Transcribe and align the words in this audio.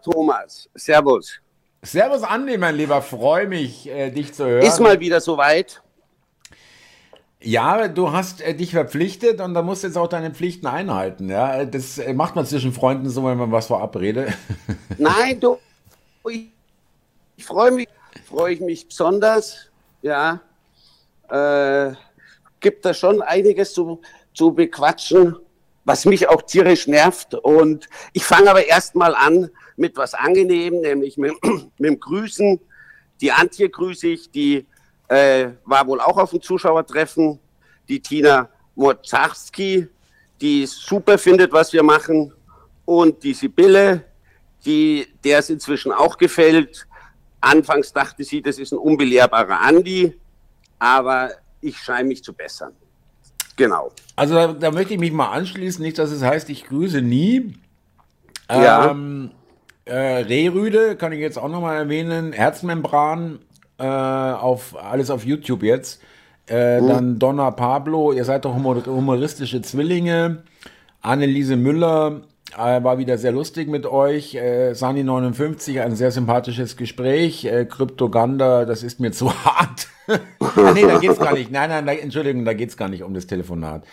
Thomas. 0.00 0.68
Servus. 0.74 1.40
Servus 1.82 2.22
Andi, 2.22 2.58
mein 2.58 2.76
Lieber. 2.76 3.02
Freue 3.02 3.46
mich, 3.46 3.88
äh, 3.88 4.10
dich 4.10 4.34
zu 4.34 4.46
hören. 4.46 4.62
Ist 4.66 4.80
mal 4.80 5.00
wieder 5.00 5.20
soweit. 5.20 5.82
Ja, 7.42 7.88
du 7.88 8.12
hast 8.12 8.42
äh, 8.42 8.54
dich 8.54 8.72
verpflichtet 8.72 9.40
und 9.40 9.54
da 9.54 9.62
musst 9.62 9.82
du 9.82 9.86
jetzt 9.86 9.96
auch 9.96 10.08
deine 10.08 10.30
Pflichten 10.30 10.66
einhalten. 10.66 11.30
Ja, 11.30 11.64
das 11.64 11.96
äh, 11.98 12.12
macht 12.12 12.36
man 12.36 12.44
zwischen 12.44 12.72
Freunden 12.72 13.08
so, 13.08 13.24
wenn 13.24 13.38
man 13.38 13.50
was 13.50 13.68
verabrede. 13.68 14.34
Nein, 14.98 15.40
du, 15.40 15.58
ich, 16.28 16.50
ich 17.36 17.44
freue 17.44 17.70
mich, 17.70 17.88
freue 18.28 18.52
ich 18.52 18.60
mich 18.60 18.86
besonders. 18.86 19.70
Ja, 20.02 20.40
äh, 21.30 21.92
gibt 22.60 22.84
da 22.84 22.92
schon 22.92 23.22
einiges 23.22 23.72
zu, 23.72 24.02
zu 24.34 24.52
bequatschen 24.52 25.36
was 25.84 26.04
mich 26.04 26.28
auch 26.28 26.42
tierisch 26.42 26.86
nervt. 26.86 27.34
Und 27.34 27.88
ich 28.12 28.24
fange 28.24 28.50
aber 28.50 28.66
erstmal 28.66 29.14
an 29.14 29.50
mit 29.80 29.96
was 29.96 30.14
Angenehmem, 30.14 30.82
nämlich 30.82 31.16
mit, 31.16 31.32
mit 31.78 31.90
dem 31.90 31.98
Grüßen. 31.98 32.60
Die 33.20 33.32
Antje 33.32 33.68
grüße 33.68 34.08
ich, 34.08 34.30
die 34.30 34.66
äh, 35.08 35.48
war 35.64 35.86
wohl 35.86 36.00
auch 36.00 36.18
auf 36.18 36.30
dem 36.30 36.42
Zuschauertreffen. 36.42 37.38
Die 37.88 38.00
Tina 38.00 38.48
Morzarski, 38.76 39.88
die 40.40 40.66
super 40.66 41.18
findet, 41.18 41.52
was 41.52 41.72
wir 41.72 41.82
machen. 41.82 42.32
Und 42.84 43.22
die 43.22 43.34
Sibylle, 43.34 44.04
die, 44.64 45.06
der 45.24 45.38
es 45.38 45.50
inzwischen 45.50 45.92
auch 45.92 46.16
gefällt. 46.16 46.86
Anfangs 47.40 47.92
dachte 47.92 48.22
sie, 48.22 48.42
das 48.42 48.58
ist 48.58 48.72
ein 48.72 48.78
unbelehrbarer 48.78 49.60
Andi, 49.60 50.14
aber 50.78 51.30
ich 51.62 51.78
scheine 51.78 52.08
mich 52.08 52.22
zu 52.22 52.34
bessern. 52.34 52.72
Genau. 53.56 53.92
Also 54.14 54.34
da, 54.34 54.52
da, 54.52 54.70
möchte 54.70 54.94
ich 54.94 55.00
mich 55.00 55.12
mal 55.12 55.30
anschließen, 55.30 55.82
nicht, 55.82 55.98
dass 55.98 56.10
es 56.10 56.22
heißt, 56.22 56.50
ich 56.50 56.64
grüße 56.64 57.00
nie. 57.00 57.54
Ja. 58.50 58.90
Ähm, 58.90 59.30
äh, 59.90 60.22
Rehrüde 60.22 60.96
kann 60.96 61.12
ich 61.12 61.20
jetzt 61.20 61.38
auch 61.38 61.48
nochmal 61.48 61.76
erwähnen. 61.76 62.32
Herzmembran, 62.32 63.40
äh, 63.78 63.84
auf, 63.84 64.76
alles 64.82 65.10
auf 65.10 65.24
YouTube 65.24 65.62
jetzt. 65.62 66.00
Äh, 66.48 66.80
mhm. 66.80 66.88
Dann 66.88 67.18
Donna 67.18 67.50
Pablo, 67.50 68.12
ihr 68.12 68.24
seid 68.24 68.44
doch 68.44 68.54
humoristische 68.54 69.62
Zwillinge. 69.62 70.42
Anneliese 71.02 71.56
Müller, 71.56 72.22
äh, 72.56 72.82
war 72.82 72.98
wieder 72.98 73.18
sehr 73.18 73.32
lustig 73.32 73.68
mit 73.68 73.86
euch. 73.86 74.34
Äh, 74.34 74.72
Sani59, 74.72 75.80
ein 75.80 75.96
sehr 75.96 76.10
sympathisches 76.10 76.76
Gespräch. 76.76 77.44
Äh, 77.44 77.64
Kryptoganda, 77.64 78.64
das 78.64 78.82
ist 78.82 79.00
mir 79.00 79.12
zu 79.12 79.32
hart. 79.44 79.88
ah, 80.08 80.72
nee, 80.72 80.82
da 80.82 80.98
geht's 80.98 81.18
gar 81.18 81.34
nicht. 81.34 81.50
Nein, 81.50 81.70
nein, 81.70 81.86
da, 81.86 81.92
Entschuldigung, 81.92 82.44
da 82.44 82.52
geht's 82.52 82.76
gar 82.76 82.88
nicht 82.88 83.02
um 83.02 83.14
das 83.14 83.26
Telefonat. 83.26 83.84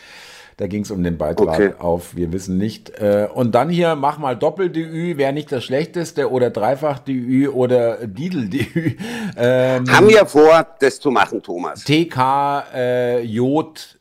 Da 0.57 0.65
ging 0.65 0.81
es 0.81 0.89
um 0.89 1.03
den 1.03 1.19
Beitrag 1.19 1.49
okay. 1.49 1.73
auf 1.77 2.15
Wir 2.15 2.33
wissen 2.33 2.57
nicht. 2.57 2.89
Äh, 2.99 3.27
und 3.31 3.53
dann 3.53 3.69
hier, 3.69 3.95
mach 3.95 4.17
mal 4.17 4.35
Doppel-DÜ, 4.35 5.15
wäre 5.15 5.31
nicht 5.31 5.51
das 5.51 5.63
Schlechteste 5.63 6.31
oder 6.31 6.49
Dreifach-DÜ 6.49 7.49
oder 7.49 8.07
Didel-DÜ. 8.07 8.95
Ähm, 9.39 9.87
Haben 9.91 10.09
wir 10.09 10.25
vor, 10.25 10.65
das 10.79 10.99
zu 10.99 11.11
machen, 11.11 11.43
Thomas. 11.43 11.83
TK 11.83 12.63
äh, 12.73 13.21
Jod 13.21 13.99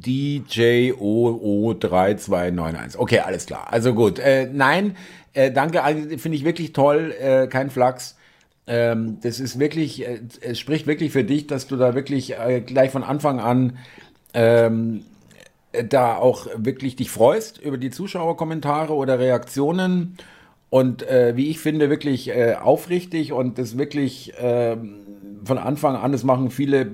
DJOO3291. 0.00 2.96
Okay, 2.96 3.18
alles 3.18 3.46
klar. 3.46 3.72
Also 3.72 3.92
gut. 3.92 4.20
Äh, 4.20 4.48
nein, 4.52 4.96
äh, 5.32 5.50
danke, 5.50 5.82
finde 6.18 6.36
ich 6.36 6.44
wirklich 6.44 6.72
toll. 6.72 7.12
Äh, 7.20 7.48
kein 7.48 7.70
Flachs. 7.70 8.16
Ähm, 8.68 9.18
das 9.22 9.40
ist 9.40 9.58
wirklich, 9.58 10.06
äh, 10.06 10.20
es 10.42 10.60
spricht 10.60 10.86
wirklich 10.86 11.10
für 11.10 11.24
dich, 11.24 11.48
dass 11.48 11.66
du 11.66 11.74
da 11.76 11.96
wirklich 11.96 12.38
äh, 12.38 12.60
gleich 12.60 12.92
von 12.92 13.02
Anfang 13.02 13.40
an 13.40 13.78
ähm, 14.32 15.02
da 15.88 16.16
auch 16.16 16.46
wirklich 16.56 16.96
dich 16.96 17.10
freust 17.10 17.58
über 17.58 17.78
die 17.78 17.90
Zuschauerkommentare 17.90 18.92
oder 18.92 19.18
Reaktionen 19.18 20.16
und 20.68 21.02
äh, 21.02 21.36
wie 21.36 21.48
ich 21.48 21.58
finde, 21.58 21.90
wirklich 21.90 22.28
äh, 22.28 22.54
aufrichtig 22.54 23.32
und 23.32 23.58
das 23.58 23.76
wirklich 23.76 24.32
äh, 24.38 24.76
von 25.44 25.58
Anfang 25.58 25.96
an, 25.96 26.12
das 26.12 26.24
machen 26.24 26.50
viele 26.50 26.92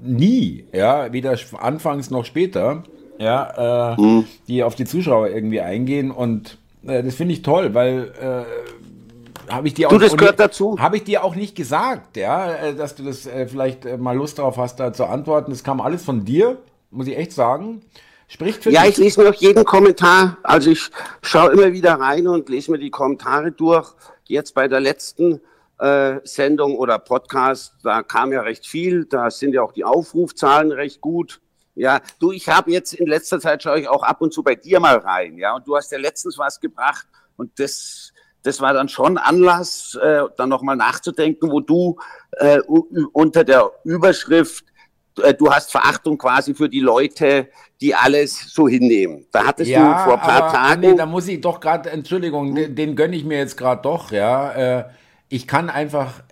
nie, 0.00 0.64
ja, 0.72 1.12
weder 1.12 1.36
anfangs 1.58 2.10
noch 2.10 2.24
später, 2.24 2.82
ja, 3.18 3.92
äh, 3.94 4.00
mhm. 4.00 4.24
die 4.48 4.64
auf 4.64 4.74
die 4.74 4.84
Zuschauer 4.84 5.28
irgendwie 5.28 5.60
eingehen 5.60 6.10
und 6.10 6.58
äh, 6.84 7.02
das 7.02 7.14
finde 7.14 7.34
ich 7.34 7.42
toll, 7.42 7.74
weil 7.74 8.12
äh, 8.20 9.52
habe 9.52 9.68
ich 9.68 9.74
dir 9.74 9.88
auch 9.88 9.92
du, 9.92 9.98
das 9.98 10.16
gehört 10.16 10.40
dazu. 10.40 10.78
Habe 10.78 10.96
ich 10.96 11.04
dir 11.04 11.24
auch 11.24 11.34
nicht 11.34 11.54
gesagt, 11.54 12.16
ja, 12.16 12.52
äh, 12.52 12.74
dass 12.74 12.94
du 12.94 13.02
das 13.02 13.26
äh, 13.26 13.46
vielleicht 13.46 13.84
äh, 13.84 13.96
mal 13.98 14.16
Lust 14.16 14.38
darauf 14.38 14.56
hast, 14.56 14.80
da 14.80 14.92
zu 14.92 15.04
antworten. 15.04 15.50
Das 15.50 15.62
kam 15.62 15.80
alles 15.80 16.04
von 16.04 16.24
dir, 16.24 16.58
muss 16.90 17.06
ich 17.06 17.16
echt 17.16 17.32
sagen. 17.32 17.82
Spricht 18.32 18.62
für 18.62 18.70
ja, 18.70 18.86
ich 18.86 18.96
lese 18.96 19.20
mir 19.20 19.28
auch 19.28 19.34
jeden 19.34 19.62
Kommentar. 19.62 20.38
Also 20.42 20.70
ich 20.70 20.88
schaue 21.20 21.52
immer 21.52 21.70
wieder 21.74 21.96
rein 21.96 22.26
und 22.26 22.48
lese 22.48 22.70
mir 22.70 22.78
die 22.78 22.88
Kommentare 22.88 23.52
durch. 23.52 23.92
Jetzt 24.24 24.54
bei 24.54 24.68
der 24.68 24.80
letzten 24.80 25.42
äh, 25.78 26.18
Sendung 26.24 26.78
oder 26.78 26.98
Podcast, 26.98 27.74
da 27.82 28.02
kam 28.02 28.32
ja 28.32 28.40
recht 28.40 28.66
viel, 28.66 29.04
da 29.04 29.30
sind 29.30 29.52
ja 29.52 29.60
auch 29.60 29.72
die 29.72 29.84
Aufrufzahlen 29.84 30.72
recht 30.72 31.02
gut. 31.02 31.42
Ja, 31.74 32.00
du, 32.20 32.32
ich 32.32 32.48
habe 32.48 32.70
jetzt 32.70 32.94
in 32.94 33.06
letzter 33.06 33.38
Zeit 33.38 33.64
schaue 33.64 33.80
ich 33.80 33.88
auch 33.88 34.02
ab 34.02 34.22
und 34.22 34.32
zu 34.32 34.42
bei 34.42 34.54
dir 34.54 34.80
mal 34.80 34.96
rein, 34.96 35.36
ja, 35.36 35.54
und 35.54 35.66
du 35.66 35.76
hast 35.76 35.92
ja 35.92 35.98
letztens 35.98 36.38
was 36.38 36.58
gebracht 36.58 37.06
und 37.36 37.58
das, 37.58 38.14
das 38.42 38.62
war 38.62 38.72
dann 38.72 38.88
schon 38.88 39.18
Anlass, 39.18 39.94
äh, 40.00 40.22
dann 40.38 40.48
nochmal 40.48 40.76
nachzudenken, 40.76 41.50
wo 41.50 41.60
du 41.60 41.98
äh, 42.38 42.60
unter 43.12 43.44
der 43.44 43.70
Überschrift 43.84 44.71
du 45.14 45.50
hast 45.50 45.70
Verachtung 45.70 46.18
quasi 46.18 46.54
für 46.54 46.68
die 46.68 46.80
Leute, 46.80 47.48
die 47.80 47.94
alles 47.94 48.52
so 48.52 48.68
hinnehmen. 48.68 49.26
Da 49.32 49.46
hattest 49.46 49.70
ja, 49.70 49.80
du 49.80 50.04
vor 50.04 50.14
ein 50.14 50.20
paar 50.20 50.42
aber, 50.44 50.52
Tagen. 50.52 50.80
Nee, 50.80 50.94
da 50.94 51.06
muss 51.06 51.28
ich 51.28 51.40
doch 51.40 51.60
gerade, 51.60 51.90
Entschuldigung, 51.90 52.54
den, 52.54 52.74
den 52.74 52.96
gönne 52.96 53.16
ich 53.16 53.24
mir 53.24 53.38
jetzt 53.38 53.56
gerade 53.56 53.82
doch, 53.82 54.10
ja. 54.10 54.52
Äh, 54.52 54.84
ich 55.28 55.46
kann 55.46 55.70
einfach 55.70 56.22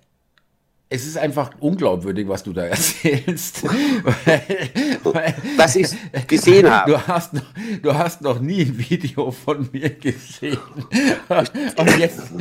es 0.93 1.07
ist 1.07 1.17
einfach 1.17 1.53
unglaubwürdig, 1.61 2.27
was 2.27 2.43
du 2.43 2.53
da 2.53 2.63
erzählst. 2.67 3.63
weil, 3.63 4.43
weil, 5.05 5.35
was 5.57 5.77
ich 5.77 5.89
gesehen 6.27 6.69
habe. 6.69 6.91
Du 6.91 7.07
hast, 7.07 7.33
noch, 7.33 7.43
du 7.81 7.95
hast 7.95 8.23
noch 8.23 8.41
nie 8.41 8.63
ein 8.63 8.77
Video 8.77 9.31
von 9.31 9.69
mir 9.73 9.91
gesehen. 9.91 10.59
Und 11.77 11.97
jetzt. 11.97 12.33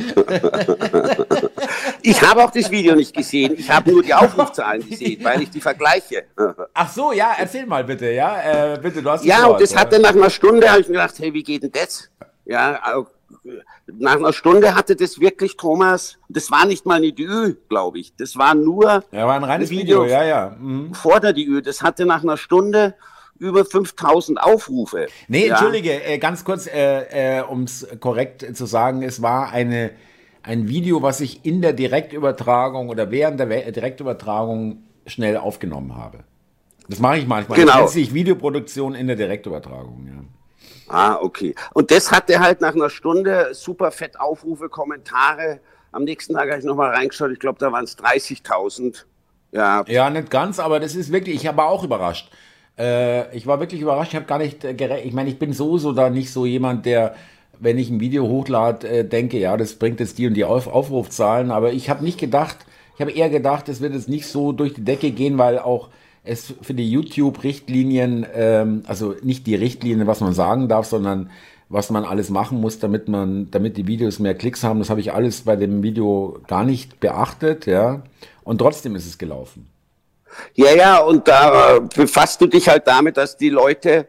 ich 2.02 2.20
habe 2.22 2.44
auch 2.44 2.50
das 2.50 2.68
Video 2.72 2.96
nicht 2.96 3.14
gesehen. 3.14 3.54
Ich 3.56 3.70
habe 3.70 3.92
nur 3.92 4.02
die 4.02 4.12
Aufrufzahlen 4.12 4.86
gesehen, 4.88 5.22
weil 5.22 5.42
ich 5.42 5.50
die 5.50 5.60
vergleiche. 5.60 6.24
Ach 6.74 6.92
so, 6.92 7.12
ja, 7.12 7.36
erzähl 7.38 7.66
mal 7.66 7.84
bitte, 7.84 8.10
ja, 8.10 8.74
äh, 8.74 8.78
bitte, 8.78 9.00
du 9.00 9.10
hast 9.10 9.24
Ja, 9.24 9.46
und 9.46 9.60
das 9.60 9.76
hatte 9.76 10.00
nach 10.00 10.10
einer 10.10 10.30
Stunde, 10.30 10.68
habe 10.68 10.80
ich 10.80 10.88
mir 10.88 10.94
gedacht, 10.94 11.14
hey, 11.20 11.32
wie 11.32 11.44
geht 11.44 11.62
denn 11.62 11.70
das? 11.70 12.10
Ja, 12.44 12.80
nach 13.86 14.16
einer 14.16 14.32
Stunde 14.32 14.74
hatte 14.74 14.96
das 14.96 15.20
wirklich 15.20 15.56
Thomas, 15.56 16.18
das 16.28 16.50
war 16.50 16.66
nicht 16.66 16.86
mal 16.86 16.96
eine 16.96 17.12
DÜ, 17.12 17.54
glaube 17.68 17.98
ich. 17.98 18.14
Das 18.16 18.36
war 18.36 18.54
nur 18.54 19.04
ja, 19.12 19.26
war 19.26 19.34
ein 19.34 19.44
reines 19.44 19.70
Video, 19.70 20.04
Video, 20.04 20.04
ja, 20.04 20.24
ja. 20.24 20.56
Mhm. 20.58 20.94
Vor 20.94 21.20
der 21.20 21.32
DÜ. 21.32 21.62
Das 21.62 21.82
hatte 21.82 22.06
nach 22.06 22.22
einer 22.22 22.36
Stunde 22.36 22.94
über 23.38 23.64
5000 23.64 24.40
Aufrufe. 24.40 25.06
Nee, 25.28 25.46
ja. 25.46 25.54
entschuldige, 25.54 26.04
äh, 26.04 26.18
ganz 26.18 26.44
kurz, 26.44 26.66
äh, 26.66 27.38
äh, 27.38 27.42
um 27.42 27.62
es 27.62 27.86
korrekt 27.98 28.56
zu 28.56 28.66
sagen, 28.66 29.02
es 29.02 29.22
war 29.22 29.50
eine, 29.50 29.92
ein 30.42 30.68
Video, 30.68 31.02
was 31.02 31.20
ich 31.20 31.44
in 31.44 31.62
der 31.62 31.72
Direktübertragung 31.72 32.90
oder 32.90 33.10
während 33.10 33.40
der 33.40 33.72
Direktübertragung 33.72 34.84
schnell 35.06 35.38
aufgenommen 35.38 35.96
habe. 35.96 36.24
Das 36.88 36.98
mache 36.98 37.18
ich 37.18 37.26
manchmal. 37.26 37.58
Genau. 37.58 37.72
Das 37.72 37.80
nennt 37.80 37.90
sich 37.90 38.14
Videoproduktion 38.14 38.94
in 38.94 39.06
der 39.06 39.16
Direktübertragung, 39.16 40.06
ja. 40.06 40.39
Ah, 40.90 41.18
okay. 41.20 41.54
Und 41.72 41.90
das 41.92 42.10
hatte 42.10 42.40
halt 42.40 42.60
nach 42.60 42.74
einer 42.74 42.90
Stunde 42.90 43.50
super 43.52 43.92
fett 43.92 44.18
Aufrufe, 44.18 44.68
Kommentare. 44.68 45.60
Am 45.92 46.02
nächsten 46.02 46.34
Tag 46.34 46.48
habe 46.50 46.58
ich 46.58 46.64
nochmal 46.64 46.90
reingeschaut. 46.90 47.30
Ich 47.30 47.38
glaube, 47.38 47.58
da 47.60 47.70
waren 47.70 47.84
es 47.84 47.96
30.000. 47.96 49.04
Ja. 49.52 49.84
ja, 49.86 50.10
nicht 50.10 50.30
ganz, 50.30 50.58
aber 50.58 50.80
das 50.80 50.94
ist 50.94 51.12
wirklich, 51.12 51.36
ich 51.36 51.46
habe 51.46 51.62
auch 51.62 51.84
überrascht. 51.84 52.30
Äh, 52.78 53.36
ich 53.36 53.46
war 53.46 53.60
wirklich 53.60 53.80
überrascht. 53.80 54.12
Ich 54.12 54.16
habe 54.16 54.26
gar 54.26 54.38
nicht 54.38 54.64
äh, 54.64 54.74
gerechnet. 54.74 55.06
Ich 55.06 55.12
meine, 55.12 55.28
ich 55.28 55.38
bin 55.38 55.52
sowieso 55.52 55.92
da 55.92 56.10
nicht 56.10 56.32
so 56.32 56.44
jemand, 56.44 56.86
der, 56.86 57.14
wenn 57.60 57.78
ich 57.78 57.88
ein 57.90 58.00
Video 58.00 58.26
hochlade, 58.26 58.88
äh, 58.88 59.04
denke, 59.04 59.38
ja, 59.38 59.56
das 59.56 59.74
bringt 59.74 60.00
jetzt 60.00 60.18
die 60.18 60.26
und 60.26 60.34
die 60.34 60.44
Auf 60.44 60.66
Aufrufzahlen. 60.66 61.52
Aber 61.52 61.72
ich 61.72 61.88
habe 61.88 62.04
nicht 62.04 62.18
gedacht, 62.18 62.56
ich 62.96 63.00
habe 63.00 63.12
eher 63.12 63.30
gedacht, 63.30 63.68
es 63.68 63.80
wird 63.80 63.94
jetzt 63.94 64.08
nicht 64.08 64.26
so 64.26 64.52
durch 64.52 64.74
die 64.74 64.84
Decke 64.84 65.12
gehen, 65.12 65.38
weil 65.38 65.58
auch 65.58 65.88
es 66.24 66.54
für 66.60 66.74
die 66.74 66.90
YouTube-Richtlinien, 66.90 68.26
ähm, 68.34 68.82
also 68.86 69.14
nicht 69.22 69.46
die 69.46 69.54
Richtlinien, 69.54 70.06
was 70.06 70.20
man 70.20 70.34
sagen 70.34 70.68
darf, 70.68 70.86
sondern 70.86 71.30
was 71.68 71.90
man 71.90 72.04
alles 72.04 72.30
machen 72.30 72.60
muss, 72.60 72.78
damit 72.78 73.08
man, 73.08 73.50
damit 73.50 73.76
die 73.76 73.86
Videos 73.86 74.18
mehr 74.18 74.34
Klicks 74.34 74.64
haben. 74.64 74.80
Das 74.80 74.90
habe 74.90 75.00
ich 75.00 75.12
alles 75.12 75.42
bei 75.42 75.56
dem 75.56 75.82
Video 75.82 76.40
gar 76.48 76.64
nicht 76.64 77.00
beachtet, 77.00 77.66
ja. 77.66 78.02
Und 78.42 78.58
trotzdem 78.58 78.96
ist 78.96 79.06
es 79.06 79.18
gelaufen. 79.18 79.68
Ja, 80.54 80.74
ja, 80.74 80.98
und 80.98 81.26
da 81.26 81.78
befasst 81.78 82.40
du 82.40 82.46
dich 82.46 82.68
halt 82.68 82.86
damit, 82.86 83.16
dass 83.16 83.36
die 83.36 83.50
Leute 83.50 84.06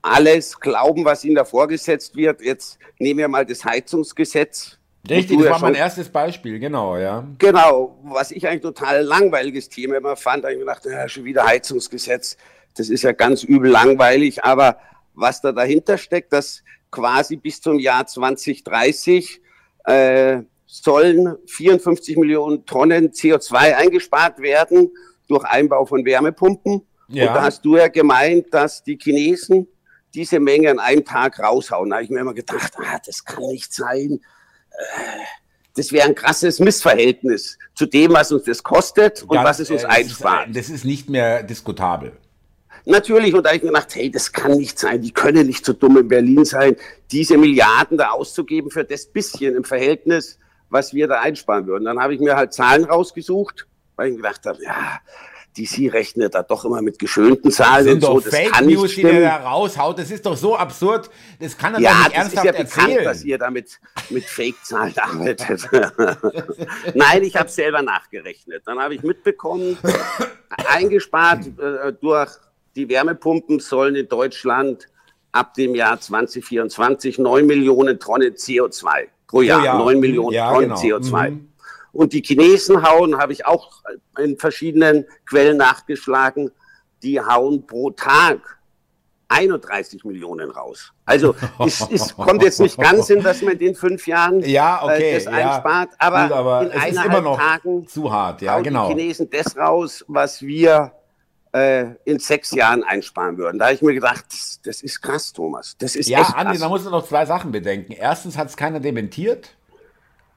alles 0.00 0.58
glauben, 0.58 1.04
was 1.04 1.24
ihnen 1.24 1.36
da 1.36 1.44
vorgesetzt 1.44 2.16
wird. 2.16 2.40
Jetzt 2.42 2.78
nehmen 2.98 3.18
wir 3.18 3.28
mal 3.28 3.46
das 3.46 3.64
Heizungsgesetz 3.64 4.78
Richtig, 5.08 5.38
das 5.38 5.50
war 5.50 5.60
mein 5.60 5.74
erstes 5.74 6.08
Beispiel, 6.08 6.60
genau, 6.60 6.96
ja. 6.96 7.26
Genau, 7.38 7.98
was 8.04 8.30
ich 8.30 8.46
eigentlich 8.46 8.62
total 8.62 9.02
langweiliges 9.02 9.68
Thema 9.68 9.96
immer 9.96 10.14
fand, 10.14 10.44
ich 10.44 10.58
gedacht, 10.58 10.84
ja, 10.84 11.08
schon 11.08 11.24
wieder 11.24 11.44
Heizungsgesetz, 11.44 12.36
das 12.76 12.88
ist 12.88 13.02
ja 13.02 13.12
ganz 13.12 13.42
übel 13.42 13.70
langweilig, 13.70 14.44
aber 14.44 14.78
was 15.14 15.40
da 15.40 15.52
dahinter 15.52 15.98
steckt, 15.98 16.32
dass 16.32 16.62
quasi 16.90 17.36
bis 17.36 17.60
zum 17.60 17.78
Jahr 17.78 18.06
2030 18.06 19.40
äh, 19.84 20.42
sollen 20.66 21.36
54 21.46 22.16
Millionen 22.16 22.64
Tonnen 22.64 23.10
CO2 23.10 23.74
eingespart 23.74 24.38
werden 24.40 24.90
durch 25.28 25.44
Einbau 25.44 25.84
von 25.84 26.04
Wärmepumpen. 26.04 26.82
Ja. 27.08 27.28
Und 27.28 27.34
da 27.34 27.42
hast 27.42 27.64
du 27.64 27.76
ja 27.76 27.88
gemeint, 27.88 28.46
dass 28.52 28.82
die 28.82 28.96
Chinesen 28.96 29.68
diese 30.14 30.40
Menge 30.40 30.70
an 30.70 30.78
einem 30.78 31.04
Tag 31.04 31.40
raushauen. 31.40 31.90
Da 31.90 31.96
habe 31.96 32.04
ich 32.04 32.10
mir 32.10 32.20
immer 32.20 32.34
gedacht, 32.34 32.72
ah, 32.78 32.98
das 33.04 33.24
kann 33.24 33.44
nicht 33.44 33.72
sein. 33.72 34.20
Das 35.74 35.90
wäre 35.90 36.06
ein 36.06 36.14
krasses 36.14 36.60
Missverhältnis 36.60 37.58
zu 37.74 37.86
dem, 37.86 38.12
was 38.12 38.30
uns 38.30 38.44
das 38.44 38.62
kostet 38.62 39.22
und 39.22 39.36
Ganz, 39.36 39.48
was 39.48 39.58
es 39.60 39.70
uns 39.70 39.84
äh, 39.84 39.86
einspart. 39.86 40.48
Das 40.54 40.68
ist 40.68 40.84
nicht 40.84 41.08
mehr 41.08 41.42
diskutabel. 41.42 42.12
Natürlich, 42.84 43.34
und 43.34 43.44
da 43.44 43.50
habe 43.50 43.58
ich 43.58 43.62
mir 43.62 43.68
gedacht, 43.70 43.94
hey, 43.94 44.10
das 44.10 44.32
kann 44.32 44.52
nicht 44.52 44.78
sein, 44.78 45.00
die 45.00 45.12
können 45.12 45.46
nicht 45.46 45.64
so 45.64 45.72
dumm 45.72 45.98
in 45.98 46.08
Berlin 46.08 46.44
sein, 46.44 46.76
diese 47.10 47.38
Milliarden 47.38 47.96
da 47.96 48.10
auszugeben 48.10 48.70
für 48.70 48.84
das 48.84 49.06
bisschen 49.06 49.54
im 49.54 49.64
Verhältnis, 49.64 50.38
was 50.68 50.92
wir 50.92 51.06
da 51.06 51.20
einsparen 51.20 51.66
würden. 51.66 51.84
Dann 51.84 52.00
habe 52.00 52.14
ich 52.14 52.20
mir 52.20 52.34
halt 52.34 52.52
Zahlen 52.52 52.84
rausgesucht, 52.84 53.66
weil 53.96 54.10
ich 54.10 54.16
gedacht 54.16 54.44
habe, 54.46 54.62
ja, 54.64 55.00
DC 55.56 55.92
rechnet 55.92 56.34
da 56.34 56.42
doch 56.42 56.64
immer 56.64 56.80
mit 56.80 56.98
geschönten 56.98 57.50
Zahlen 57.50 57.84
das 57.84 57.92
sind 57.92 58.04
und 58.04 58.22
so. 58.22 58.30
Das 58.30 58.34
Fake 58.34 58.52
kann 58.52 58.66
News, 58.66 58.82
nicht 58.82 58.92
stimmen. 58.92 59.12
die 59.12 59.20
der 59.20 59.38
da 59.38 59.50
raushaut. 59.50 59.98
Das 59.98 60.10
ist 60.10 60.24
doch 60.24 60.36
so 60.36 60.56
absurd. 60.56 61.10
Das 61.38 61.56
kann 61.56 61.74
er 61.74 61.80
ja, 61.80 61.90
doch 61.90 62.04
nicht 62.04 62.16
ernsthaft 62.16 62.46
erzählen. 62.46 62.64
Ja, 62.64 62.82
ja 62.82 62.94
bekannt, 62.94 63.06
dass 63.06 63.24
ihr 63.24 63.38
damit 63.38 63.80
mit 64.10 64.24
Fake-Zahlen 64.24 64.94
arbeitet. 64.96 65.68
Nein, 66.94 67.22
ich 67.22 67.36
habe 67.36 67.48
selber 67.48 67.82
nachgerechnet. 67.82 68.62
Dann 68.66 68.78
habe 68.78 68.94
ich 68.94 69.02
mitbekommen, 69.02 69.76
eingespart 70.48 71.46
äh, 71.58 71.92
durch 72.00 72.30
die 72.74 72.88
Wärmepumpen 72.88 73.60
sollen 73.60 73.96
in 73.96 74.08
Deutschland 74.08 74.88
ab 75.32 75.54
dem 75.54 75.74
Jahr 75.74 76.00
2024 76.00 77.18
9 77.18 77.46
Millionen 77.46 77.98
Tonnen 77.98 78.34
CO2 78.34 79.08
pro 79.26 79.42
Jahr. 79.42 79.58
Pro 79.58 79.66
Jahr. 79.66 79.78
9 79.78 80.00
Millionen 80.00 80.34
ja, 80.34 80.50
Tonnen 80.52 80.70
genau. 80.70 80.80
CO2. 80.80 81.30
Mhm. 81.30 81.51
Und 81.92 82.12
die 82.14 82.22
Chinesen 82.22 82.82
hauen, 82.82 83.18
habe 83.18 83.32
ich 83.32 83.46
auch 83.46 83.82
in 84.18 84.38
verschiedenen 84.38 85.06
Quellen 85.26 85.58
nachgeschlagen, 85.58 86.50
die 87.02 87.20
hauen 87.20 87.66
pro 87.66 87.90
Tag 87.90 88.58
31 89.28 90.04
Millionen 90.04 90.50
raus. 90.50 90.92
Also 91.04 91.34
es, 91.58 91.86
es 91.90 92.14
kommt 92.14 92.42
jetzt 92.42 92.60
nicht 92.60 92.78
ganz 92.78 93.08
hin, 93.08 93.22
dass 93.22 93.42
man 93.42 93.54
in 93.54 93.58
den 93.58 93.74
fünf 93.74 94.06
Jahren 94.06 94.40
ja, 94.40 94.82
okay, 94.82 95.12
äh, 95.12 95.14
das 95.14 95.26
einspart, 95.26 95.90
aber, 95.98 96.22
Gut, 96.22 96.32
aber 96.32 96.62
in 96.62 96.70
eineinhalb 96.72 97.36
Tagen 97.36 97.86
zu 97.86 98.12
hart, 98.12 98.42
ja, 98.42 98.60
genau. 98.60 98.88
die 98.88 98.94
Chinesen 98.94 99.30
das 99.30 99.56
raus, 99.56 100.04
was 100.08 100.42
wir 100.42 100.92
äh, 101.52 101.94
in 102.04 102.18
sechs 102.18 102.52
Jahren 102.52 102.84
einsparen 102.84 103.36
würden. 103.36 103.58
Da 103.58 103.66
habe 103.66 103.74
ich 103.74 103.82
mir 103.82 103.94
gedacht, 103.94 104.24
das, 104.30 104.60
das 104.62 104.82
ist 104.82 105.00
krass, 105.00 105.32
Thomas. 105.32 105.76
Das 105.78 105.96
ist 105.96 106.08
ja, 106.08 106.20
echt 106.20 106.34
Andi, 106.34 106.52
krass. 106.52 106.60
da 106.60 106.68
muss 106.68 106.84
man 106.84 106.92
noch 106.92 107.06
zwei 107.06 107.26
Sachen 107.26 107.52
bedenken. 107.52 107.92
Erstens 107.92 108.36
hat 108.38 108.48
es 108.48 108.56
keiner 108.56 108.80
dementiert 108.80 109.56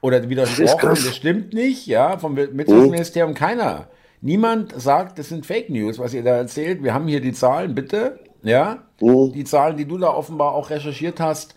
oder 0.00 0.28
widersprochen, 0.28 0.88
das, 0.88 1.04
das, 1.04 1.16
stimmt 1.16 1.52
nicht, 1.52 1.86
ja, 1.86 2.18
vom 2.18 2.36
Wirtschaftsministerium 2.36 3.32
mhm. 3.32 3.36
keiner. 3.36 3.88
Niemand 4.20 4.80
sagt, 4.80 5.18
das 5.18 5.28
sind 5.28 5.46
Fake 5.46 5.70
News, 5.70 5.98
was 5.98 6.14
ihr 6.14 6.22
da 6.22 6.36
erzählt. 6.36 6.82
Wir 6.82 6.94
haben 6.94 7.06
hier 7.06 7.20
die 7.20 7.32
Zahlen, 7.32 7.74
bitte, 7.74 8.20
ja. 8.42 8.84
Mhm. 9.00 9.32
Die 9.32 9.44
Zahlen, 9.44 9.76
die 9.76 9.86
du 9.86 9.98
da 9.98 10.08
offenbar 10.08 10.54
auch 10.54 10.70
recherchiert 10.70 11.20
hast, 11.20 11.54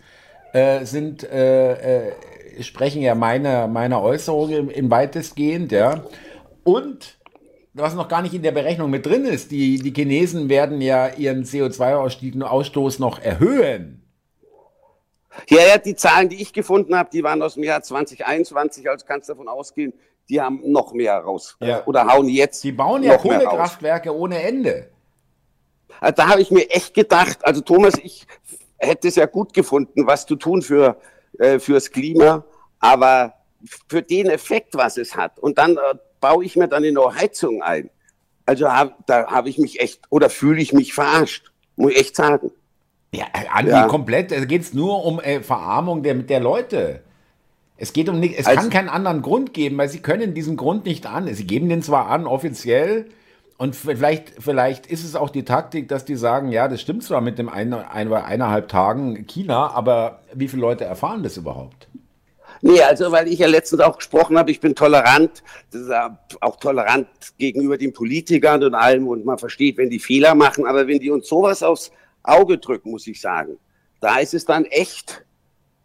äh, 0.52 0.84
sind 0.84 1.22
äh, 1.24 2.08
äh, 2.08 2.12
sprechen 2.60 3.02
ja 3.02 3.14
meiner 3.14 3.68
meine 3.68 4.00
Äußerungen 4.00 4.68
im, 4.68 4.70
im 4.70 4.90
weitestgehend, 4.90 5.72
ja. 5.72 6.04
Und 6.64 7.18
was 7.72 7.94
noch 7.94 8.08
gar 8.08 8.22
nicht 8.22 8.34
in 8.34 8.42
der 8.42 8.52
Berechnung 8.52 8.90
mit 8.90 9.06
drin 9.06 9.24
ist, 9.24 9.50
die, 9.50 9.78
die 9.78 9.92
Chinesen 9.92 10.48
werden 10.48 10.80
ja 10.80 11.08
ihren 11.08 11.44
CO2-Ausstoß 11.44 13.00
noch 13.00 13.20
erhöhen. 13.20 13.99
Ja, 15.48 15.66
ja, 15.66 15.78
die 15.78 15.94
Zahlen, 15.94 16.28
die 16.28 16.40
ich 16.40 16.52
gefunden 16.52 16.96
habe, 16.96 17.10
die 17.10 17.22
waren 17.22 17.42
aus 17.42 17.54
dem 17.54 17.64
Jahr 17.64 17.82
2021, 17.82 18.88
also 18.88 19.04
kannst 19.06 19.28
du 19.28 19.32
davon 19.32 19.48
ausgehen, 19.48 19.92
die 20.28 20.40
haben 20.40 20.60
noch 20.70 20.92
mehr 20.92 21.16
raus. 21.18 21.56
Ja. 21.60 21.84
Oder 21.86 22.06
hauen 22.06 22.28
jetzt. 22.28 22.62
Die 22.62 22.72
bauen 22.72 23.02
ja 23.02 23.16
Kohlekraftwerke 23.16 24.14
ohne 24.14 24.40
Ende. 24.42 24.88
Also 26.00 26.14
da 26.16 26.28
habe 26.28 26.40
ich 26.40 26.50
mir 26.50 26.70
echt 26.70 26.94
gedacht, 26.94 27.44
also 27.44 27.60
Thomas, 27.60 27.94
ich 28.02 28.26
hätte 28.78 29.08
es 29.08 29.16
ja 29.16 29.26
gut 29.26 29.52
gefunden, 29.52 30.06
was 30.06 30.26
zu 30.26 30.36
tun 30.36 30.62
für, 30.62 30.96
äh, 31.38 31.58
fürs 31.58 31.90
Klima, 31.90 32.44
aber 32.78 33.34
für 33.88 34.02
den 34.02 34.28
Effekt, 34.28 34.74
was 34.74 34.96
es 34.96 35.16
hat. 35.16 35.38
Und 35.38 35.58
dann 35.58 35.76
äh, 35.76 35.94
baue 36.20 36.44
ich 36.44 36.56
mir 36.56 36.68
dann 36.68 36.82
eine 36.82 36.92
neue 36.92 37.14
Heizung 37.14 37.62
ein. 37.62 37.90
Also 38.46 38.72
hab, 38.72 39.06
da 39.06 39.26
habe 39.30 39.48
ich 39.48 39.58
mich 39.58 39.80
echt, 39.80 40.02
oder 40.10 40.30
fühle 40.30 40.62
ich 40.62 40.72
mich 40.72 40.94
verarscht, 40.94 41.52
muss 41.76 41.92
ich 41.92 41.98
echt 41.98 42.16
sagen. 42.16 42.50
Ja, 43.12 43.24
Andi, 43.52 43.72
ja. 43.72 43.86
komplett. 43.86 44.32
Es 44.32 44.46
geht 44.46 44.72
nur 44.74 45.04
um 45.04 45.20
äh, 45.20 45.40
Verarmung 45.40 46.02
der, 46.02 46.14
der 46.14 46.40
Leute. 46.40 47.00
Es 47.76 47.92
geht 47.92 48.08
um 48.08 48.20
nicht, 48.20 48.38
es 48.38 48.46
also, 48.46 48.60
kann 48.60 48.70
keinen 48.70 48.88
anderen 48.88 49.22
Grund 49.22 49.54
geben, 49.54 49.78
weil 49.78 49.88
sie 49.88 50.00
können 50.00 50.34
diesen 50.34 50.56
Grund 50.56 50.84
nicht 50.84 51.06
an. 51.06 51.32
Sie 51.34 51.46
geben 51.46 51.68
den 51.68 51.82
zwar 51.82 52.08
an, 52.08 52.26
offiziell, 52.26 53.06
und 53.60 53.76
vielleicht, 53.76 54.32
vielleicht 54.38 54.86
ist 54.86 55.04
es 55.04 55.14
auch 55.14 55.28
die 55.28 55.44
Taktik, 55.44 55.86
dass 55.86 56.06
die 56.06 56.16
sagen, 56.16 56.50
ja, 56.50 56.66
das 56.66 56.80
stimmt 56.80 57.04
zwar 57.04 57.20
mit 57.20 57.38
dem 57.38 57.50
ein, 57.50 57.74
ein 57.74 58.10
eineinhalb 58.10 58.68
Tagen 58.68 59.26
China, 59.26 59.72
aber 59.72 60.22
wie 60.32 60.48
viele 60.48 60.62
Leute 60.62 60.86
erfahren 60.86 61.22
das 61.22 61.36
überhaupt? 61.36 61.86
Nee, 62.62 62.80
also 62.80 63.12
weil 63.12 63.28
ich 63.28 63.40
ja 63.40 63.46
letztens 63.46 63.82
auch 63.82 63.98
gesprochen 63.98 64.38
habe, 64.38 64.50
ich 64.50 64.60
bin 64.60 64.74
tolerant, 64.74 65.42
auch 66.40 66.56
tolerant 66.56 67.08
gegenüber 67.36 67.76
den 67.76 67.92
Politikern 67.92 68.64
und 68.64 68.74
allem 68.74 69.06
und 69.06 69.26
man 69.26 69.36
versteht, 69.36 69.76
wenn 69.76 69.90
die 69.90 70.00
Fehler 70.00 70.34
machen, 70.34 70.64
aber 70.64 70.88
wenn 70.88 70.98
die 70.98 71.10
uns 71.10 71.28
sowas 71.28 71.62
aufs 71.62 71.92
Auge 72.30 72.58
drücken, 72.58 72.90
muss 72.90 73.06
ich 73.06 73.20
sagen. 73.20 73.58
Da 74.00 74.18
ist 74.18 74.34
es 74.34 74.44
dann 74.44 74.64
echt, 74.64 75.24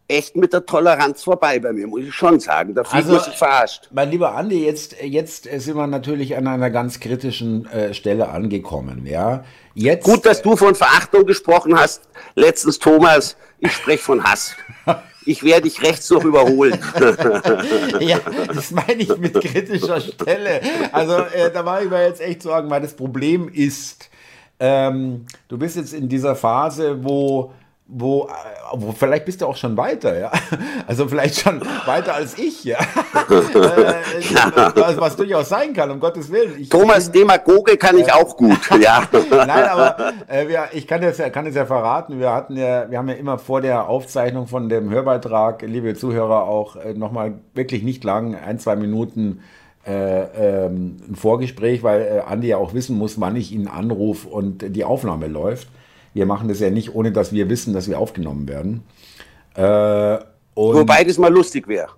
echt 0.07 0.35
mit 0.35 0.53
der 0.53 0.65
Toleranz 0.65 1.23
vorbei 1.23 1.59
bei 1.59 1.73
mir, 1.73 1.87
muss 1.87 2.03
ich 2.03 2.13
schon 2.13 2.39
sagen. 2.39 2.73
Da 2.73 2.83
fühlt 2.83 3.03
also, 3.03 3.13
man 3.15 3.23
sich 3.23 3.35
verarscht. 3.35 3.89
Mein 3.91 4.11
lieber 4.11 4.35
Andi, 4.35 4.65
jetzt, 4.65 4.95
jetzt 5.01 5.43
sind 5.43 5.75
wir 5.75 5.87
natürlich 5.87 6.37
an 6.37 6.47
einer 6.47 6.69
ganz 6.69 6.99
kritischen 6.99 7.65
äh, 7.67 7.93
Stelle 7.93 8.29
angekommen. 8.29 9.05
Ja? 9.05 9.43
Jetzt, 9.73 10.05
Gut, 10.05 10.25
dass 10.25 10.41
du 10.41 10.55
von 10.55 10.75
Verachtung 10.75 11.25
gesprochen 11.25 11.77
hast. 11.77 12.03
Letztens, 12.35 12.79
Thomas, 12.79 13.35
ich 13.59 13.73
spreche 13.73 14.03
von 14.03 14.23
Hass. 14.23 14.55
Ich 15.27 15.43
werde 15.43 15.63
dich 15.63 15.81
rechts 15.81 16.07
noch 16.11 16.23
überholen. 16.23 16.79
ja, 17.99 18.19
das 18.47 18.69
meine 18.69 18.93
ich 18.93 19.17
mit 19.17 19.33
kritischer 19.33 19.99
Stelle. 19.99 20.61
Also 20.91 21.17
äh, 21.17 21.51
da 21.51 21.65
war 21.65 21.81
ich 21.81 21.89
mir 21.89 22.05
jetzt 22.05 22.21
echt 22.21 22.43
sagen, 22.43 22.69
weil 22.69 22.81
das 22.81 22.95
Problem 22.95 23.49
ist, 23.49 24.11
ähm, 24.59 25.25
du 25.47 25.57
bist 25.57 25.75
jetzt 25.75 25.93
in 25.93 26.07
dieser 26.07 26.35
Phase, 26.35 27.03
wo 27.03 27.51
wo, 27.87 28.27
wo 28.73 28.91
vielleicht 28.93 29.25
bist 29.25 29.41
du 29.41 29.45
auch 29.45 29.55
schon 29.55 29.77
weiter, 29.77 30.17
ja. 30.17 30.31
Also 30.87 31.07
vielleicht 31.07 31.39
schon 31.39 31.61
weiter 31.85 32.15
als 32.15 32.37
ich, 32.37 32.63
ja. 32.63 32.77
was, 34.75 34.99
was, 34.99 35.15
durchaus 35.15 35.49
sein 35.49 35.73
kann, 35.73 35.91
um 35.91 35.99
Gottes 35.99 36.31
Willen. 36.31 36.59
Ich, 36.59 36.69
Thomas 36.69 37.11
Demagoge 37.11 37.77
kann 37.77 37.97
ich 37.97 38.07
äh, 38.07 38.11
auch 38.11 38.35
gut, 38.35 38.57
ja. 38.81 39.03
Nein, 39.29 39.65
aber 39.65 40.13
äh, 40.27 40.47
wir, 40.47 40.69
ich 40.73 40.87
kann 40.87 41.01
das, 41.01 41.19
ja, 41.19 41.29
kann 41.29 41.45
das 41.45 41.53
ja 41.53 41.65
verraten. 41.65 42.19
Wir 42.19 42.31
hatten 42.33 42.57
ja, 42.57 42.89
wir 42.89 42.97
haben 42.97 43.09
ja 43.09 43.15
immer 43.15 43.37
vor 43.37 43.61
der 43.61 43.87
Aufzeichnung 43.87 44.47
von 44.47 44.67
dem 44.67 44.89
Hörbeitrag, 44.89 45.61
liebe 45.61 45.93
Zuhörer, 45.93 46.43
auch 46.43 46.75
äh, 46.77 46.93
nochmal 46.93 47.35
wirklich 47.53 47.83
nicht 47.83 48.03
lang, 48.03 48.35
ein, 48.35 48.57
zwei 48.57 48.75
Minuten 48.75 49.41
äh, 49.85 50.65
ähm, 50.65 50.97
ein 51.09 51.15
Vorgespräch, 51.15 51.83
weil 51.83 52.01
äh, 52.01 52.19
Andi 52.21 52.47
ja 52.47 52.57
auch 52.57 52.73
wissen 52.73 52.97
muss, 52.97 53.19
wann 53.19 53.35
ich 53.35 53.51
ihn 53.51 53.67
anrufe 53.67 54.27
und 54.27 54.75
die 54.75 54.83
Aufnahme 54.83 55.27
läuft. 55.27 55.67
Wir 56.13 56.25
machen 56.25 56.47
das 56.47 56.59
ja 56.59 56.69
nicht, 56.69 56.95
ohne 56.95 57.11
dass 57.11 57.33
wir 57.33 57.49
wissen, 57.49 57.73
dass 57.73 57.89
wir 57.89 57.99
aufgenommen 57.99 58.47
werden. 58.47 58.83
Äh, 59.55 60.19
Wobei 60.55 61.03
das 61.03 61.17
mal 61.17 61.31
lustig 61.31 61.67
wäre. 61.67 61.89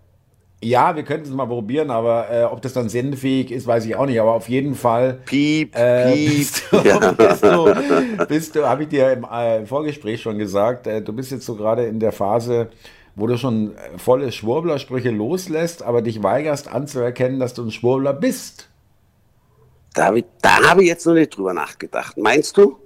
Ja, 0.64 0.96
wir 0.96 1.04
könnten 1.04 1.28
es 1.28 1.34
mal 1.36 1.46
probieren, 1.46 1.92
aber 1.92 2.32
äh, 2.32 2.44
ob 2.46 2.64
das 2.64 2.74
dann 2.74 2.90
sendefähig 2.90 3.52
ist, 3.52 3.68
weiß 3.68 3.86
ich 3.86 3.96
auch 3.96 4.08
nicht. 4.08 4.20
Aber 4.20 4.34
auf 4.34 4.50
jeden 4.50 4.74
Fall. 4.74 5.20
Piep, 5.26 5.76
äh, 5.76 6.12
piep. 6.12 6.38
Bist 6.38 6.64
du, 6.72 6.78
ja. 6.78 7.12
bist 7.12 7.44
du, 7.44 8.26
bist 8.28 8.56
du 8.56 8.68
habe 8.68 8.84
ich 8.84 8.90
dir 8.90 9.12
im 9.12 9.24
äh, 9.24 9.68
Vorgespräch 9.68 10.20
schon 10.20 10.40
gesagt, 10.40 10.88
äh, 10.88 11.04
du 11.04 11.14
bist 11.14 11.32
jetzt 11.32 11.46
so 11.46 11.56
gerade 11.56 11.86
in 11.86 12.00
der 12.00 12.12
Phase, 12.12 12.70
wo 13.18 13.26
du 13.26 13.38
schon 13.38 13.76
volle 13.98 14.32
Schwurblersprüche 14.32 15.10
loslässt, 15.10 15.82
aber 15.82 16.04
dich 16.04 16.22
weigerst 16.22 16.68
anzuerkennen, 16.68 17.40
dass 17.40 17.56
du 17.56 17.64
ein 17.64 17.72
Schwurbler 17.72 18.14
bist. 18.14 18.70
Da 19.94 20.14
habe 20.70 20.84
ich 20.84 20.88
jetzt 20.88 21.06
noch 21.08 21.16
nicht 21.16 21.36
drüber 21.36 21.56
nachgedacht. 21.56 22.16
Meinst 22.18 22.56
du? 22.58 22.78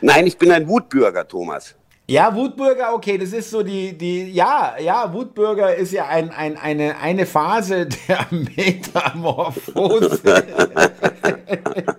Nein, 0.00 0.26
ich 0.26 0.36
bin 0.36 0.50
ein 0.50 0.68
Wutbürger, 0.68 1.26
Thomas. 1.26 1.76
Ja, 2.08 2.34
Wutbürger, 2.34 2.92
okay, 2.92 3.16
das 3.16 3.32
ist 3.32 3.50
so 3.50 3.62
die, 3.62 3.96
die, 3.96 4.32
ja, 4.32 4.74
ja, 4.80 5.12
Wutbürger 5.12 5.76
ist 5.76 5.92
ja 5.92 6.06
ein, 6.06 6.30
ein, 6.30 6.56
eine, 6.56 6.98
eine 6.98 7.24
Phase 7.24 7.86
der 7.86 8.26
Metamorphose. 8.32 10.20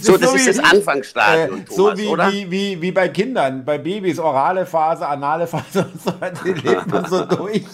das 0.00 0.06
so, 0.06 0.16
das 0.16 0.30
so 0.30 0.36
ist 0.36 0.48
das 0.48 0.58
Anfangsstadium, 0.58 1.60
äh, 1.60 1.64
Thomas, 1.64 1.76
So 1.76 1.98
wie, 1.98 2.06
oder? 2.06 2.32
Wie, 2.32 2.50
wie, 2.50 2.82
wie 2.82 2.92
bei 2.92 3.08
Kindern, 3.08 3.64
bei 3.64 3.78
Babys, 3.78 4.18
orale 4.18 4.66
Phase, 4.66 5.06
anale 5.06 5.46
Phase 5.46 5.88
und 5.92 6.02
so 6.02 6.20
weiter, 6.20 6.40
die 6.44 6.52
lebt 6.52 6.86
man 6.86 7.04
so 7.06 7.24
durch. 7.36 7.64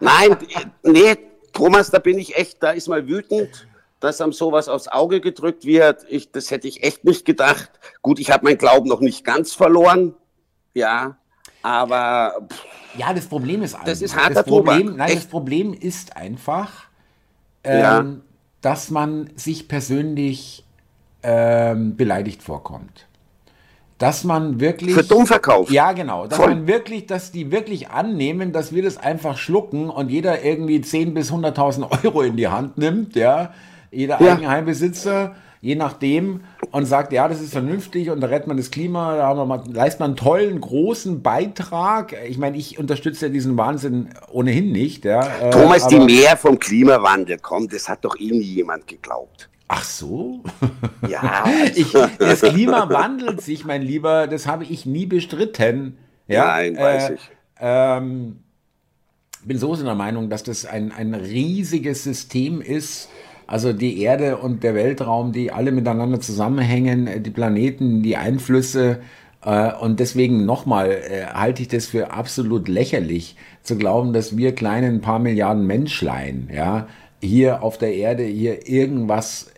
Nein, 0.00 0.36
nee, 0.82 1.16
Thomas, 1.52 1.90
da 1.90 1.98
bin 1.98 2.18
ich 2.18 2.36
echt, 2.36 2.62
da 2.62 2.70
ist 2.70 2.88
mal 2.88 3.06
wütend 3.06 3.66
dass 4.00 4.20
einem 4.20 4.32
sowas 4.32 4.68
aufs 4.68 4.88
Auge 4.88 5.20
gedrückt 5.20 5.64
wird. 5.64 6.04
Ich, 6.08 6.30
das 6.30 6.50
hätte 6.50 6.68
ich 6.68 6.84
echt 6.84 7.04
nicht 7.04 7.24
gedacht. 7.24 7.70
Gut, 8.02 8.20
ich 8.20 8.30
habe 8.30 8.44
meinen 8.44 8.58
Glauben 8.58 8.88
noch 8.88 9.00
nicht 9.00 9.24
ganz 9.24 9.52
verloren. 9.54 10.14
Ja. 10.74 11.16
Aber 11.62 12.46
pff, 12.48 12.64
ja, 12.96 13.12
das 13.12 13.26
Problem 13.26 13.62
ist 13.62 13.74
einfach, 13.74 13.86
das 13.86 14.02
ist 14.02 14.16
harter 14.16 14.34
das 14.34 14.44
Problem, 14.44 14.82
Tobak. 14.82 14.96
Nein, 14.96 15.08
Echt? 15.08 15.18
das 15.18 15.26
Problem 15.26 15.74
ist 15.74 16.16
einfach, 16.16 16.86
ähm, 17.64 17.80
ja. 17.80 18.06
dass 18.60 18.90
man 18.90 19.30
sich 19.34 19.66
persönlich 19.68 20.64
ähm, 21.22 21.96
beleidigt 21.96 22.42
vorkommt. 22.42 23.06
Dass 23.98 24.22
man 24.22 24.60
wirklich. 24.60 24.94
Für 24.94 25.02
dumm 25.02 25.26
verkauft. 25.26 25.72
Ja, 25.72 25.92
genau. 25.92 26.26
Dass 26.26 26.38
Voll. 26.38 26.50
man 26.50 26.66
wirklich, 26.68 27.06
dass 27.06 27.32
die 27.32 27.50
wirklich 27.50 27.90
annehmen, 27.90 28.52
dass 28.52 28.72
wir 28.72 28.82
das 28.82 28.96
einfach 28.96 29.36
schlucken 29.36 29.90
und 29.90 30.08
jeder 30.10 30.44
irgendwie 30.44 30.80
10 30.80 31.14
bis 31.14 31.32
100.000 31.32 32.04
Euro 32.04 32.22
in 32.22 32.36
die 32.36 32.48
Hand 32.48 32.78
nimmt, 32.78 33.16
ja. 33.16 33.52
Jeder 33.90 34.20
ja. 34.20 34.34
Eigenheimbesitzer 34.34 35.34
je 35.60 35.74
nachdem, 35.74 36.40
und 36.70 36.86
sagt, 36.86 37.12
ja, 37.12 37.28
das 37.28 37.40
ist 37.40 37.52
vernünftig 37.52 38.10
und 38.10 38.20
da 38.20 38.28
rettet 38.28 38.46
man 38.46 38.56
das 38.56 38.70
Klima, 38.70 39.16
da 39.16 39.44
mal, 39.44 39.62
leistet 39.72 40.00
man 40.00 40.10
einen 40.10 40.16
tollen, 40.16 40.60
großen 40.60 41.22
Beitrag. 41.22 42.14
Ich 42.28 42.38
meine, 42.38 42.56
ich 42.56 42.78
unterstütze 42.78 43.26
ja 43.26 43.32
diesen 43.32 43.56
Wahnsinn 43.56 44.10
ohnehin 44.30 44.70
nicht. 44.70 45.04
Ja, 45.04 45.22
Thomas, 45.50 45.88
die 45.88 45.98
Mehr 45.98 46.36
vom 46.36 46.58
Klimawandel 46.58 47.38
kommt, 47.38 47.72
das 47.72 47.88
hat 47.88 48.04
doch 48.04 48.18
eh 48.18 48.30
nie 48.30 48.40
jemand 48.40 48.86
geglaubt. 48.86 49.48
Ach 49.68 49.84
so? 49.84 50.42
Ja. 51.06 51.44
ich, 51.74 51.92
das 51.92 52.40
Klima 52.40 52.88
wandelt 52.88 53.42
sich, 53.42 53.64
mein 53.66 53.82
Lieber, 53.82 54.26
das 54.26 54.46
habe 54.46 54.64
ich 54.64 54.86
nie 54.86 55.06
bestritten. 55.06 55.98
Ja, 56.26 56.46
Nein, 56.46 56.76
weiß 56.76 57.10
äh, 57.10 57.14
ich. 57.14 57.30
Ähm, 57.60 58.40
bin 59.44 59.58
so 59.58 59.74
in 59.74 59.84
der 59.84 59.94
Meinung, 59.94 60.30
dass 60.30 60.42
das 60.42 60.64
ein, 60.64 60.92
ein 60.92 61.14
riesiges 61.14 62.04
System 62.04 62.60
ist, 62.60 63.08
also 63.46 63.72
die 63.72 64.00
Erde 64.02 64.38
und 64.38 64.62
der 64.62 64.74
Weltraum, 64.74 65.32
die 65.32 65.52
alle 65.52 65.72
miteinander 65.72 66.20
zusammenhängen, 66.20 67.06
äh, 67.06 67.20
die 67.20 67.30
Planeten, 67.30 68.02
die 68.02 68.16
Einflüsse. 68.16 69.00
Äh, 69.44 69.72
und 69.74 70.00
deswegen 70.00 70.44
nochmal 70.44 70.90
äh, 70.90 71.26
halte 71.32 71.62
ich 71.62 71.68
das 71.68 71.86
für 71.86 72.10
absolut 72.12 72.68
lächerlich 72.68 73.36
zu 73.62 73.76
glauben, 73.76 74.12
dass 74.12 74.36
wir 74.36 74.54
kleinen 74.54 75.00
paar 75.00 75.18
Milliarden 75.18 75.66
Menschlein, 75.66 76.50
ja, 76.52 76.88
hier 77.20 77.62
auf 77.62 77.78
der 77.78 77.94
Erde 77.94 78.22
hier 78.22 78.68
irgendwas 78.68 79.50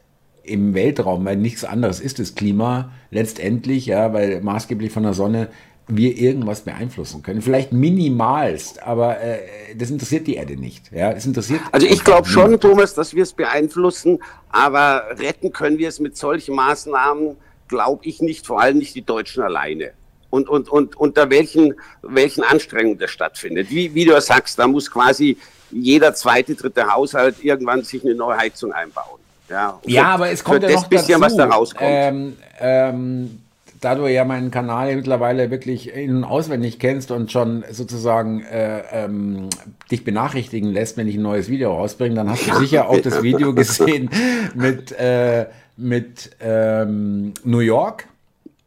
im 0.50 0.74
Weltraum, 0.74 1.24
weil 1.24 1.36
nichts 1.36 1.64
anderes 1.64 2.00
ist 2.00 2.18
das 2.18 2.34
Klima 2.34 2.92
letztendlich, 3.10 3.86
ja, 3.86 4.12
weil 4.12 4.40
maßgeblich 4.40 4.92
von 4.92 5.04
der 5.04 5.14
Sonne 5.14 5.48
wir 5.96 6.16
irgendwas 6.16 6.62
beeinflussen 6.62 7.22
können. 7.22 7.42
Vielleicht 7.42 7.72
minimalst, 7.72 8.82
aber 8.82 9.20
äh, 9.20 9.38
das 9.76 9.90
interessiert 9.90 10.26
die 10.26 10.34
Erde 10.34 10.56
nicht. 10.56 10.92
Ja, 10.92 11.12
das 11.12 11.26
interessiert 11.26 11.60
also 11.72 11.86
ich 11.86 12.04
glaube 12.04 12.28
schon, 12.28 12.58
Thomas, 12.60 12.94
dass 12.94 13.14
wir 13.14 13.22
es 13.22 13.32
beeinflussen, 13.32 14.18
aber 14.50 15.04
retten 15.18 15.52
können 15.52 15.78
wir 15.78 15.88
es 15.88 16.00
mit 16.00 16.16
solchen 16.16 16.54
Maßnahmen, 16.54 17.36
glaube 17.68 18.04
ich 18.04 18.20
nicht, 18.20 18.46
vor 18.46 18.60
allem 18.60 18.78
nicht 18.78 18.94
die 18.94 19.02
Deutschen 19.02 19.42
alleine. 19.42 19.92
Und, 20.30 20.48
und, 20.48 20.68
und 20.68 20.96
unter 20.96 21.28
welchen, 21.30 21.74
welchen 22.02 22.44
Anstrengungen 22.44 22.98
das 22.98 23.10
stattfindet. 23.10 23.68
Wie, 23.70 23.94
wie 23.94 24.04
du 24.04 24.20
sagst, 24.20 24.60
da 24.60 24.68
muss 24.68 24.88
quasi 24.88 25.36
jeder 25.72 26.14
zweite, 26.14 26.54
dritte 26.54 26.86
Haushalt 26.86 27.42
irgendwann 27.42 27.82
sich 27.82 28.04
eine 28.04 28.14
neue 28.14 28.36
Heizung 28.36 28.72
einbauen. 28.72 29.19
Ja, 29.50 29.80
ja 29.84 30.04
aber 30.04 30.30
es 30.30 30.44
kommt 30.44 30.62
ja 30.62 30.70
noch 30.70 30.86
bisschen, 30.86 31.20
dazu, 31.20 31.20
was 31.20 31.36
da 31.36 31.46
rauskommt. 31.46 31.90
Ähm, 31.90 32.36
ähm, 32.60 33.40
da 33.80 33.94
du 33.94 34.06
ja 34.06 34.24
meinen 34.24 34.50
Kanal 34.50 34.94
mittlerweile 34.94 35.50
wirklich 35.50 35.94
in- 35.94 36.18
und 36.18 36.24
auswendig 36.24 36.78
kennst 36.78 37.10
und 37.10 37.32
schon 37.32 37.64
sozusagen 37.70 38.42
äh, 38.42 38.82
ähm, 38.92 39.48
dich 39.90 40.04
benachrichtigen 40.04 40.70
lässt, 40.70 40.96
wenn 40.96 41.08
ich 41.08 41.16
ein 41.16 41.22
neues 41.22 41.48
Video 41.48 41.74
rausbringe, 41.74 42.14
dann 42.14 42.30
hast 42.30 42.46
du 42.46 42.54
sicher 42.56 42.88
auch 42.88 43.00
das 43.00 43.22
Video 43.22 43.54
gesehen 43.54 44.10
mit, 44.54 44.92
äh, 44.92 45.46
mit 45.76 46.30
ähm, 46.40 47.32
New 47.44 47.60
York, 47.60 48.06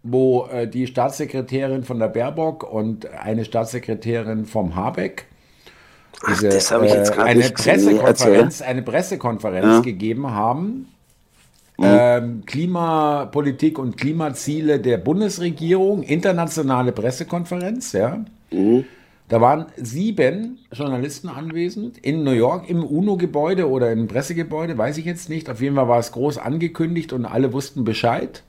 wo 0.02 0.48
äh, 0.48 0.68
die 0.68 0.88
Staatssekretärin 0.88 1.84
von 1.84 2.00
der 2.00 2.08
Baerbock 2.08 2.64
und 2.64 3.06
eine 3.12 3.46
Staatssekretärin 3.46 4.46
vom 4.46 4.76
Habeck 4.76 5.28
diese, 6.30 6.48
Ach, 6.48 6.54
das 6.54 6.72
ich 6.72 6.94
jetzt 6.94 7.18
äh, 7.18 7.22
eine, 7.22 7.50
Pressekonferenz, 7.50 8.62
eine 8.62 8.82
Pressekonferenz 8.82 9.66
ja. 9.66 9.80
gegeben 9.82 10.32
haben 10.32 10.88
Mhm. 11.78 11.86
Ähm, 11.86 12.44
Klimapolitik 12.46 13.80
und 13.80 13.98
Klimaziele 13.98 14.80
der 14.80 14.98
Bundesregierung, 14.98 16.04
internationale 16.04 16.92
Pressekonferenz, 16.92 17.94
ja. 17.94 18.24
Mhm. 18.52 18.86
Da 19.30 19.42
waren 19.42 19.66
sieben 19.78 20.60
Journalisten 20.72 21.30
anwesend 21.30 21.98
in 21.98 22.24
New 22.24 22.32
York 22.32 22.70
im 22.70 22.84
UNO-Gebäude 22.84 23.68
oder 23.68 23.92
im 23.92 24.08
Pressegebäude, 24.08 24.78
weiß 24.78 24.98
ich 24.98 25.06
jetzt 25.06 25.30
nicht. 25.30 25.50
Auf 25.50 25.62
jeden 25.62 25.76
Fall 25.76 25.88
war 25.88 25.98
es 25.98 26.12
groß 26.12 26.38
angekündigt 26.38 27.14
und 27.14 27.26
alle 27.26 27.54
wussten 27.54 27.84
Bescheid. 27.84 28.44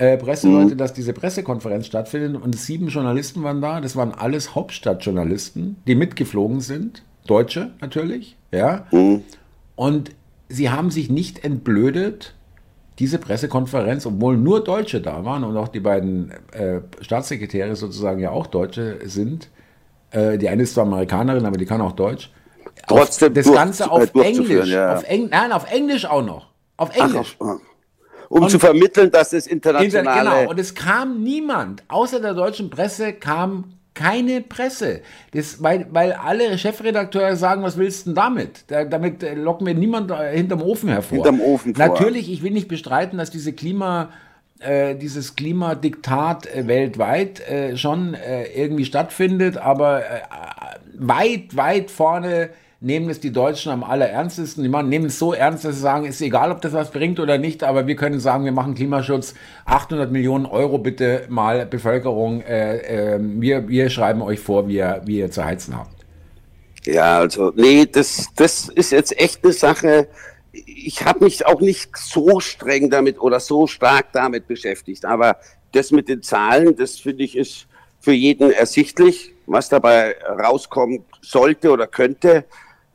Äh, 0.00 0.16
Presseleute, 0.16 0.72
mhm. 0.72 0.78
dass 0.78 0.94
diese 0.94 1.12
Pressekonferenz 1.12 1.86
stattfindet 1.86 2.40
und 2.42 2.56
sieben 2.56 2.88
Journalisten 2.88 3.42
waren 3.42 3.60
da. 3.60 3.82
Das 3.82 3.96
waren 3.96 4.12
alles 4.12 4.54
Hauptstadtjournalisten, 4.54 5.76
die 5.86 5.94
mitgeflogen 5.94 6.62
sind. 6.62 7.02
Deutsche 7.26 7.72
natürlich, 7.82 8.38
ja. 8.50 8.86
Mhm. 8.92 9.22
Und 9.76 10.12
sie 10.48 10.70
haben 10.70 10.90
sich 10.90 11.10
nicht 11.10 11.44
entblödet, 11.44 12.34
diese 12.98 13.18
Pressekonferenz, 13.18 14.06
obwohl 14.06 14.38
nur 14.38 14.64
Deutsche 14.64 15.02
da 15.02 15.26
waren 15.26 15.44
und 15.44 15.54
auch 15.58 15.68
die 15.68 15.80
beiden 15.80 16.30
äh, 16.52 16.80
Staatssekretäre 17.02 17.76
sozusagen 17.76 18.20
ja 18.20 18.30
auch 18.30 18.46
Deutsche 18.46 19.00
sind. 19.04 19.50
Äh, 20.12 20.38
die 20.38 20.48
eine 20.48 20.62
ist 20.62 20.72
zwar 20.72 20.86
Amerikanerin, 20.86 21.44
aber 21.44 21.58
die 21.58 21.66
kann 21.66 21.82
auch 21.82 21.92
Deutsch. 21.92 22.30
Trotzdem 22.88 23.28
auf, 23.28 23.34
das 23.34 23.52
Ganze 23.52 23.90
auf 23.90 24.14
Englisch. 24.14 24.70
Ja. 24.70 24.94
Auf 24.94 25.04
Eng 25.04 25.28
nein, 25.30 25.52
auf 25.52 25.70
Englisch 25.70 26.06
auch 26.06 26.24
noch. 26.24 26.46
Auf 26.78 26.96
Englisch. 26.96 27.36
Ach, 27.38 27.56
um 28.30 28.44
und, 28.44 28.50
zu 28.50 28.60
vermitteln, 28.60 29.10
dass 29.10 29.32
es 29.32 29.46
international 29.46 30.18
Inter, 30.18 30.36
Genau, 30.38 30.50
und 30.50 30.60
es 30.60 30.74
kam 30.74 31.22
niemand, 31.22 31.82
außer 31.88 32.20
der 32.20 32.32
deutschen 32.32 32.70
Presse, 32.70 33.12
kam 33.12 33.74
keine 33.92 34.40
Presse. 34.40 35.00
Das, 35.32 35.60
weil, 35.62 35.86
weil 35.90 36.12
alle 36.12 36.56
Chefredakteure 36.56 37.34
sagen, 37.34 37.64
was 37.64 37.76
willst 37.76 38.06
du 38.06 38.10
denn 38.10 38.14
damit? 38.14 38.64
Da, 38.68 38.84
damit 38.84 39.24
äh, 39.24 39.34
locken 39.34 39.66
wir 39.66 39.74
niemand 39.74 40.12
äh, 40.12 40.36
hinterm 40.36 40.62
Ofen 40.62 40.90
hervor. 40.90 41.16
Hinterm 41.16 41.40
Ofen 41.40 41.74
vor. 41.74 41.88
Natürlich, 41.88 42.30
ich 42.30 42.44
will 42.44 42.52
nicht 42.52 42.68
bestreiten, 42.68 43.18
dass 43.18 43.30
diese 43.30 43.52
Klima, 43.52 44.10
äh, 44.60 44.94
dieses 44.94 45.34
Klimadiktat 45.34 46.46
äh, 46.46 46.68
weltweit 46.68 47.40
äh, 47.40 47.76
schon 47.76 48.14
äh, 48.14 48.44
irgendwie 48.54 48.84
stattfindet, 48.84 49.56
aber 49.56 50.04
weit, 50.96 51.56
weit 51.56 51.90
vorne 51.90 52.50
nehmen 52.80 53.10
es 53.10 53.20
die 53.20 53.30
Deutschen 53.30 53.70
am 53.70 53.84
allerernstesten. 53.84 54.64
Die 54.64 54.68
nehmen 54.68 55.06
es 55.06 55.18
so 55.18 55.34
ernst, 55.34 55.64
dass 55.64 55.76
sie 55.76 55.82
sagen, 55.82 56.06
ist 56.06 56.20
egal, 56.20 56.50
ob 56.50 56.60
das 56.62 56.72
was 56.72 56.90
bringt 56.90 57.20
oder 57.20 57.38
nicht, 57.38 57.62
aber 57.62 57.86
wir 57.86 57.96
können 57.96 58.20
sagen, 58.20 58.44
wir 58.44 58.52
machen 58.52 58.74
Klimaschutz. 58.74 59.34
800 59.66 60.10
Millionen 60.10 60.46
Euro 60.46 60.78
bitte 60.78 61.26
mal 61.28 61.66
Bevölkerung. 61.66 62.40
Äh, 62.42 63.16
äh, 63.16 63.18
wir, 63.20 63.68
wir 63.68 63.90
schreiben 63.90 64.22
euch 64.22 64.40
vor, 64.40 64.66
wie 64.68 64.76
ihr, 64.76 65.02
wie 65.04 65.18
ihr 65.18 65.30
zu 65.30 65.44
heizen 65.44 65.76
habt. 65.76 65.94
Ja, 66.86 67.18
also, 67.18 67.52
nee, 67.54 67.84
das, 67.84 68.28
das 68.36 68.68
ist 68.70 68.92
jetzt 68.92 69.18
echt 69.20 69.44
eine 69.44 69.52
Sache. 69.52 70.08
Ich 70.52 71.04
habe 71.04 71.24
mich 71.24 71.44
auch 71.44 71.60
nicht 71.60 71.96
so 71.96 72.40
streng 72.40 72.88
damit 72.88 73.20
oder 73.20 73.38
so 73.38 73.66
stark 73.66 74.06
damit 74.12 74.48
beschäftigt. 74.48 75.04
Aber 75.04 75.36
das 75.72 75.92
mit 75.92 76.08
den 76.08 76.22
Zahlen, 76.22 76.74
das 76.76 76.98
finde 76.98 77.24
ich 77.24 77.36
ist 77.36 77.66
für 78.00 78.12
jeden 78.12 78.50
ersichtlich, 78.50 79.34
was 79.46 79.68
dabei 79.68 80.16
rauskommen 80.26 81.04
sollte 81.20 81.70
oder 81.70 81.86
könnte. 81.86 82.44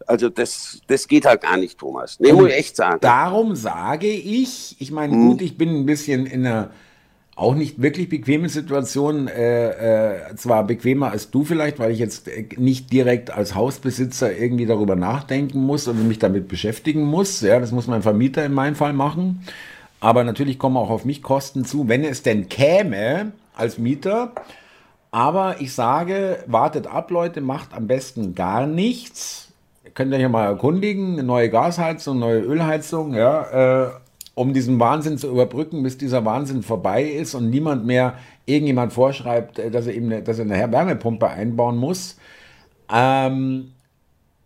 Also 0.08 0.30
das, 0.30 0.82
das 0.88 1.08
geht 1.08 1.26
halt 1.26 1.42
gar 1.42 1.58
nicht, 1.58 1.78
Thomas. 1.78 2.20
Nee, 2.20 2.34
muss 2.34 2.50
ich 2.50 2.56
echt 2.56 2.76
sagen. 2.76 3.00
Darum 3.02 3.56
sage 3.56 4.08
ich, 4.08 4.76
ich 4.80 4.92
meine, 4.92 5.14
hm. 5.14 5.30
gut, 5.30 5.42
ich 5.42 5.58
bin 5.58 5.70
ein 5.70 5.86
bisschen 5.86 6.26
in 6.26 6.46
einer 6.46 6.70
auch 7.36 7.54
nicht 7.54 7.82
wirklich 7.82 8.08
bequemen 8.08 8.48
Situation, 8.48 9.28
äh, 9.28 10.30
äh, 10.30 10.36
zwar 10.38 10.66
bequemer 10.66 11.12
als 11.12 11.32
du 11.32 11.44
vielleicht, 11.44 11.80
weil 11.80 11.92
ich 11.92 12.00
jetzt 12.00 12.30
äh, 12.30 12.48
nicht 12.56 12.94
direkt 12.94 13.30
als 13.30 13.56
Hausbesitzer 13.56 14.38
irgendwie 14.38 14.66
darüber 14.66 14.96
nachdenken 14.96 15.60
muss 15.60 15.88
und 15.90 16.08
mich 16.08 16.20
damit 16.20 16.48
beschäftigen 16.48 17.04
muss. 17.04 17.42
Ja, 17.42 17.60
das 17.60 17.74
muss 17.74 17.88
mein 17.88 18.04
Vermieter 18.04 18.46
in 18.46 18.54
meinem 18.54 18.76
Fall 18.76 18.94
machen. 18.94 19.46
Aber 20.00 20.24
natürlich 20.24 20.60
kommen 20.60 20.78
auch 20.78 20.90
auf 20.90 21.04
mich 21.04 21.22
Kosten 21.22 21.66
zu, 21.66 21.90
wenn 21.90 22.06
es 22.06 22.24
denn 22.24 22.48
käme 22.48 23.34
als 23.54 23.78
Mieter. 23.78 24.32
Aber 25.12 25.58
ich 25.60 25.74
sage, 25.74 26.44
wartet 26.46 26.88
ab, 26.88 27.12
Leute, 27.12 27.42
macht 27.42 27.74
am 27.74 27.88
besten 27.88 28.34
gar 28.36 28.66
nichts 28.66 29.45
könnt 29.96 30.12
ihr 30.12 30.20
ja 30.20 30.30
mal 30.30 30.46
erkundigen, 30.46 31.26
neue 31.26 31.50
Gasheizung, 31.50 32.20
neue 32.20 32.42
Ölheizung, 32.42 33.16
ja, 33.16 33.86
äh, 33.86 33.90
um 34.36 34.54
diesen 34.54 34.80
Wahnsinn 34.80 35.18
zu 35.18 35.30
überbrücken, 35.30 35.82
bis 35.82 35.98
dieser 35.98 36.26
Wahnsinn 36.26 36.62
vorbei 36.62 37.04
ist 37.04 37.34
und 37.34 37.50
niemand 37.50 37.86
mehr 37.86 38.18
irgendjemand 38.46 38.94
vorschreibt, 38.94 39.58
äh, 39.58 39.72
dass 39.72 39.88
er 39.88 39.96
eben 39.96 40.12
eine, 40.12 40.22
dass 40.22 40.38
er 40.38 40.46
eine 40.46 40.72
Wärmepumpe 40.72 41.28
einbauen 41.28 41.78
muss. 41.78 42.18
Ähm, 42.94 43.72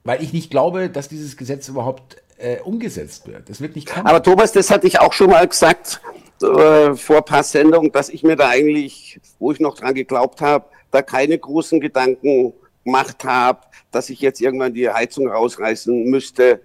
weil 0.04 0.24
ich 0.24 0.32
nicht 0.32 0.50
glaube, 0.50 0.90
dass 0.90 1.10
dieses 1.10 1.36
Gesetz 1.36 1.68
überhaupt 1.68 2.18
äh, 2.38 2.60
umgesetzt 2.62 3.28
wird. 3.28 3.50
Das 3.50 3.60
wird 3.60 3.76
nicht 3.76 3.90
kommen. 3.90 4.08
Aber 4.08 4.24
Thomas, 4.24 4.52
das 4.52 4.70
hatte 4.72 4.88
ich 4.88 5.00
auch 5.00 5.14
schon 5.14 5.32
mal 5.32 5.46
gesagt 5.46 6.00
äh, 6.42 6.94
vor 6.94 7.18
ein 7.18 7.26
paar 7.26 7.44
Sendungen, 7.44 7.92
dass 7.92 8.10
ich 8.10 8.24
mir 8.24 8.36
da 8.36 8.50
eigentlich, 8.50 9.20
wo 9.40 9.52
ich 9.52 9.60
noch 9.60 9.76
dran 9.76 9.94
geglaubt 9.94 10.42
habe, 10.42 10.66
da 10.92 11.02
keine 11.02 11.38
großen 11.38 11.82
Gedanken 11.82 12.54
gemacht 12.84 13.24
habe, 13.24 13.60
dass 13.92 14.10
ich 14.10 14.22
jetzt 14.22 14.42
irgendwann 14.42 14.74
die 14.74 14.90
Heizung 14.90 15.28
rausreißen 15.28 16.06
müsste. 16.06 16.62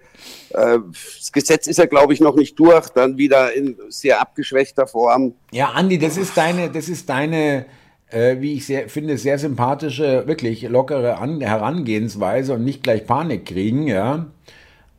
Äh, 0.49 0.79
das 1.17 1.31
Gesetz 1.31 1.67
ist 1.67 1.77
ja, 1.77 1.85
glaube 1.85 2.13
ich, 2.13 2.19
noch 2.19 2.35
nicht 2.35 2.57
durch, 2.59 2.89
dann 2.89 3.17
wieder 3.17 3.53
in 3.53 3.77
sehr 3.89 4.21
abgeschwächter 4.21 4.87
Form. 4.87 5.33
Ja, 5.51 5.69
Andi, 5.69 5.97
das 5.97 6.17
ist 6.17 6.37
deine, 6.37 6.69
das 6.69 6.89
ist 6.89 7.09
deine 7.09 7.65
äh, 8.09 8.39
wie 8.39 8.53
ich 8.53 8.65
sehr, 8.65 8.89
finde, 8.89 9.17
sehr 9.17 9.37
sympathische, 9.39 10.27
wirklich 10.27 10.63
lockere 10.63 11.17
An 11.17 11.41
Herangehensweise 11.41 12.53
und 12.53 12.63
nicht 12.63 12.83
gleich 12.83 13.05
Panik 13.05 13.45
kriegen, 13.45 13.87
ja. 13.87 14.27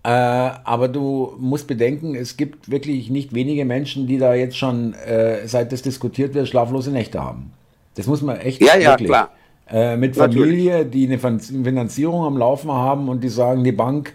Äh, 0.02 0.08
aber 0.08 0.88
du 0.88 1.34
musst 1.38 1.66
bedenken, 1.66 2.14
es 2.14 2.36
gibt 2.36 2.70
wirklich 2.70 3.10
nicht 3.10 3.34
wenige 3.34 3.64
Menschen, 3.64 4.06
die 4.06 4.18
da 4.18 4.34
jetzt 4.34 4.56
schon, 4.56 4.94
äh, 4.94 5.46
seit 5.48 5.72
das 5.72 5.82
diskutiert 5.82 6.34
wird, 6.34 6.48
schlaflose 6.48 6.90
Nächte 6.90 7.22
haben. 7.22 7.52
Das 7.94 8.06
muss 8.06 8.22
man 8.22 8.36
echt 8.36 8.60
Ja, 8.60 8.76
ja, 8.76 8.90
wirklich. 8.90 9.08
klar. 9.08 9.32
Äh, 9.68 9.96
mit 9.96 10.16
Familie, 10.16 10.84
Natürlich. 10.84 10.90
die 10.90 11.06
eine 11.06 11.40
Finanzierung 11.40 12.24
am 12.24 12.36
Laufen 12.36 12.70
haben 12.70 13.08
und 13.08 13.24
die 13.24 13.28
sagen, 13.28 13.64
die 13.64 13.72
Bank, 13.72 14.14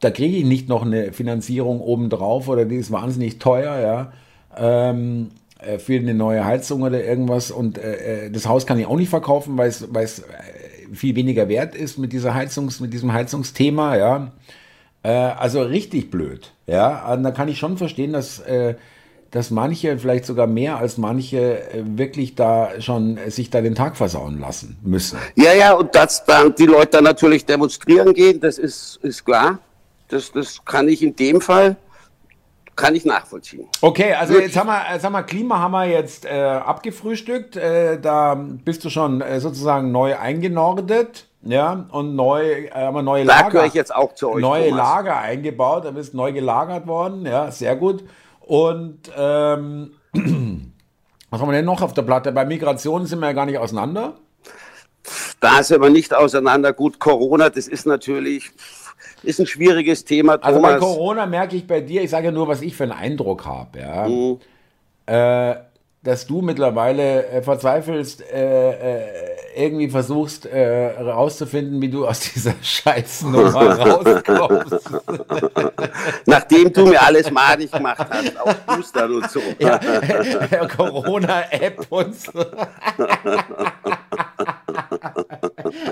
da 0.00 0.10
kriege 0.10 0.36
ich 0.36 0.44
nicht 0.44 0.68
noch 0.68 0.84
eine 0.84 1.12
Finanzierung 1.12 1.80
obendrauf 1.80 2.48
oder 2.48 2.66
die 2.66 2.76
ist 2.76 2.90
wahnsinnig 2.90 3.38
teuer, 3.38 3.80
ja. 3.80 4.12
Ähm, 4.58 5.30
äh, 5.60 5.78
für 5.78 5.98
eine 5.98 6.12
neue 6.12 6.44
Heizung 6.44 6.82
oder 6.82 7.02
irgendwas 7.02 7.50
und 7.50 7.78
äh, 7.78 8.26
äh 8.26 8.30
das 8.30 8.46
Haus 8.46 8.66
kann 8.66 8.78
ich 8.78 8.86
auch 8.86 8.96
nicht 8.96 9.08
verkaufen, 9.08 9.56
weil 9.56 9.68
es, 9.68 10.22
viel 10.92 11.16
weniger 11.16 11.48
wert 11.48 11.74
ist 11.74 11.98
mit 11.98 12.12
dieser 12.12 12.34
Heizungs, 12.34 12.80
mit 12.80 12.92
diesem 12.92 13.12
Heizungsthema, 13.12 13.96
ja. 13.96 14.32
Äh, 15.02 15.08
also 15.08 15.62
richtig 15.62 16.10
blöd, 16.10 16.52
ja. 16.66 17.12
Und 17.14 17.22
da 17.22 17.30
kann 17.30 17.48
ich 17.48 17.58
schon 17.58 17.78
verstehen, 17.78 18.12
dass, 18.12 18.40
äh, 18.40 18.74
dass 19.30 19.50
manche, 19.50 19.98
vielleicht 19.98 20.24
sogar 20.24 20.46
mehr 20.46 20.78
als 20.78 20.98
manche, 20.98 21.62
wirklich 21.82 22.34
da 22.34 22.80
schon 22.80 23.18
sich 23.28 23.50
da 23.50 23.60
den 23.60 23.74
Tag 23.74 23.96
versauen 23.96 24.40
lassen 24.40 24.78
müssen. 24.82 25.18
Ja, 25.34 25.52
ja, 25.52 25.74
und 25.74 25.94
dass 25.94 26.24
dann 26.24 26.54
die 26.54 26.66
Leute 26.66 26.92
dann 26.92 27.04
natürlich 27.04 27.44
demonstrieren 27.44 28.14
gehen, 28.14 28.40
das 28.40 28.58
ist, 28.58 28.98
ist 29.02 29.24
klar. 29.24 29.58
Das, 30.08 30.32
das 30.32 30.64
kann 30.64 30.88
ich 30.88 31.02
in 31.02 31.16
dem 31.16 31.40
Fall 31.40 31.76
kann 32.76 32.94
ich 32.94 33.04
nachvollziehen. 33.04 33.66
Okay, 33.80 34.12
also 34.12 34.38
jetzt 34.38 34.56
haben 34.56 34.68
wir, 34.68 34.84
jetzt 34.92 35.04
haben 35.04 35.14
wir 35.14 35.22
Klima 35.22 35.58
haben 35.58 35.72
wir 35.72 35.86
jetzt 35.86 36.26
äh, 36.26 36.38
abgefrühstückt. 36.38 37.56
Äh, 37.56 37.98
da 37.98 38.34
bist 38.34 38.84
du 38.84 38.90
schon 38.90 39.22
äh, 39.22 39.40
sozusagen 39.40 39.90
neu 39.90 40.16
eingenordet. 40.16 41.26
Ja, 41.42 41.86
und 41.90 42.16
neu 42.16 42.42
äh, 42.42 42.70
haben 42.72 42.94
wir 42.94 43.02
neue 43.02 43.24
da 43.24 43.40
Lager. 43.40 43.64
ich 43.64 43.74
jetzt 43.74 43.94
auch 43.94 44.14
zu 44.14 44.30
euch. 44.30 44.40
Neue 44.42 44.68
Thomas. 44.68 44.78
Lager 44.78 45.18
eingebaut, 45.18 45.84
da 45.84 45.90
bist 45.92 46.12
neu 46.12 46.32
gelagert 46.32 46.86
worden. 46.86 47.24
Ja, 47.24 47.50
sehr 47.50 47.76
gut. 47.76 48.04
Und 48.46 49.10
ähm, 49.16 49.90
was 51.30 51.40
haben 51.40 51.48
wir 51.48 51.52
denn 51.52 51.64
noch 51.64 51.82
auf 51.82 51.94
der 51.94 52.02
Platte? 52.02 52.32
Bei 52.32 52.44
Migration 52.44 53.04
sind 53.04 53.18
wir 53.18 53.26
ja 53.26 53.32
gar 53.32 53.46
nicht 53.46 53.58
auseinander. 53.58 54.14
Da 55.40 55.62
sind 55.62 55.82
wir 55.82 55.90
nicht 55.90 56.14
auseinander. 56.14 56.72
Gut, 56.72 56.98
Corona, 56.98 57.50
das 57.50 57.68
ist 57.68 57.86
natürlich 57.86 58.52
ist 59.22 59.40
ein 59.40 59.46
schwieriges 59.46 60.04
Thema. 60.04 60.38
Thomas. 60.38 60.46
Also 60.46 60.60
bei 60.60 60.78
Corona 60.78 61.26
merke 61.26 61.56
ich 61.56 61.66
bei 61.66 61.80
dir, 61.80 62.02
ich 62.02 62.10
sage 62.10 62.26
ja 62.26 62.32
nur, 62.32 62.46
was 62.48 62.62
ich 62.62 62.76
für 62.76 62.84
einen 62.84 62.92
Eindruck 62.92 63.44
habe, 63.44 63.80
ja. 63.80 64.08
Mhm. 64.08 64.38
Äh, 65.06 65.56
dass 66.02 66.26
du 66.26 66.40
mittlerweile 66.40 67.26
äh, 67.26 67.42
verzweifelst, 67.42 68.22
äh, 68.32 68.70
äh 68.70 69.35
irgendwie 69.56 69.88
versuchst 69.88 70.44
herauszufinden, 70.44 71.78
äh, 71.78 71.82
wie 71.82 71.88
du 71.88 72.06
aus 72.06 72.20
dieser 72.34 72.54
Scheißnummer 72.60 73.78
rauskommst. 73.78 74.90
Nachdem 76.26 76.72
du 76.72 76.86
mir 76.86 77.02
alles 77.02 77.30
madig 77.30 77.72
gemacht 77.72 78.06
hast, 78.08 78.40
auch 78.40 78.54
Booster 78.54 79.06
und 79.06 79.30
so. 79.30 79.40
Ja, 79.58 79.78
Corona-App 80.66 81.86
und 81.90 82.14
so. 82.14 82.32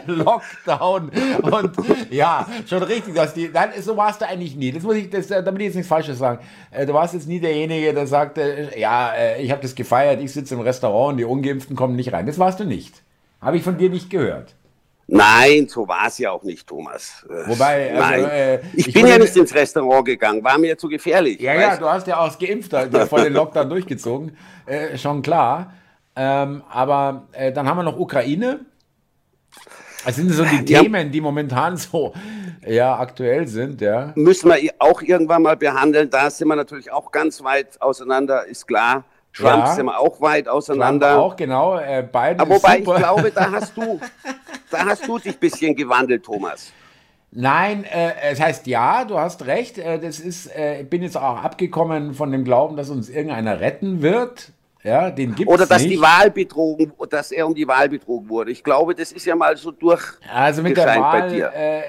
Lockdown 0.06 1.10
und 1.42 1.72
ja, 2.10 2.46
schon 2.68 2.82
richtig, 2.82 3.14
dass 3.14 3.34
die, 3.34 3.50
nein, 3.52 3.70
so 3.80 3.96
warst 3.96 4.20
du 4.20 4.26
eigentlich 4.26 4.56
nie. 4.56 4.72
Das 4.72 4.82
muss 4.82 4.96
ich, 4.96 5.10
das, 5.10 5.28
damit 5.28 5.60
ich 5.60 5.66
jetzt 5.66 5.74
nichts 5.74 5.88
Falsches 5.88 6.18
sagen. 6.18 6.40
Äh, 6.70 6.86
du 6.86 6.94
warst 6.94 7.14
jetzt 7.14 7.28
nie 7.28 7.40
derjenige, 7.40 7.94
der 7.94 8.06
sagte, 8.06 8.72
ja, 8.76 9.12
äh, 9.12 9.42
ich 9.42 9.50
habe 9.50 9.62
das 9.62 9.74
gefeiert, 9.74 10.20
ich 10.20 10.32
sitze 10.32 10.54
im 10.54 10.60
Restaurant 10.60 11.12
und 11.12 11.18
die 11.18 11.24
Ungeimpften 11.24 11.76
kommen 11.76 11.96
nicht 11.96 12.12
rein. 12.12 12.26
Das 12.26 12.38
warst 12.38 12.60
du 12.60 12.64
nicht. 12.64 13.03
Habe 13.44 13.58
ich 13.58 13.62
von 13.62 13.76
dir 13.76 13.90
nicht 13.90 14.10
gehört. 14.10 14.54
Nein, 15.06 15.68
so 15.68 15.86
war 15.86 16.06
es 16.06 16.16
ja 16.16 16.30
auch 16.30 16.42
nicht, 16.44 16.66
Thomas. 16.66 17.26
Äh, 17.28 17.48
Wobei, 17.48 17.94
also. 17.94 18.26
Äh, 18.26 18.60
ich, 18.72 18.88
ich, 18.88 18.94
bin 18.94 19.06
ja 19.06 19.18
nicht 19.18 19.36
ins 19.36 19.54
Restaurant 19.54 20.06
gegangen, 20.06 20.42
war 20.42 20.56
mir 20.56 20.78
zu 20.78 20.88
gefährlich. 20.88 21.38
Ja, 21.40 21.54
ja, 21.54 21.76
du 21.76 21.86
hast 21.86 22.06
ja 22.06 22.16
auch 22.16 22.24
als 22.24 22.38
Geimpfter 22.38 22.88
vor 23.06 23.20
den 23.20 23.34
Lockdown 23.34 23.68
durchgezogen, 23.68 24.36
äh, 24.64 24.96
schon 24.96 25.20
klar. 25.20 25.74
Ähm, 26.16 26.62
aber 26.70 27.28
äh, 27.32 27.52
dann 27.52 27.68
haben 27.68 27.76
wir 27.76 27.82
noch 27.82 27.98
Ukraine. 27.98 28.60
Das 30.06 30.16
sind 30.16 30.30
so 30.30 30.44
die, 30.44 30.64
die 30.64 30.74
Themen, 30.74 31.10
die 31.10 31.20
momentan 31.20 31.76
so 31.76 32.14
ja, 32.66 32.98
aktuell 32.98 33.46
sind, 33.46 33.80
ja. 33.80 34.12
Müssen 34.14 34.50
wir 34.50 34.58
auch 34.78 35.02
irgendwann 35.02 35.42
mal 35.42 35.56
behandeln. 35.56 36.08
Da 36.08 36.30
sind 36.30 36.48
wir 36.48 36.56
natürlich 36.56 36.90
auch 36.90 37.10
ganz 37.10 37.42
weit 37.42 37.80
auseinander, 37.80 38.46
ist 38.46 38.66
klar. 38.66 39.04
Trump 39.34 39.64
ja. 39.64 39.74
sind 39.74 39.86
wir 39.86 39.98
auch 39.98 40.20
weit 40.20 40.48
auseinander. 40.48 41.14
Trump 41.14 41.20
auch, 41.20 41.36
genau. 41.36 41.78
Äh, 41.78 42.06
beide 42.10 42.40
Aber 42.40 42.56
wobei 42.56 42.78
super. 42.78 42.94
ich 42.94 43.02
glaube, 43.02 43.30
da 43.32 43.52
hast 43.52 43.76
du, 43.76 44.00
da 44.70 44.84
hast 44.84 45.06
du 45.06 45.18
dich 45.18 45.34
ein 45.34 45.40
bisschen 45.40 45.74
gewandelt, 45.74 46.24
Thomas. 46.24 46.72
Nein, 47.32 47.84
äh, 47.84 48.12
es 48.30 48.40
heißt 48.40 48.66
ja, 48.68 49.04
du 49.04 49.18
hast 49.18 49.44
recht. 49.46 49.78
Äh, 49.78 49.98
das 49.98 50.20
ist, 50.20 50.54
äh, 50.54 50.82
ich 50.82 50.88
bin 50.88 51.02
jetzt 51.02 51.16
auch 51.16 51.42
abgekommen 51.42 52.14
von 52.14 52.30
dem 52.30 52.44
Glauben, 52.44 52.76
dass 52.76 52.90
uns 52.90 53.08
irgendeiner 53.08 53.58
retten 53.58 54.02
wird. 54.02 54.52
Ja, 54.84 55.10
den 55.10 55.34
gibt's 55.34 55.52
Oder 55.52 55.66
dass 55.66 55.82
nicht. 55.82 55.94
die 55.94 56.00
Wahl 56.00 56.30
betrogen, 56.30 56.92
dass 57.08 57.32
er 57.32 57.46
um 57.46 57.54
die 57.54 57.66
Wahl 57.66 57.88
betrogen 57.88 58.28
wurde. 58.28 58.50
Ich 58.50 58.62
glaube, 58.62 58.94
das 58.94 59.12
ist 59.12 59.24
ja 59.24 59.34
mal 59.34 59.56
so 59.56 59.70
durch. 59.70 60.02
Also 60.32 60.62
mit 60.62 60.76
der 60.76 60.86
Wahl, 60.86 61.32
äh, 61.32 61.82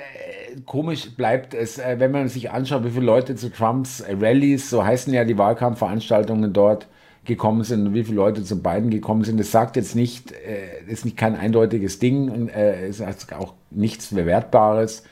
komisch 0.65 1.13
bleibt 1.13 1.53
es, 1.53 1.77
äh, 1.77 1.99
wenn 1.99 2.11
man 2.11 2.29
sich 2.29 2.49
anschaut, 2.49 2.85
wie 2.85 2.91
viele 2.91 3.05
Leute 3.05 3.35
zu 3.35 3.51
Trumps 3.51 4.01
Rallies, 4.07 4.69
so 4.69 4.83
heißen 4.83 5.13
ja 5.13 5.25
die 5.25 5.37
Wahlkampfveranstaltungen 5.37 6.53
dort, 6.53 6.87
gekommen 7.25 7.63
sind 7.63 7.87
und 7.87 7.93
wie 7.93 8.03
viele 8.03 8.17
Leute 8.17 8.43
zu 8.43 8.61
beiden 8.61 8.89
gekommen 8.89 9.23
sind. 9.23 9.39
Das 9.39 9.51
sagt 9.51 9.75
jetzt 9.75 9.95
nicht, 9.95 10.31
äh, 10.31 10.83
ist 10.87 11.05
nicht 11.05 11.17
kein 11.17 11.35
eindeutiges 11.35 11.99
Ding 11.99 12.29
und 12.29 12.49
äh, 12.49 12.87
ist 12.87 13.01
auch 13.33 13.53
nichts 13.71 14.13
Bewertbares, 14.13 15.03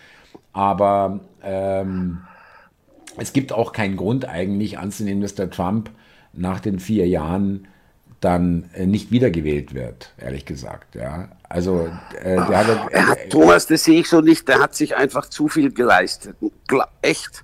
aber 0.53 1.19
ähm, 1.43 2.19
es 3.17 3.33
gibt 3.33 3.51
auch 3.51 3.73
keinen 3.73 3.97
Grund 3.97 4.27
eigentlich 4.27 4.79
anzunehmen, 4.79 5.21
dass 5.21 5.35
der 5.35 5.49
Trump 5.49 5.89
nach 6.33 6.59
den 6.59 6.79
vier 6.79 7.07
Jahren 7.07 7.67
dann 8.23 8.69
äh, 8.73 8.85
nicht 8.85 9.11
wiedergewählt 9.11 9.73
wird, 9.73 10.13
ehrlich 10.17 10.45
gesagt. 10.45 10.95
Ja, 10.95 11.29
also 11.49 11.89
äh, 12.21 12.35
der 12.35 12.67
hat, 12.67 12.91
äh, 12.91 13.29
Thomas, 13.29 13.67
das 13.67 13.83
sehe 13.83 13.99
ich 13.99 14.07
so 14.07 14.21
nicht. 14.21 14.47
Der 14.47 14.59
hat 14.59 14.75
sich 14.75 14.95
einfach 14.95 15.27
zu 15.27 15.47
viel 15.47 15.71
geleistet. 15.71 16.35
Echt. 17.01 17.43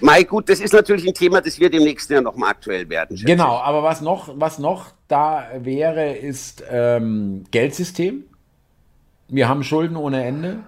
Mai 0.00 0.22
gut, 0.24 0.48
das 0.48 0.60
ist 0.60 0.72
natürlich 0.72 1.06
ein 1.06 1.14
Thema, 1.14 1.40
das 1.40 1.58
wird 1.60 1.74
im 1.74 1.82
nächsten 1.82 2.12
Jahr 2.12 2.22
nochmal 2.22 2.50
aktuell 2.50 2.88
werden. 2.88 3.16
Genau, 3.24 3.56
ich. 3.56 3.62
aber 3.62 3.82
was 3.82 4.00
noch, 4.00 4.32
was 4.34 4.58
noch 4.58 4.92
da 5.08 5.46
wäre, 5.58 6.14
ist 6.14 6.62
ähm, 6.70 7.44
Geldsystem. 7.50 8.24
Wir 9.28 9.48
haben 9.48 9.62
Schulden 9.62 9.96
ohne 9.96 10.24
Ende. 10.24 10.58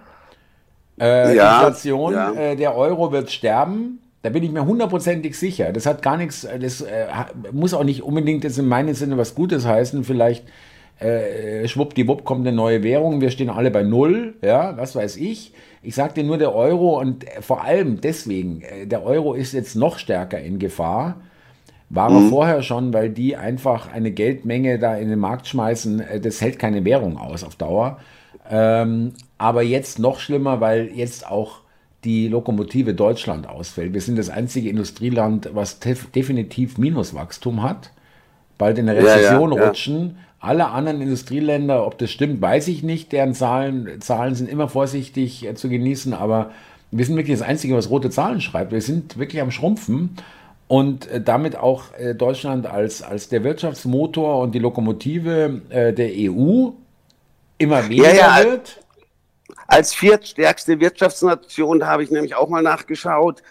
Äh, 1.01 1.35
ja, 1.35 1.57
Inflation, 1.57 2.13
ja. 2.13 2.33
Äh, 2.33 2.57
der 2.57 2.77
Euro 2.77 3.13
wird 3.13 3.31
sterben. 3.31 4.01
Da 4.23 4.31
bin 4.31 4.45
ich 4.45 4.53
mir 4.53 4.65
hundertprozentig 4.65 5.37
sicher. 5.37 5.73
Das 5.73 5.85
hat 5.85 6.01
gar 6.01 6.17
nichts, 6.17 6.47
das 6.61 6.81
äh, 6.81 7.07
muss 7.51 7.75
auch 7.75 7.83
nicht 7.83 8.03
unbedingt 8.03 8.45
jetzt 8.45 8.59
in 8.59 8.69
meinem 8.69 8.95
Sinne 8.95 9.19
was 9.19 9.35
Gutes 9.35 9.67
heißen. 9.67 10.05
Vielleicht 10.05 10.45
äh, 11.03 11.69
schwuppdiwupp 11.69 12.25
kommt 12.25 12.47
eine 12.47 12.57
neue 12.57 12.83
Währung, 12.83 13.21
wir 13.21 13.31
stehen 13.31 13.51
alle 13.51 13.71
bei 13.71 13.83
Null, 13.83 14.35
ja, 14.43 14.77
was 14.77 14.95
weiß 14.95 15.17
ich. 15.17 15.53
Ich 15.83 15.95
sage 15.95 16.15
dir 16.15 16.25
nur 16.25 16.39
der 16.39 16.55
Euro 16.55 17.01
und 17.01 17.25
vor 17.41 17.65
allem 17.65 18.01
deswegen, 18.01 18.63
äh, 18.63 18.87
der 18.87 19.05
Euro 19.05 19.35
ist 19.35 19.53
jetzt 19.53 19.75
noch 19.75 19.99
stärker 19.99 20.41
in 20.41 20.59
Gefahr. 20.59 21.17
War 21.91 22.11
mhm. 22.11 22.17
er 22.17 22.31
vorher 22.31 22.63
schon, 22.63 22.93
weil 22.93 23.11
die 23.11 23.37
einfach 23.37 23.93
eine 23.93 24.13
Geldmenge 24.13 24.79
da 24.79 24.97
in 24.97 25.09
den 25.09 25.19
Markt 25.19 25.47
schmeißen, 25.47 26.01
äh, 26.01 26.21
das 26.21 26.41
hält 26.41 26.59
keine 26.59 26.85
Währung 26.85 27.19
aus 27.19 27.45
auf 27.45 27.57
Dauer. 27.57 27.99
Ähm, 28.51 29.13
aber 29.39 29.63
jetzt 29.63 29.99
noch 29.99 30.21
schlimmer, 30.21 30.61
weil 30.61 30.91
jetzt 30.95 31.29
auch 31.29 31.63
die 32.05 32.29
Lokomotive 32.29 32.95
Deutschland 32.95 33.49
ausfällt. 33.49 33.93
Wir 33.93 34.01
sind 34.01 34.19
das 34.19 34.29
einzige 34.29 34.69
Industrieland, 34.69 35.51
was 35.53 35.79
definitiv 35.81 36.79
Minuswachstum 36.79 37.63
hat, 37.63 37.93
bald 38.59 38.79
in 38.79 38.89
eine 38.89 38.99
Rezession 38.99 39.53
ja, 39.53 39.59
ja, 39.59 39.67
rutschen. 39.67 40.19
Alle 40.41 40.69
anderen 40.69 41.01
Industrieländer, 41.01 41.87
ob 41.87 41.99
das 41.99 42.11
stimmt, 42.11 42.43
weiß 42.43 42.67
ich 42.69 42.83
nicht. 42.83 43.13
Deren 43.13 43.33
Zahlen, 43.33 44.01
Zahlen 44.01 44.35
sind 44.35 44.49
immer 44.49 44.69
vorsichtig 44.69 45.47
äh, 45.47 45.55
zu 45.55 45.69
genießen, 45.69 46.15
aber 46.15 46.51
wir 46.91 47.05
sind 47.05 47.17
wirklich 47.17 47.39
das 47.39 47.47
Einzige, 47.47 47.77
was 47.77 47.91
rote 47.91 48.11
Zahlen 48.11 48.41
schreibt. 48.41 48.73
Wir 48.73 48.83
sind 48.83 49.19
wirklich 49.19 49.41
am 49.41 49.53
Schrumpfen 49.53 50.17
und 50.67 51.07
äh, 51.09 51.21
damit 51.21 51.57
auch 51.57 51.95
äh, 51.97 52.15
Deutschland 52.15 52.67
als, 52.67 53.03
als 53.03 53.29
der 53.29 53.45
Wirtschaftsmotor 53.45 54.41
und 54.41 54.53
die 54.55 54.59
Lokomotive 54.59 55.63
der 55.71 56.11
EU 56.11 56.71
immer 57.59 57.85
weniger 57.89 58.13
ja, 58.13 58.41
ja. 58.41 58.51
wird. 58.51 58.81
Als 59.69 59.95
viertstärkste 59.95 60.81
Wirtschaftsnation 60.81 61.87
habe 61.87 62.03
ich 62.03 62.11
nämlich 62.11 62.35
auch 62.35 62.49
mal 62.49 62.63
nachgeschaut. 62.63 63.43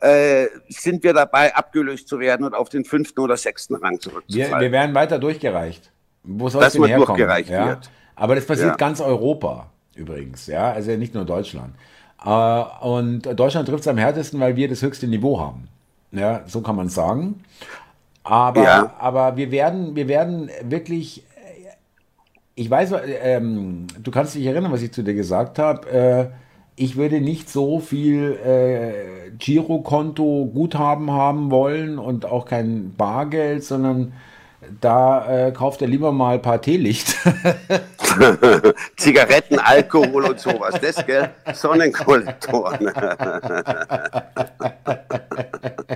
Äh, 0.00 0.46
sind 0.68 1.02
wir 1.02 1.12
dabei, 1.12 1.54
abgelöst 1.54 2.08
zu 2.08 2.18
werden 2.18 2.44
und 2.44 2.54
auf 2.54 2.68
den 2.68 2.84
fünften 2.84 3.20
oder 3.20 3.36
sechsten 3.36 3.74
Rang 3.76 4.00
zurückzufallen. 4.00 4.52
Wir, 4.52 4.60
wir 4.60 4.72
werden 4.72 4.94
weiter 4.94 5.18
durchgereicht. 5.18 5.90
Wo 6.22 6.48
soll 6.48 6.64
es 6.64 6.72
denn 6.72 6.84
herkommen? 6.84 7.06
Durchgereicht 7.06 7.50
ja? 7.50 7.66
wird. 7.66 7.90
Aber 8.14 8.34
das 8.34 8.46
passiert 8.46 8.70
ja. 8.70 8.76
ganz 8.76 9.00
Europa 9.00 9.70
übrigens, 9.94 10.46
ja, 10.46 10.72
also 10.72 10.90
nicht 10.92 11.14
nur 11.14 11.24
Deutschland. 11.24 11.74
Äh, 12.24 12.28
und 12.28 13.22
Deutschland 13.22 13.68
trifft 13.68 13.80
es 13.80 13.88
am 13.88 13.98
härtesten, 13.98 14.40
weil 14.40 14.56
wir 14.56 14.68
das 14.68 14.82
höchste 14.82 15.06
Niveau 15.06 15.40
haben. 15.40 15.68
Ja, 16.12 16.42
so 16.46 16.60
kann 16.60 16.76
man 16.76 16.88
sagen. 16.88 17.42
Aber, 18.22 18.62
ja. 18.62 18.94
aber 18.98 19.36
wir 19.36 19.50
werden, 19.50 19.94
wir 19.94 20.08
werden 20.08 20.50
wirklich 20.62 21.24
ich 22.58 22.70
weiß, 22.70 22.94
ähm, 23.22 23.86
du 24.02 24.10
kannst 24.10 24.34
dich 24.34 24.46
erinnern, 24.46 24.72
was 24.72 24.80
ich 24.80 24.90
zu 24.90 25.04
dir 25.04 25.14
gesagt 25.14 25.58
habe. 25.58 25.88
Äh, 25.90 26.28
ich 26.76 26.96
würde 26.96 27.20
nicht 27.20 27.48
so 27.48 27.80
viel 27.80 28.38
äh, 28.44 29.30
Girokonto 29.38 30.50
Guthaben 30.52 31.10
haben 31.10 31.50
wollen 31.50 31.98
und 31.98 32.26
auch 32.26 32.44
kein 32.44 32.94
Bargeld, 32.94 33.64
sondern 33.64 34.12
da 34.80 35.48
äh, 35.48 35.52
kauft 35.52 35.80
er 35.80 35.88
lieber 35.88 36.12
mal 36.12 36.34
ein 36.34 36.42
paar 36.42 36.60
Teelicht. 36.60 37.16
Zigaretten, 38.96 39.58
Alkohol 39.58 40.26
und 40.26 40.40
sowas. 40.40 40.74
Das, 40.80 41.06
gell? 41.06 41.30
Sonnenkollektoren. 41.52 42.90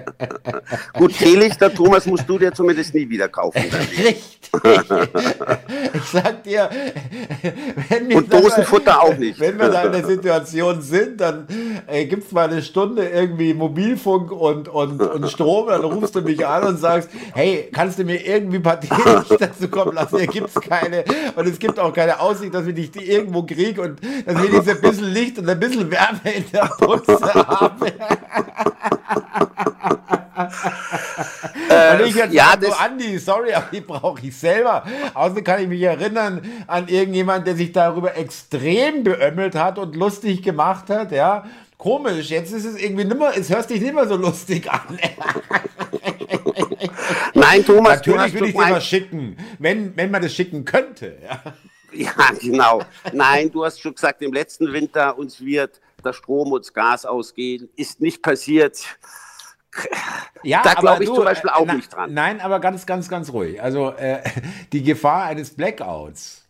Gut, 1.00 1.16
Teelichter, 1.16 1.72
Thomas, 1.72 2.04
musst 2.04 2.28
du 2.28 2.38
dir 2.38 2.52
zumindest 2.52 2.94
nie 2.94 3.08
wieder 3.08 3.26
kaufen. 3.26 3.58
Richtig. 4.04 4.22
ich 5.94 6.02
sag 6.12 6.42
dir, 6.42 6.68
wenn 7.88 8.06
wir, 8.06 8.16
und 8.18 8.30
Dosenfutter 8.30 8.92
mal, 8.92 8.98
auch 8.98 9.16
nicht. 9.16 9.40
Wenn 9.40 9.58
wir 9.58 9.70
da 9.70 9.84
in 9.84 9.92
der 9.92 10.04
Situation 10.04 10.82
sind, 10.82 11.18
dann 11.18 11.46
äh, 11.86 12.04
gibt 12.04 12.26
es 12.26 12.32
mal 12.32 12.50
eine 12.50 12.60
Stunde 12.60 13.08
irgendwie 13.08 13.54
Mobilfunk 13.54 14.30
und, 14.30 14.68
und, 14.68 15.00
und 15.00 15.30
Strom, 15.30 15.68
dann 15.68 15.80
rufst 15.84 16.16
du 16.16 16.20
mich 16.20 16.46
an 16.46 16.64
und 16.64 16.78
sagst, 16.78 17.08
hey, 17.32 17.70
kannst 17.72 17.98
du 17.98 18.04
mir 18.04 18.22
irgendwie 18.22 18.56
ein 18.58 18.62
paar 18.62 18.78
Teelichter 18.78 19.38
dazu 19.40 19.68
kommen 19.68 19.94
lassen? 19.94 20.18
Hier 20.18 20.26
gibt 20.26 20.54
es 20.54 20.60
keine. 20.60 21.02
Und 21.34 21.48
es 21.48 21.58
gibt 21.58 21.78
auch 21.78 21.94
keine 21.94 22.20
Aussicht, 22.20 22.52
dass 22.52 22.66
wir 22.66 22.74
dich 22.74 22.94
irgendwo 22.94 23.44
kriegen 23.44 23.80
und 23.80 24.00
dass 24.26 24.36
wir 24.42 24.50
jetzt 24.50 24.68
ein 24.68 24.82
bisschen 24.82 25.14
Licht 25.14 25.38
und 25.38 25.48
ein 25.48 25.58
bisschen 25.58 25.90
Wärme 25.90 26.20
in 26.36 26.44
der 26.52 26.68
Putze 26.78 27.18
haben. 27.32 27.86
Äh, 31.68 31.94
und 32.02 32.08
ich 32.08 32.14
jetzt 32.16 32.32
ja, 32.32 32.54
so, 32.60 32.72
Andi, 32.72 33.18
sorry, 33.18 33.52
aber 33.52 33.66
die 33.72 33.80
brauche 33.80 34.26
ich 34.26 34.36
selber. 34.36 34.84
Außerdem 35.14 35.44
kann 35.44 35.62
ich 35.62 35.68
mich 35.68 35.82
erinnern 35.82 36.42
an 36.66 36.88
irgendjemand, 36.88 37.46
der 37.46 37.54
sich 37.54 37.72
darüber 37.72 38.16
extrem 38.16 39.04
beömmelt 39.04 39.54
hat 39.54 39.78
und 39.78 39.94
lustig 39.94 40.42
gemacht 40.42 40.90
hat, 40.90 41.12
ja. 41.12 41.44
Komisch, 41.78 42.28
jetzt 42.30 42.52
ist 42.52 42.64
es 42.64 42.76
irgendwie 42.76 43.04
nimmer, 43.04 43.32
es 43.36 43.48
hört 43.48 43.68
sich 43.68 43.80
nicht 43.80 43.94
mehr 43.94 44.06
so 44.06 44.16
lustig 44.16 44.70
an. 44.70 44.98
Nein, 47.34 47.64
Thomas, 47.64 47.98
natürlich 47.98 48.34
will 48.34 48.44
ich 48.46 48.54
dir 48.54 48.70
was 48.70 48.84
schicken, 48.84 49.36
wenn, 49.58 49.96
wenn 49.96 50.10
man 50.10 50.22
das 50.22 50.34
schicken 50.34 50.64
könnte. 50.64 51.16
Ja. 51.22 51.42
ja, 51.92 52.12
genau. 52.38 52.82
Nein, 53.12 53.50
du 53.50 53.64
hast 53.64 53.80
schon 53.80 53.94
gesagt, 53.94 54.22
im 54.22 54.32
letzten 54.32 54.72
Winter 54.72 55.16
uns 55.16 55.40
wird 55.40 55.80
der 56.04 56.12
Strom 56.12 56.52
und 56.52 56.64
das 56.64 56.72
Gas 56.72 57.06
ausgehen. 57.06 57.68
Ist 57.76 58.00
nicht 58.00 58.22
passiert. 58.22 58.84
Ja, 60.42 60.62
da 60.62 60.74
glaube 60.74 61.04
ich 61.04 61.08
du, 61.08 61.16
zum 61.16 61.24
Beispiel 61.24 61.50
auch 61.50 61.66
na, 61.66 61.74
nicht 61.74 61.94
dran. 61.94 62.14
Nein, 62.14 62.40
aber 62.40 62.60
ganz, 62.60 62.86
ganz, 62.86 63.08
ganz 63.08 63.32
ruhig. 63.32 63.62
Also 63.62 63.90
äh, 63.90 64.20
die 64.72 64.82
Gefahr 64.82 65.24
eines 65.24 65.50
Blackouts, 65.50 66.46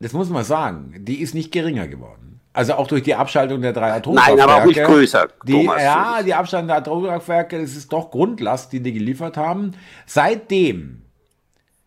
das 0.00 0.12
muss 0.12 0.30
man 0.30 0.44
sagen, 0.44 0.94
die 0.98 1.20
ist 1.20 1.34
nicht 1.34 1.52
geringer 1.52 1.86
geworden. 1.86 2.40
Also 2.52 2.74
auch 2.74 2.86
durch 2.86 3.02
die 3.02 3.16
Abschaltung 3.16 3.62
der 3.62 3.72
drei 3.72 3.92
Atomkraftwerke. 3.92 4.40
Nein, 4.40 4.48
aber 4.48 4.62
auch 4.62 4.66
nicht 4.66 4.82
größer. 4.82 5.28
Die, 5.44 5.52
Thomas, 5.52 5.82
ja, 5.82 6.22
die 6.22 6.34
Abschaltung 6.34 6.68
der 6.68 6.76
Atomkraftwerke, 6.76 7.60
das 7.60 7.74
ist 7.74 7.92
doch 7.92 8.12
Grundlast, 8.12 8.72
die 8.72 8.80
die 8.80 8.92
geliefert 8.92 9.36
haben. 9.36 9.72
Seitdem 10.06 11.02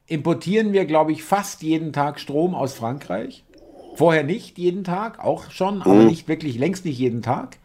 importieren 0.08 0.74
wir, 0.74 0.86
glaube 0.86 1.14
ich, 1.14 1.24
fast 1.24 1.62
jeden 1.62 1.94
Tag 1.94 2.20
Strom 2.20 2.54
aus 2.54 2.74
Frankreich. 2.74 3.46
Vorher 3.96 4.24
nicht 4.24 4.58
jeden 4.58 4.84
Tag, 4.84 5.24
auch 5.24 5.50
schon, 5.52 5.82
aber 5.82 5.96
mhm. 5.96 6.08
nicht 6.08 6.28
wirklich, 6.28 6.58
längst 6.58 6.86
nicht 6.86 7.00
jeden 7.00 7.22
Tag. 7.22 7.58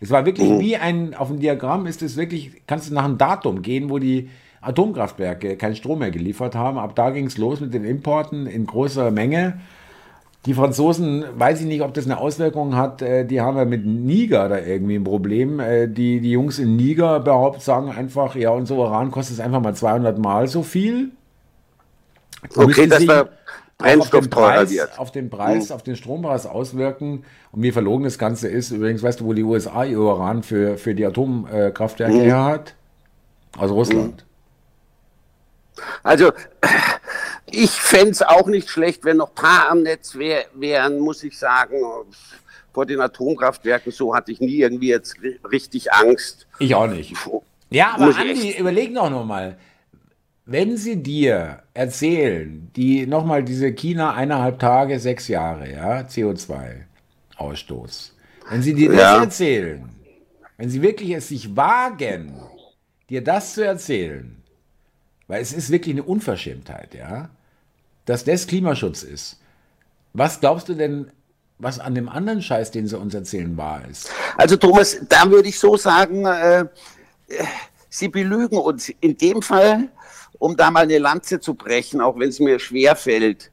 Es 0.00 0.10
war 0.10 0.24
wirklich 0.24 0.48
mhm. 0.48 0.60
wie 0.60 0.76
ein, 0.76 1.14
auf 1.14 1.28
dem 1.28 1.40
Diagramm 1.40 1.86
ist 1.86 2.02
es 2.02 2.16
wirklich, 2.16 2.62
kannst 2.66 2.90
du 2.90 2.94
nach 2.94 3.04
einem 3.04 3.18
Datum 3.18 3.60
gehen, 3.62 3.90
wo 3.90 3.98
die 3.98 4.30
Atomkraftwerke 4.62 5.56
keinen 5.56 5.76
Strom 5.76 6.00
mehr 6.00 6.10
geliefert 6.10 6.54
haben. 6.54 6.78
Ab 6.78 6.94
da 6.96 7.10
ging 7.10 7.26
es 7.26 7.38
los 7.38 7.60
mit 7.60 7.74
den 7.74 7.84
Importen 7.84 8.46
in 8.46 8.66
großer 8.66 9.10
Menge. 9.10 9.60
Die 10.46 10.54
Franzosen, 10.54 11.24
weiß 11.34 11.60
ich 11.60 11.66
nicht, 11.66 11.82
ob 11.82 11.92
das 11.92 12.06
eine 12.06 12.16
Auswirkung 12.16 12.74
hat, 12.74 13.02
äh, 13.02 13.26
die 13.26 13.42
haben 13.42 13.58
ja 13.58 13.66
mit 13.66 13.84
Niger 13.84 14.48
da 14.48 14.58
irgendwie 14.58 14.94
ein 14.94 15.04
Problem. 15.04 15.60
Äh, 15.60 15.86
die, 15.86 16.20
die 16.20 16.30
Jungs 16.30 16.58
in 16.58 16.76
Niger 16.76 17.20
behaupten, 17.20 17.60
sagen 17.60 17.90
einfach, 17.90 18.34
ja, 18.36 18.50
unser 18.50 18.76
Uran 18.76 19.10
kostet 19.10 19.34
es 19.34 19.40
einfach 19.40 19.60
mal 19.60 19.74
200 19.74 20.18
Mal 20.18 20.48
so 20.48 20.62
viel. 20.62 21.10
Okay, 22.56 22.86
das 22.86 23.06
war 23.06 23.28
Brennstoff 23.80 24.28
teurer 24.28 24.68
wird. 24.68 24.98
Auf 24.98 25.10
den 25.10 25.30
Preis, 25.30 25.68
mhm. 25.68 25.74
auf 25.74 25.82
den 25.82 25.96
Strompreis 25.96 26.46
auswirken. 26.46 27.24
Und 27.52 27.62
wie 27.62 27.72
verlogen 27.72 28.04
das 28.04 28.18
Ganze 28.18 28.48
ist, 28.48 28.70
übrigens, 28.70 29.02
weißt 29.02 29.20
du, 29.20 29.24
wo 29.24 29.32
die 29.32 29.42
USA 29.42 29.84
ihr 29.84 29.98
Uran 29.98 30.42
für, 30.42 30.76
für 30.76 30.94
die 30.94 31.04
Atomkraftwerke 31.04 32.14
mhm. 32.14 32.20
her 32.20 32.44
hat? 32.44 32.74
Aus 33.58 33.70
Russland. 33.70 34.24
Mhm. 34.24 35.82
Also, 36.02 36.32
ich 37.50 37.70
fände 37.70 38.10
es 38.10 38.22
auch 38.22 38.46
nicht 38.46 38.68
schlecht, 38.68 39.04
wenn 39.04 39.18
noch 39.18 39.30
ein 39.30 39.34
paar 39.34 39.70
am 39.70 39.82
Netz 39.82 40.14
wär, 40.14 40.44
wären, 40.54 40.98
muss 40.98 41.22
ich 41.24 41.38
sagen. 41.38 41.76
Vor 42.72 42.86
den 42.86 43.00
Atomkraftwerken, 43.00 43.90
so 43.90 44.14
hatte 44.14 44.30
ich 44.30 44.40
nie 44.40 44.58
irgendwie 44.58 44.88
jetzt 44.88 45.16
richtig 45.50 45.92
Angst. 45.92 46.46
Ich 46.60 46.74
auch 46.76 46.86
nicht. 46.86 47.14
Ja, 47.70 47.94
aber 47.94 48.16
Andi, 48.16 48.56
überleg 48.56 48.94
doch 48.94 49.10
noch 49.10 49.24
mal 49.24 49.56
wenn 50.50 50.76
sie 50.76 51.00
dir 51.00 51.62
erzählen, 51.74 52.70
die 52.74 53.06
nochmal 53.06 53.44
diese 53.44 53.72
China 53.72 54.14
eineinhalb 54.14 54.58
Tage, 54.58 54.98
sechs 54.98 55.28
Jahre, 55.28 55.70
ja, 55.70 56.00
CO2-Ausstoß, 56.00 58.10
wenn 58.50 58.60
sie 58.60 58.74
dir 58.74 58.92
ja. 58.92 59.14
das 59.14 59.26
erzählen, 59.26 59.88
wenn 60.56 60.68
sie 60.68 60.82
wirklich 60.82 61.12
es 61.12 61.28
sich 61.28 61.54
wagen, 61.54 62.34
dir 63.08 63.22
das 63.22 63.54
zu 63.54 63.64
erzählen, 63.64 64.42
weil 65.28 65.40
es 65.40 65.52
ist 65.52 65.70
wirklich 65.70 65.94
eine 65.94 66.02
Unverschämtheit, 66.02 66.94
ja, 66.94 67.30
dass 68.04 68.24
das 68.24 68.48
Klimaschutz 68.48 69.04
ist. 69.04 69.38
Was 70.14 70.40
glaubst 70.40 70.68
du 70.68 70.74
denn, 70.74 71.12
was 71.60 71.78
an 71.78 71.94
dem 71.94 72.08
anderen 72.08 72.42
Scheiß, 72.42 72.72
den 72.72 72.88
sie 72.88 72.98
uns 72.98 73.14
erzählen, 73.14 73.56
wahr 73.56 73.84
ist? 73.88 74.10
Also 74.36 74.56
Thomas, 74.56 74.98
da 75.08 75.30
würde 75.30 75.48
ich 75.48 75.60
so 75.60 75.76
sagen, 75.76 76.26
äh, 76.26 76.64
sie 77.88 78.08
belügen 78.08 78.58
uns. 78.58 78.88
In 79.00 79.16
dem 79.16 79.42
Fall 79.42 79.90
um 80.38 80.56
da 80.56 80.70
mal 80.70 80.84
eine 80.84 80.98
Lanze 80.98 81.40
zu 81.40 81.54
brechen, 81.54 82.00
auch 82.00 82.18
wenn 82.18 82.28
es 82.28 82.40
mir 82.40 82.58
schwer 82.58 82.96
fällt. 82.96 83.50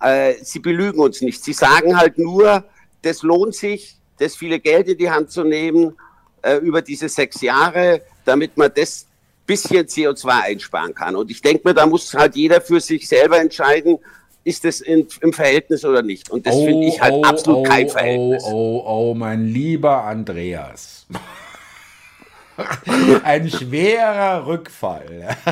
Äh, 0.00 0.34
sie 0.42 0.60
belügen 0.60 1.00
uns 1.00 1.20
nicht. 1.20 1.42
Sie 1.42 1.52
sagen 1.52 1.96
halt 1.98 2.18
nur, 2.18 2.64
das 3.02 3.22
lohnt 3.22 3.54
sich, 3.54 3.96
das 4.18 4.36
viele 4.36 4.60
Geld 4.60 4.88
in 4.88 4.98
die 4.98 5.10
Hand 5.10 5.30
zu 5.30 5.44
nehmen 5.44 5.96
äh, 6.42 6.56
über 6.56 6.82
diese 6.82 7.08
sechs 7.08 7.40
Jahre, 7.40 8.02
damit 8.24 8.56
man 8.56 8.70
das 8.74 9.06
bisschen 9.46 9.86
CO2 9.86 10.28
einsparen 10.42 10.94
kann. 10.94 11.16
Und 11.16 11.30
ich 11.30 11.40
denke 11.40 11.66
mir, 11.66 11.74
da 11.74 11.86
muss 11.86 12.14
halt 12.14 12.36
jeder 12.36 12.60
für 12.60 12.80
sich 12.80 13.08
selber 13.08 13.40
entscheiden, 13.40 13.98
ist 14.44 14.64
das 14.64 14.80
in, 14.80 15.06
im 15.20 15.32
Verhältnis 15.32 15.84
oder 15.84 16.02
nicht. 16.02 16.30
Und 16.30 16.46
das 16.46 16.54
oh, 16.54 16.64
finde 16.64 16.86
ich 16.86 17.00
halt 17.00 17.14
oh, 17.14 17.22
absolut 17.22 17.60
oh, 17.60 17.62
kein 17.64 17.88
Verhältnis. 17.88 18.44
Oh, 18.46 18.82
oh, 18.86 19.10
oh, 19.10 19.14
mein 19.14 19.46
lieber 19.46 20.04
Andreas. 20.04 21.06
Ein 23.24 23.50
schwerer 23.50 24.46
Rückfall. 24.46 25.36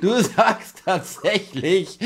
Du 0.00 0.20
sagst 0.20 0.82
tatsächlich, 0.84 1.98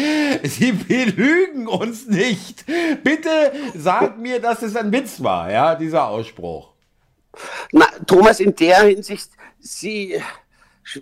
sie 0.43 0.73
belügen 0.73 1.67
uns 1.67 2.07
nicht. 2.07 2.67
Bitte 3.03 3.53
sag 3.75 4.19
mir, 4.19 4.41
dass 4.41 4.63
es 4.63 4.77
ein 4.77 4.93
Witz 4.93 5.23
war, 5.23 5.51
ja, 5.51 5.75
dieser 5.75 6.07
Ausspruch. 6.07 6.75
Na, 7.73 7.87
Thomas, 8.07 8.41
in 8.41 8.55
der 8.55 8.83
Hinsicht, 8.85 9.31
Sie, 9.61 10.21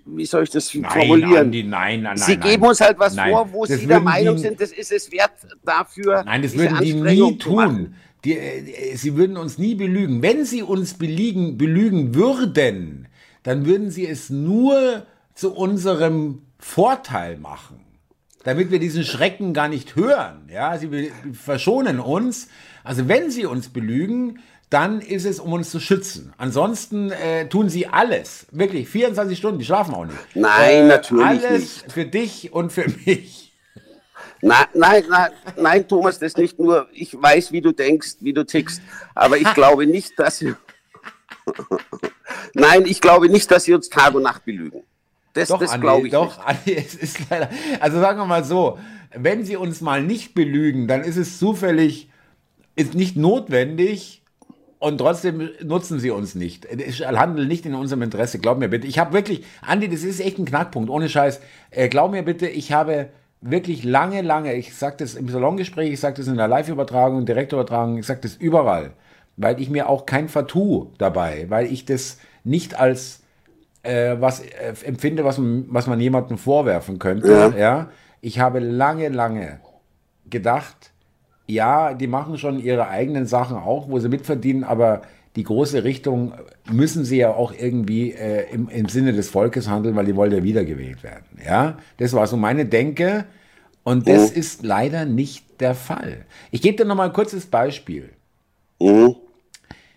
wie 0.04 0.26
soll 0.26 0.44
ich 0.44 0.50
das 0.50 0.72
nein, 0.74 0.90
formulieren? 0.90 1.46
Andi, 1.46 1.62
nein, 1.64 2.02
nein, 2.02 2.16
Sie 2.16 2.36
nein, 2.36 2.40
geben 2.48 2.64
uns 2.64 2.80
halt 2.80 2.98
was 2.98 3.18
vor, 3.18 3.52
wo 3.52 3.66
Sie 3.66 3.86
der 3.86 4.00
Meinung 4.00 4.36
die, 4.36 4.42
sind, 4.42 4.60
das 4.60 4.70
ist 4.72 4.92
es 4.92 5.10
wert 5.10 5.32
dafür. 5.64 6.22
Nein, 6.24 6.42
das 6.42 6.56
würden 6.56 6.78
die 6.80 6.94
nie 6.94 7.38
tun. 7.38 7.94
Die, 8.26 8.36
äh, 8.36 8.96
sie 8.96 9.16
würden 9.16 9.36
uns 9.36 9.56
nie 9.56 9.76
belügen. 9.76 10.20
Wenn 10.20 10.44
sie 10.44 10.62
uns 10.62 10.94
belügen, 10.94 11.56
belügen 11.56 12.14
würden, 12.14 13.08
dann 13.44 13.64
würden 13.66 13.90
sie 13.90 14.06
es 14.06 14.28
nur 14.30 15.06
zu 15.34 15.54
unserem 15.54 16.42
Vorteil 16.58 17.36
machen. 17.38 17.80
Damit 18.42 18.70
wir 18.70 18.80
diesen 18.80 19.04
Schrecken 19.04 19.54
gar 19.54 19.68
nicht 19.68 19.96
hören. 19.96 20.48
Ja, 20.52 20.76
sie 20.76 21.12
verschonen 21.32 22.00
uns. 22.00 22.48
Also 22.84 23.08
wenn 23.08 23.30
sie 23.30 23.46
uns 23.46 23.68
belügen, 23.68 24.40
dann 24.70 25.00
ist 25.00 25.24
es, 25.24 25.38
um 25.38 25.52
uns 25.52 25.70
zu 25.70 25.78
schützen. 25.78 26.32
Ansonsten 26.38 27.12
äh, 27.12 27.48
tun 27.48 27.68
sie 27.68 27.86
alles, 27.86 28.46
wirklich 28.50 28.88
24 28.88 29.38
Stunden, 29.38 29.58
die 29.60 29.64
schlafen 29.64 29.94
auch 29.94 30.06
nicht. 30.06 30.18
Nein, 30.34 30.84
äh, 30.84 30.88
natürlich 30.88 31.24
alles 31.24 31.60
nicht. 31.60 31.92
für 31.92 32.04
dich 32.04 32.52
und 32.52 32.72
für 32.72 32.86
mich. 33.04 33.45
Nein, 34.42 34.66
nein, 34.74 35.04
nein, 35.08 35.30
nein, 35.56 35.88
Thomas, 35.88 36.18
das 36.18 36.36
nicht 36.36 36.58
nur, 36.58 36.88
ich 36.92 37.20
weiß, 37.20 37.52
wie 37.52 37.60
du 37.60 37.72
denkst, 37.72 38.16
wie 38.20 38.32
du 38.32 38.44
tickst, 38.44 38.82
aber 39.14 39.38
ich 39.38 39.50
glaube 39.54 39.86
nicht, 39.86 40.18
dass 40.18 40.38
sie. 40.38 40.54
nein, 42.54 42.84
ich 42.86 43.00
glaube 43.00 43.28
nicht, 43.28 43.50
dass 43.50 43.64
sie 43.64 43.74
uns 43.74 43.88
Tag 43.88 44.14
und 44.14 44.22
Nacht 44.22 44.44
belügen. 44.44 44.82
Das, 45.32 45.48
doch, 45.48 45.58
das 45.58 45.78
glaube 45.80 46.06
ich 46.06 46.12
doch, 46.12 46.36
nicht. 46.36 46.46
Andi, 46.46 46.74
es 46.76 46.94
ist 46.94 47.18
leider. 47.30 47.50
Also 47.80 48.00
sagen 48.00 48.18
wir 48.18 48.26
mal 48.26 48.44
so, 48.44 48.78
wenn 49.14 49.44
sie 49.44 49.56
uns 49.56 49.80
mal 49.80 50.02
nicht 50.02 50.34
belügen, 50.34 50.88
dann 50.88 51.02
ist 51.02 51.16
es 51.16 51.38
zufällig, 51.38 52.10
ist 52.74 52.94
nicht 52.94 53.16
notwendig, 53.16 54.22
und 54.78 54.98
trotzdem 54.98 55.50
nutzen 55.62 55.98
sie 55.98 56.10
uns 56.10 56.34
nicht. 56.34 56.66
Es 56.66 57.00
handelt 57.00 57.48
nicht 57.48 57.64
in 57.64 57.74
unserem 57.74 58.02
Interesse. 58.02 58.38
Glaub 58.38 58.58
mir 58.58 58.68
bitte. 58.68 58.86
Ich 58.86 58.98
habe 58.98 59.14
wirklich, 59.14 59.44
Andi, 59.62 59.88
das 59.88 60.04
ist 60.04 60.20
echt 60.20 60.38
ein 60.38 60.44
Knackpunkt, 60.44 60.90
ohne 60.90 61.08
Scheiß. 61.08 61.40
Äh, 61.70 61.88
glaub 61.88 62.10
mir 62.10 62.22
bitte, 62.22 62.46
ich 62.46 62.72
habe 62.72 63.08
wirklich 63.50 63.84
lange, 63.84 64.22
lange, 64.22 64.54
ich 64.54 64.74
sage 64.74 64.96
das 64.98 65.14
im 65.14 65.28
Salongespräch, 65.28 65.92
ich 65.92 66.00
sage 66.00 66.16
das 66.16 66.26
in 66.26 66.36
der 66.36 66.48
Live-Übertragung, 66.48 67.26
Direktübertragung, 67.26 67.98
ich 67.98 68.06
sage 68.06 68.20
das 68.22 68.36
überall, 68.36 68.92
weil 69.36 69.60
ich 69.60 69.70
mir 69.70 69.88
auch 69.88 70.06
kein 70.06 70.28
Vertu 70.28 70.88
dabei, 70.98 71.46
weil 71.48 71.66
ich 71.72 71.84
das 71.84 72.18
nicht 72.44 72.78
als 72.78 73.22
äh, 73.82 74.16
was 74.20 74.40
äh, 74.40 74.74
empfinde, 74.84 75.24
was, 75.24 75.38
was 75.40 75.86
man 75.86 76.00
jemandem 76.00 76.38
vorwerfen 76.38 76.98
könnte. 76.98 77.32
Ja. 77.32 77.48
ja. 77.56 77.88
Ich 78.20 78.40
habe 78.40 78.58
lange, 78.58 79.08
lange 79.08 79.60
gedacht, 80.28 80.92
ja, 81.46 81.94
die 81.94 82.08
machen 82.08 82.38
schon 82.38 82.58
ihre 82.58 82.88
eigenen 82.88 83.26
Sachen 83.26 83.56
auch, 83.56 83.88
wo 83.88 83.98
sie 83.98 84.08
mitverdienen, 84.08 84.64
aber 84.64 85.02
die 85.36 85.44
große 85.44 85.84
Richtung 85.84 86.32
müssen 86.70 87.04
sie 87.04 87.18
ja 87.18 87.34
auch 87.34 87.52
irgendwie 87.56 88.12
äh, 88.12 88.50
im, 88.52 88.68
im, 88.68 88.88
Sinne 88.88 89.12
des 89.12 89.28
Volkes 89.28 89.68
handeln, 89.68 89.94
weil 89.94 90.06
die 90.06 90.16
wollen 90.16 90.32
ja 90.32 90.42
wiedergewählt 90.42 91.02
werden. 91.02 91.26
Ja, 91.44 91.78
das 91.98 92.14
war 92.14 92.26
so 92.26 92.36
meine 92.36 92.64
Denke 92.64 93.26
und 93.84 94.08
das 94.08 94.30
oh. 94.30 94.38
ist 94.38 94.64
leider 94.64 95.04
nicht 95.04 95.60
der 95.60 95.74
Fall. 95.74 96.24
Ich 96.50 96.62
gebe 96.62 96.76
dir 96.76 96.86
noch 96.86 96.96
mal 96.96 97.04
ein 97.04 97.12
kurzes 97.12 97.46
Beispiel. 97.46 98.10
Oh. 98.78 99.16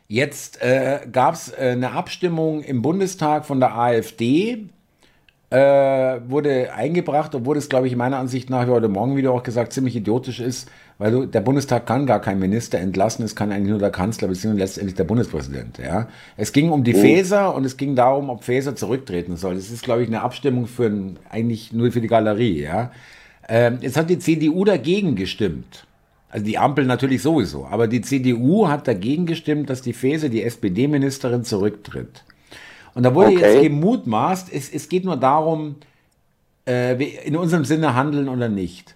Jetzt 0.07 0.61
äh, 0.61 0.99
gab 1.11 1.35
es 1.35 1.49
äh, 1.49 1.71
eine 1.71 1.91
Abstimmung 1.91 2.61
im 2.61 2.81
Bundestag 2.81 3.45
von 3.45 3.59
der 3.59 3.77
AfD, 3.77 4.65
äh, 5.49 5.57
wurde 5.57 6.73
eingebracht, 6.73 7.33
obwohl 7.33 7.57
es, 7.57 7.69
glaube 7.69 7.87
ich, 7.87 7.95
meiner 7.95 8.17
Ansicht 8.17 8.49
nach, 8.49 8.67
wie 8.67 8.71
heute 8.71 8.89
Morgen 8.89 9.15
wieder 9.15 9.31
auch 9.31 9.43
gesagt, 9.43 9.73
ziemlich 9.73 9.95
idiotisch 9.95 10.39
ist, 10.39 10.69
weil 10.99 11.11
du, 11.11 11.25
der 11.25 11.39
Bundestag 11.39 11.87
kann 11.87 12.05
gar 12.05 12.19
keinen 12.19 12.39
Minister 12.39 12.77
entlassen, 12.77 13.23
es 13.23 13.35
kann 13.35 13.51
eigentlich 13.51 13.69
nur 13.69 13.79
der 13.79 13.89
Kanzler 13.89 14.27
bzw. 14.27 14.57
letztendlich 14.57 14.95
der 14.95 15.05
Bundespräsident. 15.05 15.79
Ja? 15.79 16.09
Es 16.35 16.51
ging 16.51 16.69
um 16.69 16.83
die 16.83 16.93
oh. 16.93 16.99
Faeser 16.99 17.55
und 17.55 17.65
es 17.65 17.77
ging 17.77 17.95
darum, 17.95 18.29
ob 18.29 18.43
Faeser 18.43 18.75
zurücktreten 18.75 19.37
soll. 19.37 19.55
Das 19.55 19.71
ist, 19.71 19.83
glaube 19.83 20.03
ich, 20.03 20.09
eine 20.09 20.21
Abstimmung 20.21 20.67
für 20.67 20.87
ein, 20.87 21.17
eigentlich 21.29 21.71
nur 21.71 21.91
für 21.93 22.01
die 22.01 22.07
Galerie. 22.07 22.61
Ja? 22.61 22.91
Ähm, 23.47 23.79
jetzt 23.81 23.95
hat 23.95 24.09
die 24.09 24.19
CDU 24.19 24.65
dagegen 24.65 25.15
gestimmt. 25.15 25.87
Also 26.29 26.45
die 26.45 26.57
Ampel 26.57 26.85
natürlich 26.85 27.23
sowieso, 27.23 27.65
aber 27.65 27.87
die 27.87 28.01
CDU 28.01 28.67
hat 28.67 28.87
dagegen 28.87 29.25
gestimmt, 29.25 29.69
dass 29.69 29.81
die 29.81 29.93
Faeser, 29.93 30.29
die 30.29 30.43
SPD-Ministerin, 30.43 31.43
zurücktritt. 31.43 32.23
Und 32.93 33.03
da 33.03 33.15
wurde 33.15 33.31
okay. 33.31 33.53
jetzt 33.53 33.63
gemutmaßt, 33.63 34.53
es, 34.53 34.69
es 34.69 34.89
geht 34.89 35.05
nur 35.05 35.17
darum, 35.17 35.77
äh, 36.67 37.01
in 37.25 37.37
unserem 37.37 37.63
Sinne 37.63 37.95
handeln 37.95 38.27
oder 38.27 38.49
nicht. 38.49 38.95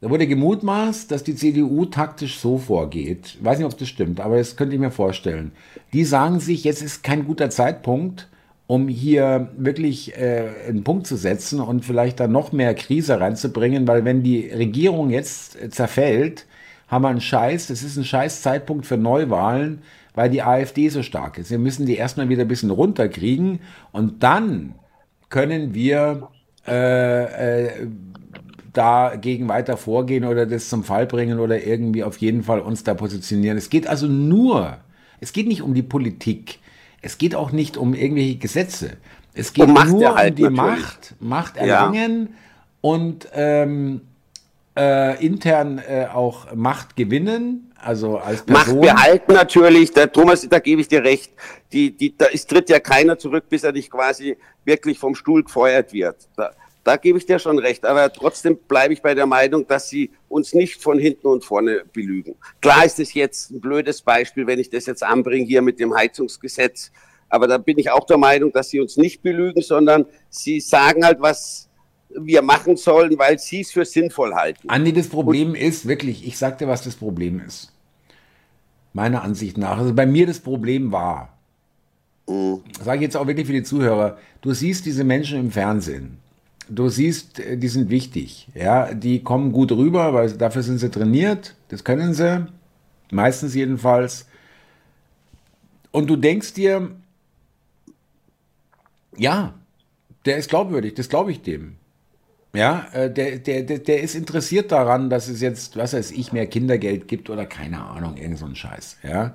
Da 0.00 0.10
wurde 0.10 0.28
gemutmaßt, 0.28 1.10
dass 1.10 1.24
die 1.24 1.34
CDU 1.34 1.84
taktisch 1.86 2.38
so 2.38 2.56
vorgeht. 2.56 3.36
Ich 3.38 3.44
weiß 3.44 3.58
nicht, 3.58 3.66
ob 3.66 3.76
das 3.76 3.88
stimmt, 3.88 4.20
aber 4.20 4.36
das 4.36 4.54
könnte 4.54 4.74
ich 4.74 4.80
mir 4.80 4.92
vorstellen. 4.92 5.50
Die 5.92 6.04
sagen 6.04 6.38
sich, 6.38 6.62
jetzt 6.62 6.82
ist 6.82 7.02
kein 7.02 7.24
guter 7.24 7.50
Zeitpunkt, 7.50 8.28
um 8.68 8.86
hier 8.86 9.48
wirklich 9.56 10.16
äh, 10.16 10.50
einen 10.68 10.84
Punkt 10.84 11.08
zu 11.08 11.16
setzen 11.16 11.58
und 11.58 11.84
vielleicht 11.84 12.20
da 12.20 12.28
noch 12.28 12.52
mehr 12.52 12.74
Krise 12.74 13.18
reinzubringen, 13.18 13.88
weil 13.88 14.04
wenn 14.04 14.22
die 14.22 14.48
Regierung 14.48 15.10
jetzt 15.10 15.60
äh, 15.60 15.68
zerfällt, 15.68 16.46
haben 16.86 17.02
wir 17.02 17.08
einen 17.08 17.20
Scheiß, 17.20 17.66
das 17.66 17.82
ist 17.82 17.96
ein 17.96 18.04
scheiß 18.04 18.42
Zeitpunkt 18.42 18.86
für 18.86 18.96
Neuwahlen, 18.96 19.82
weil 20.14 20.30
die 20.30 20.42
AfD 20.42 20.90
so 20.90 21.02
stark 21.02 21.38
ist. 21.38 21.50
Wir 21.50 21.58
müssen 21.58 21.86
die 21.86 21.96
erstmal 21.96 22.28
wieder 22.28 22.42
ein 22.42 22.48
bisschen 22.48 22.70
runterkriegen 22.70 23.60
und 23.90 24.22
dann 24.22 24.74
können 25.28 25.74
wir 25.74 26.28
äh, 26.66 27.64
äh, 27.64 27.88
dagegen 28.72 29.48
weiter 29.48 29.76
vorgehen 29.76 30.24
oder 30.24 30.46
das 30.46 30.68
zum 30.68 30.84
Fall 30.84 31.06
bringen 31.06 31.38
oder 31.38 31.64
irgendwie 31.64 32.04
auf 32.04 32.18
jeden 32.18 32.42
Fall 32.42 32.60
uns 32.60 32.84
da 32.84 32.94
positionieren. 32.94 33.56
Es 33.56 33.70
geht 33.70 33.86
also 33.86 34.06
nur, 34.06 34.78
es 35.20 35.32
geht 35.32 35.48
nicht 35.48 35.62
um 35.62 35.74
die 35.74 35.82
Politik, 35.82 36.58
es 37.00 37.18
geht 37.18 37.34
auch 37.34 37.52
nicht 37.52 37.76
um 37.76 37.94
irgendwelche 37.94 38.36
Gesetze. 38.36 38.96
Es 39.34 39.52
geht 39.52 39.68
nur 39.68 39.80
um 39.80 39.98
die 40.34 40.42
natürlich. 40.42 40.50
Macht, 40.50 41.14
Macht 41.20 41.56
erlangen 41.56 42.28
ja. 42.30 42.36
und 42.80 43.28
ähm, 43.32 44.00
äh, 44.76 45.24
intern 45.24 45.78
äh, 45.78 46.06
auch 46.12 46.54
Macht 46.54 46.96
gewinnen, 46.96 47.72
also 47.80 48.18
als 48.18 48.42
Person. 48.42 48.80
Macht 48.80 48.96
behalten 48.96 49.32
natürlich, 49.32 49.92
der 49.92 50.10
Thomas, 50.10 50.46
da 50.48 50.58
gebe 50.58 50.80
ich 50.80 50.88
dir 50.88 51.02
recht, 51.02 51.32
die, 51.72 51.96
die, 51.96 52.16
da 52.16 52.26
ist, 52.26 52.48
tritt 52.48 52.68
ja 52.68 52.80
keiner 52.80 53.18
zurück, 53.18 53.44
bis 53.48 53.64
er 53.64 53.72
nicht 53.72 53.90
quasi 53.90 54.36
wirklich 54.64 54.98
vom 54.98 55.14
Stuhl 55.14 55.44
gefeuert 55.44 55.92
wird. 55.92 56.28
Da, 56.36 56.50
da 56.88 56.96
gebe 56.96 57.18
ich 57.18 57.26
dir 57.26 57.38
schon 57.38 57.58
recht. 57.58 57.84
Aber 57.84 58.10
trotzdem 58.10 58.56
bleibe 58.56 58.94
ich 58.94 59.02
bei 59.02 59.14
der 59.14 59.26
Meinung, 59.26 59.66
dass 59.66 59.90
sie 59.90 60.10
uns 60.30 60.54
nicht 60.54 60.82
von 60.82 60.98
hinten 60.98 61.26
und 61.26 61.44
vorne 61.44 61.82
belügen. 61.92 62.34
Klar 62.62 62.86
ist 62.86 62.98
es 62.98 63.12
jetzt 63.12 63.50
ein 63.50 63.60
blödes 63.60 64.00
Beispiel, 64.00 64.46
wenn 64.46 64.58
ich 64.58 64.70
das 64.70 64.86
jetzt 64.86 65.02
anbringe 65.02 65.44
hier 65.44 65.60
mit 65.60 65.80
dem 65.80 65.94
Heizungsgesetz. 65.94 66.90
Aber 67.28 67.46
da 67.46 67.58
bin 67.58 67.78
ich 67.78 67.90
auch 67.90 68.06
der 68.06 68.16
Meinung, 68.16 68.52
dass 68.52 68.70
sie 68.70 68.80
uns 68.80 68.96
nicht 68.96 69.20
belügen, 69.22 69.60
sondern 69.60 70.06
sie 70.30 70.60
sagen 70.60 71.04
halt, 71.04 71.20
was 71.20 71.68
wir 72.08 72.40
machen 72.40 72.78
sollen, 72.78 73.18
weil 73.18 73.38
sie 73.38 73.60
es 73.60 73.70
für 73.70 73.84
sinnvoll 73.84 74.34
halten. 74.34 74.70
Andi, 74.70 74.94
das 74.94 75.08
Problem 75.08 75.50
und 75.50 75.56
ist 75.56 75.86
wirklich, 75.86 76.26
ich 76.26 76.38
sag 76.38 76.56
dir, 76.56 76.68
was 76.68 76.84
das 76.84 76.96
Problem 76.96 77.38
ist. 77.46 77.70
Meiner 78.94 79.22
Ansicht 79.22 79.58
nach. 79.58 79.76
Also 79.76 79.92
bei 79.92 80.06
mir 80.06 80.26
das 80.26 80.40
Problem 80.40 80.90
war, 80.90 81.36
mhm. 82.26 82.62
sage 82.82 82.96
ich 82.96 83.02
jetzt 83.02 83.16
auch 83.18 83.26
wirklich 83.26 83.46
für 83.46 83.52
die 83.52 83.62
Zuhörer, 83.62 84.16
du 84.40 84.54
siehst 84.54 84.86
diese 84.86 85.04
Menschen 85.04 85.38
im 85.38 85.50
Fernsehen 85.50 86.22
du 86.68 86.88
siehst, 86.88 87.40
äh, 87.40 87.56
die 87.56 87.68
sind 87.68 87.90
wichtig. 87.90 88.48
Ja, 88.54 88.94
die 88.94 89.22
kommen 89.22 89.52
gut 89.52 89.72
rüber, 89.72 90.14
weil 90.14 90.30
dafür 90.32 90.62
sind 90.62 90.78
sie 90.78 90.90
trainiert. 90.90 91.54
Das 91.68 91.84
können 91.84 92.14
sie. 92.14 92.46
Meistens 93.10 93.54
jedenfalls. 93.54 94.26
Und 95.90 96.08
du 96.08 96.16
denkst 96.16 96.54
dir, 96.54 96.90
ja, 99.16 99.54
der 100.24 100.36
ist 100.36 100.50
glaubwürdig, 100.50 100.94
das 100.94 101.08
glaube 101.08 101.32
ich 101.32 101.42
dem. 101.42 101.76
Ja, 102.54 102.86
äh, 102.92 103.12
der, 103.12 103.38
der, 103.38 103.62
der, 103.62 103.78
der 103.78 104.02
ist 104.02 104.14
interessiert 104.14 104.72
daran, 104.72 105.10
dass 105.10 105.28
es 105.28 105.40
jetzt, 105.40 105.76
was 105.76 105.92
weiß 105.92 106.10
ich, 106.12 106.32
mehr 106.32 106.46
Kindergeld 106.46 107.08
gibt 107.08 107.30
oder 107.30 107.46
keine 107.46 107.82
Ahnung, 107.82 108.16
irgend 108.16 108.38
so 108.38 108.52
Scheiß. 108.54 108.98
Ja, 109.02 109.34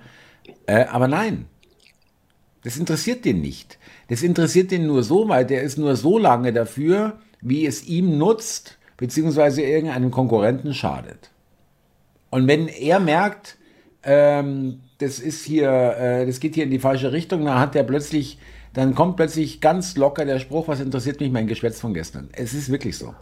äh, 0.65 0.85
aber 0.85 1.07
nein, 1.07 1.45
das 2.63 2.77
interessiert 2.77 3.25
den 3.25 3.41
nicht. 3.41 3.77
Das 4.07 4.23
interessiert 4.23 4.71
den 4.71 4.87
nur 4.87 5.03
so 5.03 5.29
weit, 5.29 5.49
der 5.49 5.63
ist 5.63 5.77
nur 5.77 5.95
so 5.95 6.17
lange 6.17 6.53
dafür, 6.53 7.19
wie 7.43 7.65
es 7.65 7.85
ihm 7.85 8.17
nutzt, 8.17 8.77
beziehungsweise 8.97 9.61
irgendeinem 9.61 10.11
Konkurrenten 10.11 10.73
schadet. 10.73 11.29
Und 12.29 12.47
wenn 12.47 12.67
er 12.67 12.99
merkt, 12.99 13.57
ähm, 14.03 14.81
das 14.97 15.19
ist 15.19 15.45
hier, 15.45 15.69
äh, 15.69 16.25
das 16.25 16.39
geht 16.39 16.55
hier 16.55 16.63
in 16.63 16.71
die 16.71 16.79
falsche 16.79 17.11
Richtung, 17.11 17.45
dann 17.45 17.59
hat 17.59 17.75
er 17.75 17.83
plötzlich, 17.83 18.39
dann 18.73 18.95
kommt 18.95 19.17
plötzlich 19.17 19.61
ganz 19.61 19.97
locker 19.97 20.25
der 20.25 20.39
Spruch, 20.39 20.67
was 20.67 20.79
interessiert 20.79 21.19
mich 21.19 21.31
mein 21.31 21.47
Geschwätz 21.47 21.79
von 21.79 21.93
gestern. 21.93 22.29
Es 22.33 22.53
ist 22.53 22.71
wirklich 22.71 22.97
so. 22.97 23.13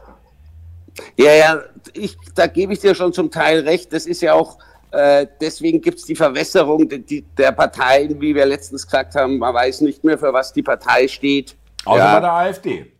Ja, 1.17 1.33
ja, 1.33 1.61
ich, 1.93 2.15
da 2.35 2.47
gebe 2.47 2.73
ich 2.73 2.79
dir 2.79 2.95
schon 2.95 3.13
zum 3.13 3.31
Teil 3.31 3.61
recht. 3.61 3.91
Das 3.91 4.05
ist 4.05 4.21
ja 4.21 4.33
auch, 4.33 4.59
äh, 4.91 5.25
deswegen 5.39 5.81
gibt 5.81 5.99
es 5.99 6.05
die 6.05 6.15
Verwässerung 6.15 6.87
die, 6.87 6.99
die, 6.99 7.21
der 7.37 7.53
Parteien, 7.53 8.19
wie 8.21 8.35
wir 8.35 8.45
letztens 8.45 8.85
gesagt 8.85 9.15
haben. 9.15 9.39
Man 9.39 9.53
weiß 9.53 9.81
nicht 9.81 10.03
mehr, 10.03 10.17
für 10.17 10.31
was 10.31 10.53
die 10.53 10.63
Partei 10.63 11.07
steht. 11.07 11.55
Außer 11.85 12.03
ja. 12.03 12.13
bei 12.13 12.19
der 12.19 12.31
AfD 12.31 12.91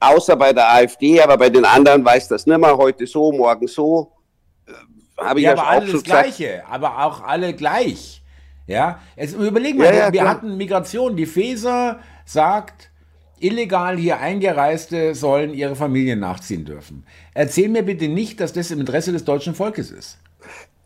außer 0.00 0.34
bei 0.36 0.52
der 0.52 0.72
AfD, 0.72 1.20
aber 1.20 1.36
bei 1.36 1.50
den 1.50 1.64
anderen 1.64 2.04
weiß 2.04 2.28
das 2.28 2.46
nicht 2.46 2.58
mehr, 2.58 2.76
heute 2.76 3.06
so, 3.06 3.30
morgen 3.30 3.68
so. 3.68 4.12
Äh, 4.66 4.72
habe 5.22 5.40
ich 5.40 5.44
ja, 5.44 5.54
ja 5.54 5.58
aber 5.58 5.68
alle 5.68 5.92
das 5.92 6.02
Gleiche, 6.02 6.62
aber 6.68 7.04
auch 7.04 7.22
alle 7.22 7.54
gleich. 7.54 8.22
Ja, 8.66 9.00
jetzt 9.16 9.34
überlegen 9.34 9.78
wir, 9.78 9.86
ja, 9.86 9.92
ja, 9.92 10.12
wir 10.12 10.20
klar. 10.20 10.28
hatten 10.34 10.56
Migration. 10.56 11.16
Die 11.16 11.26
Feser 11.26 11.98
sagt, 12.24 12.90
illegal 13.40 13.96
hier 13.96 14.18
Eingereiste 14.18 15.14
sollen 15.14 15.54
ihre 15.54 15.74
Familien 15.74 16.20
nachziehen 16.20 16.64
dürfen. 16.64 17.04
Erzähl 17.34 17.68
mir 17.68 17.82
bitte 17.82 18.08
nicht, 18.08 18.38
dass 18.40 18.52
das 18.52 18.70
im 18.70 18.80
Interesse 18.80 19.12
des 19.12 19.24
deutschen 19.24 19.54
Volkes 19.54 19.90
ist. 19.90 20.18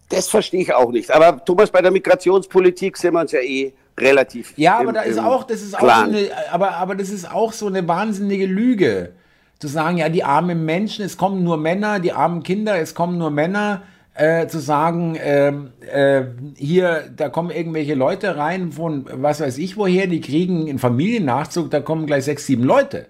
Das 0.09 0.29
verstehe 0.29 0.63
ich 0.63 0.73
auch 0.73 0.93
nicht. 0.93 1.11
Aber 1.11 1.45
Thomas, 1.45 1.71
bei 1.71 1.83
der 1.83 1.91
Migrationspolitik 1.91 2.97
sind 2.97 3.15
wir 3.15 3.21
uns 3.21 3.33
ja 3.33 3.41
eh 3.41 3.75
relativ. 3.99 4.53
Ja, 4.57 4.79
aber 4.79 4.89
im, 4.89 4.95
da 4.95 5.03
ist 5.03 5.19
auch, 5.19 5.45
das 5.45 5.63
ist 5.63 5.75
auch 5.75 5.81
so 5.81 5.89
eine, 5.89 6.29
aber, 6.51 6.73
aber 6.77 6.95
das 6.95 7.11
ist 7.11 7.31
auch 7.31 7.53
so 7.53 7.67
eine 7.67 7.87
wahnsinnige 7.87 8.47
Lüge. 8.47 9.13
Zu 9.59 9.69
sagen, 9.69 9.99
ja, 9.99 10.09
die 10.09 10.25
armen 10.25 10.65
Menschen, 10.65 11.05
es 11.05 11.17
kommen 11.17 11.43
nur 11.43 11.57
Männer, 11.57 12.01
die 12.01 12.13
armen 12.13 12.43
Kinder, 12.43 12.79
es 12.79 12.95
kommen 12.95 13.19
nur 13.19 13.31
Männer. 13.31 13.83
Äh, 14.17 14.47
zu 14.47 14.61
sagen, 14.61 15.17
äh, 15.17 15.49
äh, 15.93 16.27
hier, 16.57 17.11
da 17.17 17.29
kommen 17.29 17.51
irgendwelche 17.51 17.95
Leute 17.95 18.37
rein 18.37 18.71
von 18.71 19.07
was 19.11 19.41
weiß 19.41 19.59
ich 19.59 19.77
woher, 19.77 20.07
die 20.07 20.21
kriegen 20.21 20.69
einen 20.69 20.79
Familiennachzug, 20.79 21.69
da 21.73 21.81
kommen 21.81 22.07
gleich 22.07 22.25
sechs, 22.25 22.47
sieben 22.47 22.63
Leute. 22.63 23.09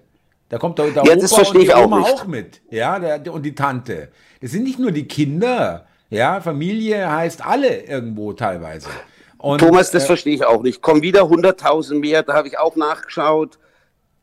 Da 0.49 0.57
kommt 0.57 0.79
der, 0.79 0.87
der 0.87 1.03
ja, 1.05 1.15
Opa 1.15 1.41
und 1.41 1.61
die 1.61 1.73
Oma 1.73 1.99
auch, 2.01 2.21
auch, 2.21 2.27
mit. 2.27 2.61
Ja, 2.71 2.97
der, 2.97 3.33
und 3.33 3.43
die 3.43 3.53
Tante. 3.53 4.09
Das 4.41 4.51
sind 4.51 4.63
nicht 4.63 4.79
nur 4.79 4.91
die 4.91 5.07
Kinder. 5.07 5.85
Ja, 6.09 6.39
Familie 6.41 7.11
heißt 7.11 7.45
alle 7.45 7.81
irgendwo 7.81 8.33
teilweise. 8.33 8.89
Und, 9.45 9.59
Thomas, 9.59 9.91
das 9.91 10.05
äh, 10.05 10.07
verstehe 10.07 10.33
ich 10.33 10.43
auch 10.43 10.63
nicht. 10.63 10.81
Kommen 10.81 11.03
wieder 11.03 11.21
100.000 11.21 11.99
mehr, 11.99 12.23
da 12.23 12.33
habe 12.33 12.47
ich 12.47 12.57
auch 12.57 12.75
nachgeschaut. 12.75 13.59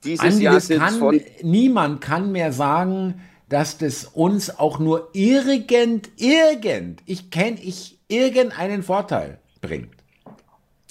Dieses 0.03 0.35
Andi, 0.35 0.43
Jahr 0.43 0.59
sind 0.59 0.83
von 0.83 1.21
niemand 1.43 2.01
kann 2.01 2.33
mehr 2.33 2.53
sagen, 2.53 3.23
dass 3.49 3.79
das 3.79 4.05
uns 4.05 4.59
auch 4.59 4.81
nur 4.81 5.11
irgend, 5.13 6.11
irgend, 6.17 7.03
ich 7.07 7.31
kenne 7.31 7.57
ich, 7.63 8.01
irgendeinen 8.09 8.83
Vorteil 8.83 9.39
bringt. 9.61 9.95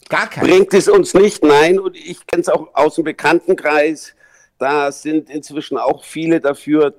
Gar 0.08 0.30
keinen. 0.30 0.48
Bringt 0.48 0.74
es 0.76 0.88
uns 0.88 1.14
nicht, 1.14 1.44
nein. 1.44 1.78
Und 1.78 1.98
ich 1.98 2.26
kenne 2.26 2.44
es 2.44 2.48
auch 2.48 2.70
aus 2.74 2.96
dem 2.96 3.04
Bekanntenkreis. 3.04 4.16
Da 4.58 4.94
sind 4.94 5.30
inzwischen 5.30 5.78
auch 5.78 6.06
viele 6.06 6.40
dafür, 6.40 6.96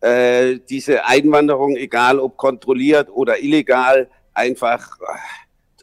äh, 0.00 0.58
diese 0.68 1.04
Einwanderung, 1.04 1.76
egal 1.76 2.18
ob 2.18 2.36
kontrolliert 2.36 3.10
oder 3.10 3.40
illegal, 3.40 4.10
einfach, 4.32 4.98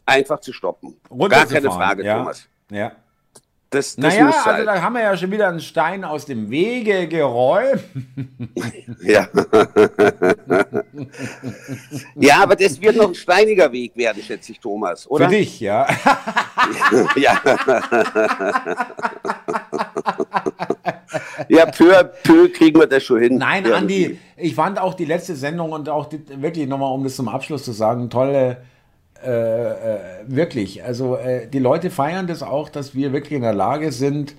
einfach 0.06 0.40
zu 0.40 0.52
stoppen. 0.52 0.96
Gar 1.28 1.46
keine 1.46 1.70
Frage, 1.70 2.04
ja. 2.04 2.18
Thomas. 2.18 2.48
Ja. 2.70 2.92
Das, 3.72 3.96
das 3.96 4.14
naja, 4.14 4.30
also 4.44 4.66
da 4.66 4.82
haben 4.82 4.92
wir 4.92 5.00
ja 5.02 5.16
schon 5.16 5.30
wieder 5.30 5.48
einen 5.48 5.60
Stein 5.60 6.04
aus 6.04 6.26
dem 6.26 6.50
Wege 6.50 7.08
geräumt. 7.08 7.82
Ja. 9.02 9.26
ja, 12.14 12.42
aber 12.42 12.54
das 12.54 12.80
wird 12.80 12.96
noch 12.96 13.08
ein 13.08 13.14
steiniger 13.14 13.72
Weg 13.72 13.96
werden, 13.96 14.22
schätze 14.22 14.52
ich, 14.52 14.60
Thomas, 14.60 15.10
oder? 15.10 15.28
Für 15.28 15.34
dich, 15.34 15.58
ja. 15.60 15.86
ja. 17.16 17.40
ja, 21.48 21.66
peu 21.66 22.04
peu 22.22 22.48
kriegen 22.50 22.78
wir 22.78 22.86
das 22.86 23.02
schon 23.02 23.20
hin. 23.20 23.38
Nein. 23.38 23.72
Andi, 23.72 24.18
ich 24.36 24.54
fand 24.54 24.78
auch 24.78 24.94
die 24.94 25.06
letzte 25.06 25.34
Sendung 25.34 25.72
und 25.72 25.88
auch 25.88 26.06
die, 26.06 26.20
wirklich 26.40 26.68
nochmal, 26.68 26.92
um 26.92 27.02
das 27.02 27.16
zum 27.16 27.28
Abschluss 27.28 27.64
zu 27.64 27.72
sagen, 27.72 28.10
tolle 28.10 28.58
äh, 29.24 29.70
äh, 29.70 29.98
wirklich, 30.26 30.84
also 30.84 31.16
äh, 31.16 31.46
die 31.46 31.58
Leute 31.58 31.90
feiern 31.90 32.26
das 32.26 32.42
auch, 32.42 32.68
dass 32.68 32.94
wir 32.94 33.12
wirklich 33.12 33.32
in 33.32 33.42
der 33.42 33.54
Lage 33.54 33.92
sind, 33.92 34.34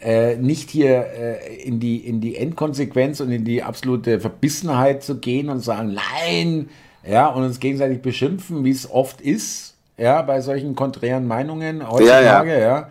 äh, 0.00 0.36
nicht 0.36 0.70
hier 0.70 1.06
äh, 1.06 1.56
in, 1.56 1.80
die, 1.80 1.96
in 1.96 2.20
die 2.20 2.36
Endkonsequenz 2.36 3.20
und 3.20 3.32
in 3.32 3.44
die 3.44 3.62
absolute 3.62 4.20
Verbissenheit 4.20 5.02
zu 5.02 5.18
gehen 5.18 5.48
und 5.48 5.60
sagen, 5.60 5.94
nein, 5.94 6.68
ja, 7.04 7.26
und 7.28 7.44
uns 7.44 7.58
gegenseitig 7.58 8.00
beschimpfen, 8.00 8.64
wie 8.64 8.70
es 8.70 8.90
oft 8.90 9.20
ist, 9.20 9.76
ja, 9.96 10.22
bei 10.22 10.40
solchen 10.40 10.74
konträren 10.74 11.26
Meinungen 11.26 11.88
heutzutage, 11.88 12.52
ja. 12.52 12.58
ja. 12.58 12.88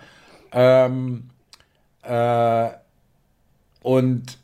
ja. 0.54 0.86
Ähm, 0.86 1.30
äh, 2.04 2.70
und 3.84 4.38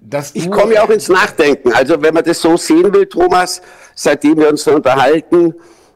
das 0.00 0.34
ich 0.34 0.50
komme 0.50 0.74
ja 0.74 0.84
auch 0.84 0.90
ins 0.90 1.08
Nachdenken. 1.08 1.72
Also 1.72 2.00
wenn 2.02 2.14
man 2.14 2.24
das 2.24 2.40
so 2.40 2.56
sehen 2.56 2.92
will, 2.92 3.06
Thomas, 3.06 3.62
seitdem 3.94 4.38
wir 4.38 4.50
uns 4.50 4.64
so 4.64 4.74
unterhalten, 4.74 5.54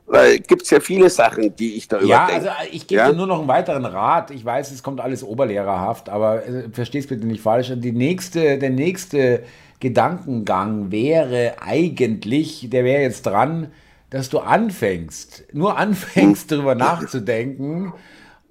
weil 0.08 0.38
gibt 0.38 0.62
es 0.62 0.70
ja 0.70 0.80
viele 0.80 1.10
Sachen, 1.10 1.54
die 1.56 1.76
ich 1.76 1.86
da 1.86 2.00
Ja, 2.00 2.26
also 2.26 2.48
ich 2.72 2.86
gebe 2.86 3.00
ja? 3.00 3.10
dir 3.10 3.16
nur 3.16 3.26
noch 3.26 3.40
einen 3.40 3.48
weiteren 3.48 3.84
Rat. 3.84 4.30
Ich 4.30 4.44
weiß, 4.44 4.70
es 4.70 4.82
kommt 4.82 5.00
alles 5.00 5.22
oberlehrerhaft, 5.22 6.08
aber 6.08 6.46
äh, 6.46 6.68
versteh's 6.72 7.06
bitte 7.06 7.26
nicht 7.26 7.42
falsch. 7.42 7.72
Die 7.76 7.92
nächste, 7.92 8.58
der 8.58 8.70
nächste 8.70 9.42
Gedankengang 9.80 10.90
wäre 10.90 11.56
eigentlich, 11.60 12.68
der 12.70 12.84
wäre 12.84 13.02
jetzt 13.02 13.26
dran, 13.26 13.70
dass 14.10 14.30
du 14.30 14.38
anfängst, 14.38 15.44
nur 15.52 15.76
anfängst, 15.76 16.50
darüber 16.52 16.74
nachzudenken, 16.74 17.92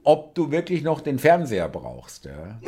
ob 0.04 0.36
du 0.36 0.52
wirklich 0.52 0.84
noch 0.84 1.02
den 1.02 1.18
Fernseher 1.18 1.68
brauchst. 1.68 2.26
Ja? 2.26 2.60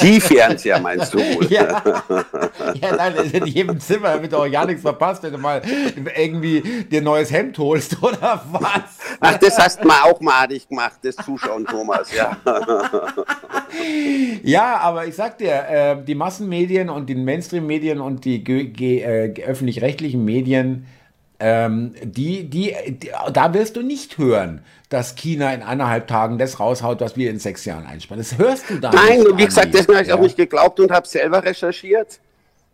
Die 0.00 0.20
Fernseher 0.20 0.80
meinst 0.80 1.14
du? 1.14 1.18
Ja, 1.48 1.82
ja 2.74 2.96
nein, 2.96 3.14
in 3.32 3.46
jedem 3.46 3.80
Zimmer 3.80 4.20
wird 4.20 4.34
auch 4.34 4.46
ja 4.46 4.64
nichts 4.64 4.82
verpasst, 4.82 5.22
wenn 5.22 5.32
du 5.32 5.38
mal 5.38 5.62
irgendwie 6.16 6.84
dir 6.90 7.00
ein 7.00 7.04
neues 7.04 7.30
Hemd 7.32 7.58
holst 7.58 8.02
oder 8.02 8.42
was. 8.50 8.98
Ach, 9.20 9.38
das 9.38 9.58
hast 9.58 9.82
du 9.82 9.88
mal 9.88 10.02
auch 10.10 10.20
madig 10.20 10.68
gemacht, 10.68 10.98
das 11.02 11.16
Zuschauen, 11.16 11.66
Thomas, 11.66 12.08
ja. 12.14 12.36
Ja, 14.42 14.76
aber 14.78 15.06
ich 15.06 15.14
sag 15.14 15.38
dir, 15.38 15.52
äh, 15.52 15.96
die 16.04 16.14
Massenmedien 16.14 16.90
und 16.90 17.08
die 17.08 17.14
Mainstream-Medien 17.14 18.00
und 18.00 18.24
die 18.24 18.42
äh, 19.02 19.32
öffentlich-rechtlichen 19.42 20.24
Medien, 20.24 20.86
ähm, 21.44 21.92
die, 22.04 22.44
die, 22.44 22.72
die, 22.86 23.10
da 23.32 23.52
wirst 23.52 23.74
du 23.74 23.82
nicht 23.82 24.16
hören, 24.16 24.64
dass 24.88 25.16
China 25.16 25.52
in 25.52 25.62
eineinhalb 25.62 26.06
Tagen 26.06 26.38
das 26.38 26.60
raushaut, 26.60 27.00
was 27.00 27.16
wir 27.16 27.30
in 27.30 27.40
sechs 27.40 27.64
Jahren 27.64 27.84
einsparen. 27.84 28.20
Das 28.22 28.38
hörst 28.38 28.70
du 28.70 28.78
da 28.78 28.92
Nein, 28.92 29.18
nicht. 29.18 29.38
wie 29.38 29.44
gesagt, 29.46 29.74
das 29.74 29.88
habe 29.88 30.02
ich 30.02 30.08
ja. 30.08 30.14
auch 30.14 30.20
nicht 30.20 30.36
geglaubt 30.36 30.78
und 30.78 30.92
habe 30.92 31.08
selber 31.08 31.42
recherchiert. 31.42 32.20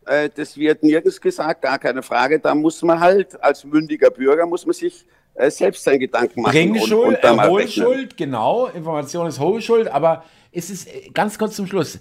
Äh, 0.05 0.29
das 0.35 0.59
wird 0.59 0.83
nirgends 0.83 1.19
gesagt, 1.19 1.63
gar 1.63 1.79
keine 1.79 2.03
Frage. 2.03 2.39
Da 2.41 2.55
muss 2.55 2.83
man 2.83 3.01
halt 3.01 3.43
als 3.43 3.65
mündiger 3.65 4.11
Bürger 4.11 4.45
muss 4.45 4.67
man 4.67 4.75
sich 4.75 5.07
äh, 5.35 5.51
selbst 5.51 5.83
seinen 5.83 6.01
Gedanken 6.01 6.43
machen. 6.43 6.53
Bringschuld, 6.53 7.25
äh, 7.25 7.49
Hohlschuld, 7.49 8.19
genau. 8.19 8.67
Information 8.67 9.27
ist 9.29 9.41
Hohlschuld, 9.41 9.89
aber 9.89 10.25
es 10.53 10.69
ist 10.69 10.89
äh, 10.89 11.09
ganz 11.15 11.39
kurz 11.39 11.57
zum 11.57 11.67
Schluss. 11.67 12.01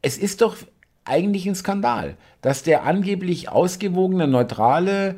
Es 0.00 0.16
ist 0.16 0.42
doch 0.42 0.56
eigentlich 1.04 1.44
ein 1.46 1.56
Skandal, 1.56 2.16
dass 2.40 2.62
der 2.62 2.84
angeblich 2.84 3.48
ausgewogene, 3.48 4.28
neutrale, 4.28 5.16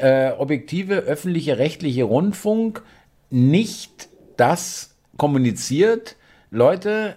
äh, 0.00 0.32
objektive, 0.32 0.96
öffentliche, 0.96 1.58
rechtliche 1.58 2.04
Rundfunk 2.04 2.82
nicht 3.30 4.08
das 4.36 4.96
kommuniziert. 5.16 6.16
Leute, 6.50 7.16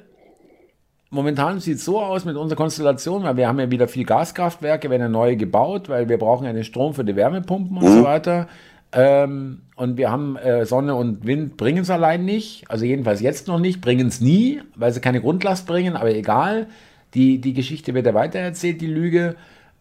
momentan 1.10 1.60
sieht 1.60 1.78
es 1.78 1.86
so 1.86 2.00
aus 2.00 2.26
mit 2.26 2.36
unserer 2.36 2.58
Konstellation, 2.58 3.24
weil 3.24 3.38
wir 3.38 3.48
haben 3.48 3.60
ja 3.60 3.72
wieder 3.72 3.88
viel 3.88 4.06
Gaskraftwerke, 4.06 4.90
werden 4.90 5.02
ja 5.02 5.10
neue 5.10 5.38
gebaut, 5.38 5.90
weil 5.90 6.10
wir 6.10 6.18
brauchen 6.18 6.46
ja 6.46 6.54
den 6.54 6.64
Strom 6.64 6.94
für 6.94 7.06
die 7.06 7.16
Wärmepumpen 7.16 7.78
und 7.78 7.88
so 7.88 8.04
weiter. 8.04 8.48
Ähm, 8.94 9.62
und 9.76 9.98
wir 9.98 10.12
haben 10.12 10.38
äh, 10.38 10.66
Sonne 10.66 10.96
und 10.96 11.26
Wind 11.26 11.58
bringen 11.58 11.84
es 11.84 11.90
allein 11.90 12.26
nicht, 12.26 12.70
also 12.70 12.86
jedenfalls 12.86 13.22
jetzt 13.22 13.48
noch 13.48 13.60
nicht, 13.60 13.82
bringen 13.82 14.08
es 14.08 14.22
nie, 14.22 14.62
weil 14.76 14.92
sie 14.94 15.02
keine 15.02 15.22
Grundlast 15.22 15.68
bringen, 15.68 15.96
aber 15.96 16.14
egal. 16.14 16.68
Die, 17.14 17.40
die 17.40 17.54
Geschichte 17.54 17.94
wird 17.94 18.06
ja 18.06 18.14
weitererzählt, 18.14 18.82
die 18.82 18.88
Lüge. 18.88 19.36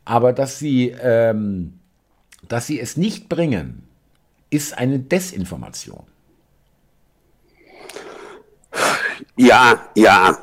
Aber 0.05 0.33
dass 0.33 0.59
sie, 0.59 0.95
ähm, 1.03 1.75
dass 2.49 2.67
sie 2.67 2.81
es 2.81 2.97
nicht 2.97 3.29
bringen, 3.29 3.87
ist 4.51 4.77
eine 4.77 4.99
Desinformation. 4.99 6.05
Ja, 9.37 9.89
ja. 9.95 10.39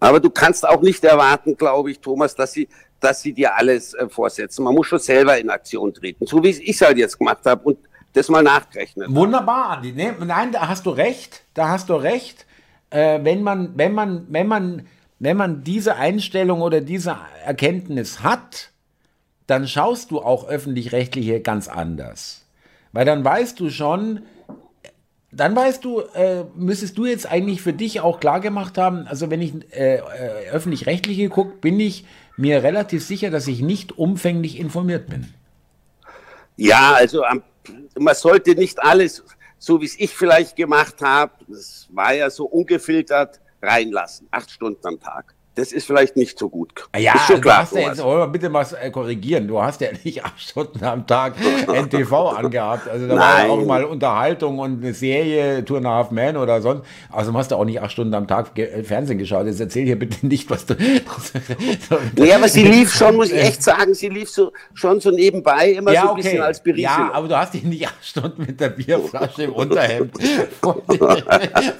Aber 0.00 0.20
du 0.20 0.30
kannst 0.30 0.66
auch 0.66 0.82
nicht 0.82 1.02
erwarten, 1.04 1.56
glaube 1.56 1.90
ich, 1.90 2.00
Thomas, 2.00 2.34
dass 2.34 2.52
sie, 2.52 2.68
dass 3.00 3.22
sie 3.22 3.32
dir 3.32 3.54
alles 3.56 3.94
äh, 3.94 4.08
vorsetzen. 4.08 4.64
Man 4.64 4.74
muss 4.74 4.86
schon 4.86 4.98
selber 4.98 5.38
in 5.38 5.50
Aktion 5.50 5.92
treten, 5.94 6.26
so 6.26 6.42
wie 6.42 6.50
ich 6.50 6.68
es 6.68 6.80
halt 6.80 6.98
jetzt 6.98 7.18
gemacht 7.18 7.40
habe 7.44 7.62
und 7.64 7.78
das 8.12 8.28
mal 8.28 8.42
nachgerechnet. 8.42 9.08
Wunderbar, 9.10 9.70
Andi. 9.70 9.92
Nee, 9.92 10.12
nein, 10.20 10.52
da 10.52 10.68
hast 10.68 10.86
du 10.86 10.90
recht. 10.90 11.44
Da 11.54 11.68
hast 11.68 11.88
du 11.88 11.94
recht. 11.94 12.46
Äh, 12.90 13.20
wenn 13.22 13.42
man, 13.42 13.76
wenn 13.76 13.92
man, 13.92 14.26
wenn 14.28 14.46
man, 14.46 14.86
wenn 15.18 15.36
man 15.36 15.64
diese 15.64 15.96
Einstellung 15.96 16.60
oder 16.60 16.80
diese 16.80 17.16
Erkenntnis 17.44 18.22
hat, 18.22 18.70
dann 19.46 19.68
schaust 19.68 20.10
du 20.10 20.20
auch 20.20 20.48
öffentlich-rechtliche 20.48 21.40
ganz 21.40 21.68
anders. 21.68 22.46
Weil 22.92 23.04
dann 23.04 23.24
weißt 23.24 23.58
du 23.60 23.70
schon, 23.70 24.22
dann 25.30 25.54
weißt 25.56 25.84
du, 25.84 26.00
äh, 26.00 26.44
müsstest 26.54 26.96
du 26.96 27.06
jetzt 27.06 27.26
eigentlich 27.26 27.60
für 27.60 27.72
dich 27.72 28.00
auch 28.00 28.20
klar 28.20 28.40
gemacht 28.40 28.78
haben, 28.78 29.06
also 29.06 29.30
wenn 29.30 29.42
ich 29.42 29.52
äh, 29.72 29.96
äh, 29.96 30.50
öffentlich-rechtliche 30.50 31.28
gucke, 31.28 31.56
bin 31.56 31.78
ich 31.80 32.06
mir 32.36 32.62
relativ 32.62 33.04
sicher, 33.04 33.30
dass 33.30 33.46
ich 33.46 33.60
nicht 33.60 33.98
umfänglich 33.98 34.58
informiert 34.58 35.08
bin. 35.08 35.32
Ja, 36.56 36.94
also 36.94 37.24
man 37.98 38.14
sollte 38.14 38.54
nicht 38.54 38.80
alles, 38.80 39.24
so 39.58 39.80
wie 39.80 39.86
es 39.86 39.98
ich 39.98 40.14
vielleicht 40.14 40.56
gemacht 40.56 41.00
habe, 41.00 41.32
das 41.48 41.88
war 41.90 42.14
ja 42.14 42.30
so 42.30 42.46
ungefiltert, 42.46 43.40
reinlassen, 43.60 44.28
acht 44.30 44.50
Stunden 44.50 44.86
am 44.86 45.00
Tag 45.00 45.33
das 45.54 45.70
ist 45.70 45.86
vielleicht 45.86 46.16
nicht 46.16 46.38
so 46.38 46.48
gut. 46.48 46.72
Ja, 46.98 47.14
ist 47.14 47.26
schon 47.26 47.40
klar. 47.40 47.58
Hast 47.58 47.74
ja 47.74 47.82
jetzt, 47.82 48.02
oh, 48.02 48.26
bitte 48.26 48.48
mal 48.48 48.66
äh, 48.80 48.90
korrigieren. 48.90 49.46
Du 49.46 49.62
hast 49.62 49.80
ja 49.80 49.88
nicht 50.04 50.24
acht 50.24 50.40
Stunden 50.40 50.84
am 50.84 51.06
Tag 51.06 51.34
NTV 51.68 52.12
angehabt. 52.30 52.88
Also 52.88 53.06
da 53.06 53.14
Nein. 53.14 53.48
war 53.48 53.56
auch 53.56 53.64
mal 53.64 53.84
Unterhaltung 53.84 54.58
und 54.58 54.82
eine 54.82 54.94
Serie, 54.94 55.64
Tour 55.64 55.78
and 55.78 55.86
a 55.86 55.90
Half 55.90 56.10
Man 56.10 56.36
oder 56.36 56.60
sonst. 56.60 56.84
Also 57.10 57.32
hast 57.34 57.52
du 57.52 57.56
auch 57.56 57.64
nicht 57.64 57.80
acht 57.80 57.92
Stunden 57.92 58.14
am 58.14 58.26
Tag 58.26 58.58
äh, 58.58 58.82
Fernsehen 58.82 59.18
geschaut. 59.18 59.46
Jetzt 59.46 59.60
erzähl 59.60 59.84
hier 59.84 59.98
bitte 59.98 60.26
nicht, 60.26 60.50
was 60.50 60.66
du. 60.66 60.74
nee, 62.16 62.32
aber 62.32 62.48
sie 62.48 62.64
lief 62.64 62.92
schon, 62.92 63.14
muss 63.14 63.30
ich 63.30 63.40
echt 63.40 63.62
sagen, 63.62 63.94
sie 63.94 64.08
lief 64.08 64.30
so, 64.30 64.52
schon 64.72 65.00
so 65.00 65.10
nebenbei, 65.10 65.70
immer 65.70 65.92
ja, 65.92 66.02
so 66.02 66.08
ein 66.08 66.12
okay. 66.14 66.22
bisschen 66.22 66.42
als 66.42 66.60
Berieselung. 66.60 67.08
Ja, 67.08 67.12
aber 67.12 67.28
du 67.28 67.38
hast 67.38 67.54
dich 67.54 67.62
nicht 67.62 67.86
acht 67.86 68.04
Stunden 68.04 68.44
mit 68.44 68.58
der 68.58 68.70
Bierflasche 68.70 69.44
im 69.44 69.52
Unterhemd 69.52 70.12
vor 70.60 70.82
die, 70.90 70.98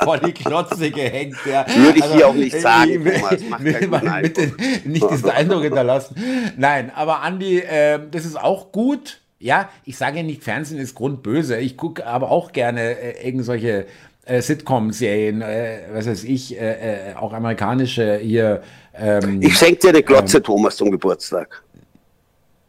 vor 0.05 0.19
die 0.19 0.33
Klotze 0.33 0.91
gehängt. 0.91 1.37
Ja. 1.45 1.67
Würde 1.75 1.99
ich 1.99 2.05
also, 2.05 2.15
hier 2.15 2.29
auch 2.29 2.35
nicht 2.35 2.61
sagen, 2.61 3.05
Thomas 3.05 3.64
will 3.65 3.89
man 3.89 4.23
bitte 4.23 4.53
nicht 4.85 5.11
diesen 5.11 5.31
Eindruck 5.31 5.63
hinterlassen. 5.63 6.17
Nein, 6.57 6.91
aber 6.95 7.23
Andi, 7.23 7.59
äh, 7.59 7.99
das 8.11 8.25
ist 8.25 8.41
auch 8.41 8.73
gut. 8.73 9.21
Ja, 9.39 9.69
ich 9.85 9.97
sage 9.97 10.19
ja 10.19 10.23
nicht, 10.23 10.43
Fernsehen 10.43 10.79
ist 10.79 10.95
grundböse. 10.95 11.59
Ich 11.59 11.77
gucke 11.77 12.07
aber 12.07 12.31
auch 12.31 12.53
gerne 12.53 12.99
äh, 12.99 13.27
irgendwelche 13.27 13.87
äh, 14.25 14.41
Sitcom-Serien, 14.41 15.43
äh, 15.43 15.81
was 15.93 16.07
weiß 16.07 16.25
ich, 16.25 16.59
äh, 16.59 17.11
äh, 17.11 17.15
auch 17.15 17.33
amerikanische 17.33 18.17
hier. 18.17 18.63
Ähm, 18.95 19.43
ich 19.43 19.57
schenke 19.59 19.81
dir 19.81 19.89
eine 19.91 20.03
Glotze, 20.03 20.39
ähm, 20.39 20.45
Thomas, 20.45 20.77
zum 20.77 20.91
Geburtstag. 20.91 21.63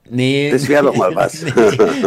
Nee. 0.10 0.52
Das 0.52 0.68
wäre 0.68 0.86
doch 0.86 0.96
mal 0.96 1.16
was. 1.16 1.41
nee, 1.41 1.50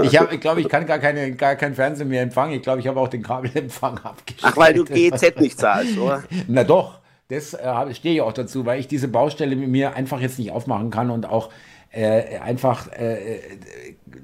ich 0.03 0.11
glaube, 0.11 0.35
ich, 0.35 0.41
glaub, 0.41 0.59
ich 0.59 0.69
kann 0.69 0.87
gar, 0.87 0.99
keine, 0.99 1.33
gar 1.33 1.57
kein 1.57 1.75
Fernsehen 1.75 2.09
mehr 2.09 2.23
empfangen. 2.23 2.55
Ich 2.55 2.63
glaube, 2.63 2.81
ich 2.81 2.87
habe 2.87 3.01
auch 3.01 3.09
den 3.09 3.23
Kabelempfang 3.23 3.99
abgeschaltet. 3.99 4.43
Ach, 4.43 4.57
weil 4.57 4.75
du 4.75 4.85
GZ 4.85 5.41
nicht 5.41 5.59
zahlst, 5.59 5.99
oder? 5.99 6.23
Na 6.47 6.65
doch. 6.65 6.98
Das 7.29 7.53
äh, 7.53 7.95
stehe 7.95 8.15
ich 8.15 8.21
auch 8.23 8.33
dazu, 8.33 8.65
weil 8.65 8.81
ich 8.81 8.89
diese 8.89 9.07
Baustelle 9.07 9.55
mit 9.55 9.69
mir 9.69 9.95
einfach 9.95 10.21
jetzt 10.21 10.39
nicht 10.39 10.51
aufmachen 10.51 10.91
kann 10.91 11.11
und 11.11 11.29
auch 11.29 11.51
äh, 11.91 12.39
einfach, 12.39 12.91
äh, 12.93 13.37
äh 13.37 13.41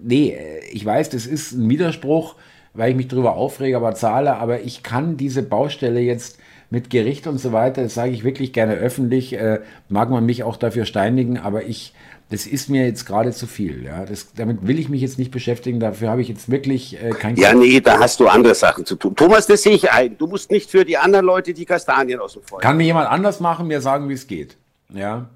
nee, 0.02 0.38
ich 0.72 0.84
weiß, 0.86 1.10
das 1.10 1.26
ist 1.26 1.52
ein 1.52 1.68
Widerspruch, 1.68 2.34
weil 2.72 2.90
ich 2.90 2.96
mich 2.96 3.08
darüber 3.08 3.36
aufrege, 3.36 3.76
aber 3.76 3.94
zahle, 3.94 4.36
aber 4.36 4.62
ich 4.62 4.82
kann 4.82 5.18
diese 5.18 5.42
Baustelle 5.42 6.00
jetzt 6.00 6.38
mit 6.70 6.88
Gericht 6.88 7.26
und 7.26 7.38
so 7.38 7.52
weiter. 7.52 7.82
Das 7.82 7.94
sage 7.94 8.12
ich 8.12 8.24
wirklich 8.24 8.54
gerne 8.54 8.74
öffentlich. 8.74 9.34
Äh, 9.34 9.60
mag 9.90 10.08
man 10.08 10.24
mich 10.24 10.42
auch 10.42 10.56
dafür 10.56 10.86
steinigen, 10.86 11.38
aber 11.38 11.64
ich, 11.64 11.92
das 12.30 12.46
ist 12.46 12.68
mir 12.68 12.86
jetzt 12.86 13.04
gerade 13.06 13.32
zu 13.32 13.46
viel. 13.46 13.84
Ja, 13.84 14.04
das, 14.04 14.32
damit 14.34 14.66
will 14.66 14.78
ich 14.78 14.88
mich 14.88 15.02
jetzt 15.02 15.18
nicht 15.18 15.30
beschäftigen. 15.30 15.78
Dafür 15.78 16.10
habe 16.10 16.22
ich 16.22 16.28
jetzt 16.28 16.50
wirklich 16.50 17.00
äh, 17.02 17.10
kein. 17.10 17.36
Ja, 17.36 17.52
nee, 17.52 17.80
da 17.80 17.98
hast 17.98 18.18
du 18.20 18.28
andere 18.28 18.54
Sachen 18.54 18.86
zu 18.86 18.96
tun. 18.96 19.14
Thomas, 19.14 19.46
das 19.46 19.62
sehe 19.62 19.74
ich 19.74 19.90
ein. 19.90 20.16
Du 20.16 20.26
musst 20.26 20.50
nicht 20.50 20.70
für 20.70 20.84
die 20.84 20.96
anderen 20.96 21.26
Leute 21.26 21.52
die 21.52 21.64
Kastanien 21.64 22.20
aus 22.20 22.32
dem 22.32 22.42
Feuer. 22.42 22.60
Kann 22.60 22.76
mir 22.76 22.84
jemand 22.84 23.08
anders 23.08 23.40
machen, 23.40 23.66
mir 23.66 23.80
sagen, 23.80 24.08
wie 24.08 24.14
es 24.14 24.26
geht. 24.26 24.56
Ja. 24.92 25.28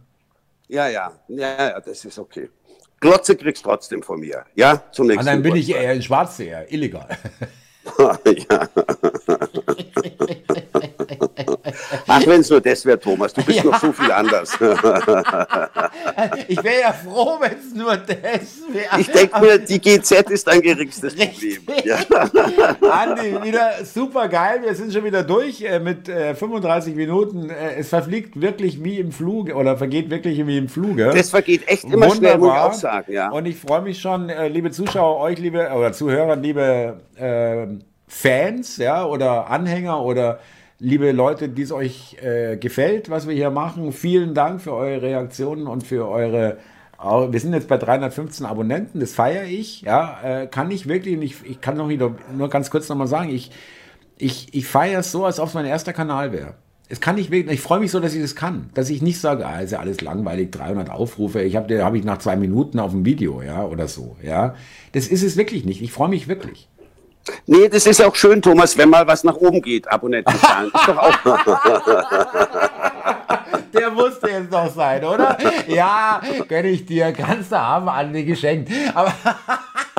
Ja, 0.68 0.88
ja, 0.88 1.12
ja, 1.28 1.68
ja, 1.68 1.80
das 1.80 2.04
ist 2.04 2.18
okay. 2.18 2.48
Glotze 3.00 3.36
kriegst 3.36 3.64
trotzdem 3.64 4.02
von 4.02 4.20
mir. 4.20 4.44
Ja, 4.54 4.82
zum 4.92 5.06
nächsten 5.06 5.24
Mal. 5.24 5.32
Dann 5.32 5.42
bin 5.42 5.56
ich 5.56 5.70
eher 5.70 5.92
in 5.92 6.02
Schwarzseher, 6.02 6.70
illegal. 6.72 7.08
ja. 7.98 8.68
Ach, 12.06 12.26
wenn 12.26 12.40
es 12.40 12.50
nur 12.50 12.60
das 12.60 12.84
wäre, 12.84 12.98
Thomas. 12.98 13.32
Du 13.32 13.42
bist 13.42 13.58
ja. 13.58 13.64
noch 13.64 13.80
so 13.80 13.92
viel 13.92 14.10
anders. 14.10 14.52
ich 16.48 16.62
wäre 16.62 16.80
ja 16.80 16.92
froh, 16.92 17.38
wenn 17.40 17.52
es 17.58 17.74
nur 17.74 17.96
das 17.96 18.16
wäre. 18.16 19.00
Ich 19.00 19.10
denke 19.10 19.40
mir, 19.40 19.58
die 19.58 19.80
GZ 19.80 20.30
ist 20.30 20.48
ein 20.48 20.60
geringstes 20.62 21.14
Problem. 21.14 21.58
Ja. 21.84 21.98
Andi, 22.90 23.42
wieder 23.42 23.84
super 23.84 24.28
geil. 24.28 24.60
Wir 24.62 24.74
sind 24.74 24.92
schon 24.92 25.04
wieder 25.04 25.22
durch 25.22 25.62
äh, 25.62 25.78
mit 25.78 26.08
äh, 26.08 26.34
35 26.34 26.94
Minuten. 26.94 27.50
Äh, 27.50 27.76
es 27.78 27.88
verfliegt 27.88 28.40
wirklich 28.40 28.82
wie 28.82 28.98
im 28.98 29.12
Fluge 29.12 29.54
oder 29.54 29.76
vergeht 29.76 30.10
wirklich 30.10 30.44
wie 30.46 30.58
im 30.58 30.68
Fluge. 30.68 31.10
Das 31.14 31.30
vergeht 31.30 31.68
echt 31.68 31.84
immer 31.84 32.10
Wunderbar. 32.10 32.16
schnell, 32.16 32.38
muss 32.38 32.52
ich 32.52 32.58
auch 32.58 32.72
sagen. 32.74 33.12
Ja. 33.12 33.30
Und 33.30 33.46
ich 33.46 33.56
freue 33.56 33.82
mich 33.82 34.00
schon, 34.00 34.28
äh, 34.28 34.48
liebe 34.48 34.70
Zuschauer, 34.70 35.20
euch, 35.20 35.38
liebe 35.38 35.70
oder 35.70 35.92
Zuhörer, 35.92 36.36
liebe 36.36 37.00
ähm, 37.16 37.80
Fans, 38.08 38.78
ja, 38.78 39.04
oder 39.04 39.48
Anhänger 39.50 40.02
oder 40.02 40.40
liebe 40.80 41.12
Leute, 41.12 41.48
die 41.48 41.62
es 41.62 41.72
euch 41.72 42.16
äh, 42.22 42.56
gefällt, 42.56 43.10
was 43.10 43.26
wir 43.26 43.34
hier 43.34 43.50
machen. 43.50 43.92
Vielen 43.92 44.34
Dank 44.34 44.60
für 44.60 44.72
eure 44.72 45.02
Reaktionen 45.02 45.66
und 45.66 45.86
für 45.86 46.08
eure. 46.08 46.58
Wir 47.00 47.38
sind 47.38 47.52
jetzt 47.52 47.68
bei 47.68 47.76
315 47.76 48.44
Abonnenten, 48.44 48.98
das 48.98 49.12
feiere 49.12 49.44
ich. 49.44 49.82
Ja, 49.82 50.18
äh, 50.24 50.46
kann 50.48 50.68
ich 50.72 50.88
wirklich, 50.88 51.16
ich, 51.22 51.48
ich 51.48 51.60
kann 51.60 51.76
noch 51.76 51.88
wieder, 51.88 52.16
nur 52.36 52.48
ganz 52.48 52.70
kurz 52.70 52.88
nochmal 52.88 53.06
sagen, 53.06 53.30
ich, 53.30 53.52
ich, 54.16 54.52
ich 54.52 54.66
feiere 54.66 54.98
es 54.98 55.12
so, 55.12 55.24
als 55.24 55.38
ob 55.38 55.46
es 55.46 55.54
mein 55.54 55.64
erster 55.64 55.92
Kanal 55.92 56.32
wäre. 56.32 56.54
Es 56.88 57.00
kann 57.00 57.16
ich 57.16 57.30
wirklich, 57.30 57.54
ich 57.54 57.60
freue 57.60 57.78
mich 57.78 57.92
so, 57.92 58.00
dass 58.00 58.14
ich 58.14 58.20
das 58.20 58.34
kann, 58.34 58.70
dass 58.74 58.90
ich 58.90 59.00
nicht 59.00 59.20
sage, 59.20 59.46
ah, 59.46 59.60
ist 59.60 59.70
ja 59.70 59.78
alles 59.78 60.00
langweilig, 60.00 60.50
300 60.50 60.90
Aufrufe, 60.90 61.40
ich 61.42 61.54
habe 61.54 61.84
habe 61.84 61.98
ich 61.98 62.04
nach 62.04 62.18
zwei 62.18 62.34
Minuten 62.34 62.80
auf 62.80 62.90
dem 62.90 63.04
Video, 63.04 63.42
ja, 63.42 63.64
oder 63.64 63.86
so, 63.86 64.16
ja. 64.20 64.56
Das 64.90 65.06
ist 65.06 65.22
es 65.22 65.36
wirklich 65.36 65.64
nicht. 65.64 65.80
Ich 65.82 65.92
freue 65.92 66.08
mich 66.08 66.26
wirklich. 66.26 66.68
Nee, 67.46 67.68
das 67.68 67.86
ist 67.86 68.02
auch 68.02 68.14
schön, 68.14 68.42
Thomas, 68.42 68.76
wenn 68.76 68.90
mal 68.90 69.06
was 69.06 69.24
nach 69.24 69.36
oben 69.36 69.62
geht, 69.62 69.90
Abonnentenzahlen. 69.90 70.70
ist 70.74 70.88
doch 70.88 70.98
auch. 70.98 71.14
Der 73.74 73.90
musste 73.90 74.28
jetzt 74.28 74.50
noch 74.50 74.72
sein, 74.72 75.04
oder? 75.04 75.36
Ja, 75.66 76.20
gönne 76.48 76.68
ich 76.68 76.86
dir. 76.86 77.12
Kannst 77.12 77.52
du 77.52 77.58
haben, 77.58 77.88
Andi, 77.88 78.24
geschenkt. 78.24 78.70
Aber. 78.94 79.12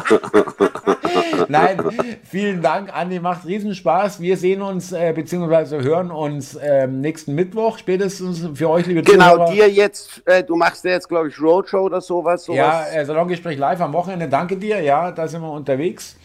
Nein, 1.48 1.80
vielen 2.24 2.62
Dank, 2.62 2.96
Andi. 2.96 3.20
Macht 3.20 3.46
Riesenspaß. 3.46 4.22
Wir 4.22 4.38
sehen 4.38 4.62
uns 4.62 4.92
äh, 4.92 5.14
bzw. 5.14 5.82
hören 5.82 6.12
uns 6.12 6.56
äh, 6.56 6.88
nächsten 6.88 7.36
Mittwoch 7.36 7.78
spätestens 7.78 8.48
für 8.54 8.70
euch, 8.70 8.86
liebe 8.86 9.02
genau. 9.02 9.34
Genau, 9.34 9.52
dir 9.52 9.70
jetzt, 9.70 10.22
äh, 10.26 10.44
du 10.44 10.56
machst 10.56 10.84
ja 10.86 10.92
jetzt, 10.92 11.08
glaube 11.08 11.30
ich, 11.30 11.40
Roadshow 11.40 11.82
oder 11.82 12.02
sowas. 12.02 12.46
sowas. 12.46 12.58
Ja, 12.58 12.86
äh, 12.88 13.06
Salongespräch 13.06 13.58
live 13.58 13.82
am 13.82 13.94
Wochenende. 13.94 14.28
Danke 14.28 14.58
dir. 14.58 14.82
Ja, 14.82 15.12
da 15.12 15.28
sind 15.28 15.42
wir 15.42 15.52
unterwegs. 15.52 16.16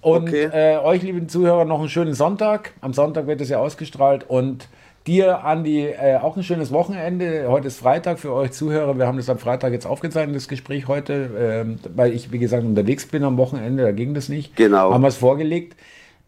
Und 0.00 0.28
okay. 0.28 0.48
äh, 0.52 0.78
euch, 0.78 1.02
lieben 1.02 1.28
Zuhörer, 1.28 1.64
noch 1.64 1.80
einen 1.80 1.88
schönen 1.88 2.14
Sonntag. 2.14 2.72
Am 2.80 2.92
Sonntag 2.92 3.26
wird 3.26 3.40
es 3.40 3.50
ja 3.50 3.58
ausgestrahlt. 3.58 4.24
Und 4.28 4.68
dir, 5.06 5.44
Andi, 5.44 5.86
äh, 5.86 6.16
auch 6.16 6.36
ein 6.36 6.42
schönes 6.42 6.72
Wochenende. 6.72 7.46
Heute 7.48 7.68
ist 7.68 7.78
Freitag 7.78 8.18
für 8.18 8.32
euch 8.32 8.52
Zuhörer. 8.52 8.96
Wir 8.96 9.06
haben 9.06 9.18
das 9.18 9.28
am 9.28 9.38
Freitag 9.38 9.72
jetzt 9.72 9.86
aufgezeichnet, 9.86 10.36
das 10.36 10.48
Gespräch 10.48 10.88
heute, 10.88 11.66
äh, 11.84 11.88
weil 11.94 12.14
ich, 12.14 12.32
wie 12.32 12.38
gesagt, 12.38 12.64
unterwegs 12.64 13.06
bin 13.06 13.24
am 13.24 13.36
Wochenende. 13.36 13.82
Da 13.82 13.92
ging 13.92 14.14
das 14.14 14.28
nicht. 14.28 14.56
Genau. 14.56 14.92
Haben 14.92 15.02
wir 15.02 15.08
es 15.08 15.16
vorgelegt, 15.16 15.76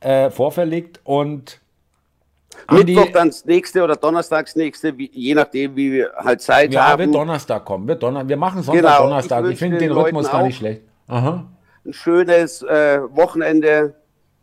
äh, 0.00 0.30
vorverlegt 0.30 1.00
und. 1.04 1.58
Mittwoch 2.70 3.08
dann 3.12 3.28
das 3.28 3.46
nächste 3.46 3.82
oder 3.82 3.96
Donnerstags 3.96 4.54
nächste, 4.56 4.96
wie, 4.98 5.10
je 5.10 5.34
nachdem, 5.34 5.74
wie 5.74 5.90
wir 5.90 6.12
halt 6.16 6.42
Zeit 6.42 6.72
ja, 6.72 6.88
haben. 6.88 7.00
Ja, 7.00 7.06
wird 7.06 7.14
Donnerstag 7.14 7.64
kommen. 7.64 7.88
Wird 7.88 8.02
Donner 8.02 8.28
wir 8.28 8.36
machen 8.36 8.62
Sonntag, 8.62 8.82
genau. 8.82 9.04
Donnerstag. 9.04 9.44
Ich, 9.46 9.52
ich 9.52 9.58
finde 9.58 9.78
den 9.78 9.90
Rhythmus 9.90 10.30
gar 10.30 10.42
nicht 10.42 10.58
schlecht. 10.58 10.82
Aha 11.08 11.46
ein 11.84 11.92
schönes 11.92 12.62
äh, 12.62 13.00
Wochenende. 13.10 13.94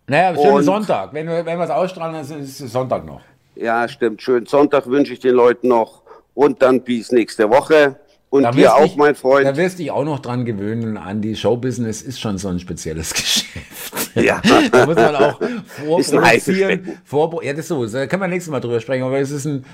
Naja, 0.07 0.35
schönen 0.35 0.63
Sonntag. 0.63 1.13
Wenn 1.13 1.27
wir, 1.27 1.45
wenn 1.45 1.57
wir 1.57 1.65
es 1.65 1.69
ausstrahlen, 1.69 2.13
dann 2.13 2.41
ist 2.41 2.59
es 2.59 2.71
Sonntag 2.71 3.05
noch. 3.05 3.21
Ja, 3.55 3.87
stimmt. 3.87 4.21
Schönen 4.21 4.45
Sonntag 4.45 4.87
wünsche 4.87 5.13
ich 5.13 5.19
den 5.19 5.35
Leuten 5.35 5.67
noch. 5.67 6.03
Und 6.33 6.61
dann 6.61 6.81
bis 6.81 7.11
nächste 7.11 7.49
Woche. 7.49 7.99
Und 8.29 8.43
da 8.43 8.51
dir 8.51 8.75
auch, 8.75 8.83
dich, 8.83 8.95
mein 8.95 9.15
Freund. 9.15 9.45
Da 9.45 9.57
wirst 9.57 9.79
du 9.79 9.83
dich 9.83 9.91
auch 9.91 10.03
noch 10.03 10.19
dran 10.19 10.45
gewöhnen 10.45 10.97
an 10.97 11.21
die 11.21 11.35
Showbusiness 11.35 12.01
ist 12.01 12.19
schon 12.19 12.37
so 12.37 12.47
ein 12.49 12.59
spezielles 12.59 13.13
Geschäft. 13.13 14.08
Ja. 14.23 14.41
da 14.71 14.85
muss 14.85 14.95
man 14.95 15.15
auch 15.15 15.39
vorproduzieren. 15.65 16.97
Vorpro 17.03 17.41
ja, 17.41 17.51
das 17.53 17.61
ist 17.61 17.67
so. 17.69 17.85
Da 17.85 18.07
können 18.07 18.21
wir 18.21 18.27
nächstes 18.27 18.51
Mal 18.51 18.59
drüber 18.59 18.79
sprechen. 18.79 19.03
Aber 19.03 19.19
es 19.19 19.31
ist 19.31 19.45
ein, 19.45 19.65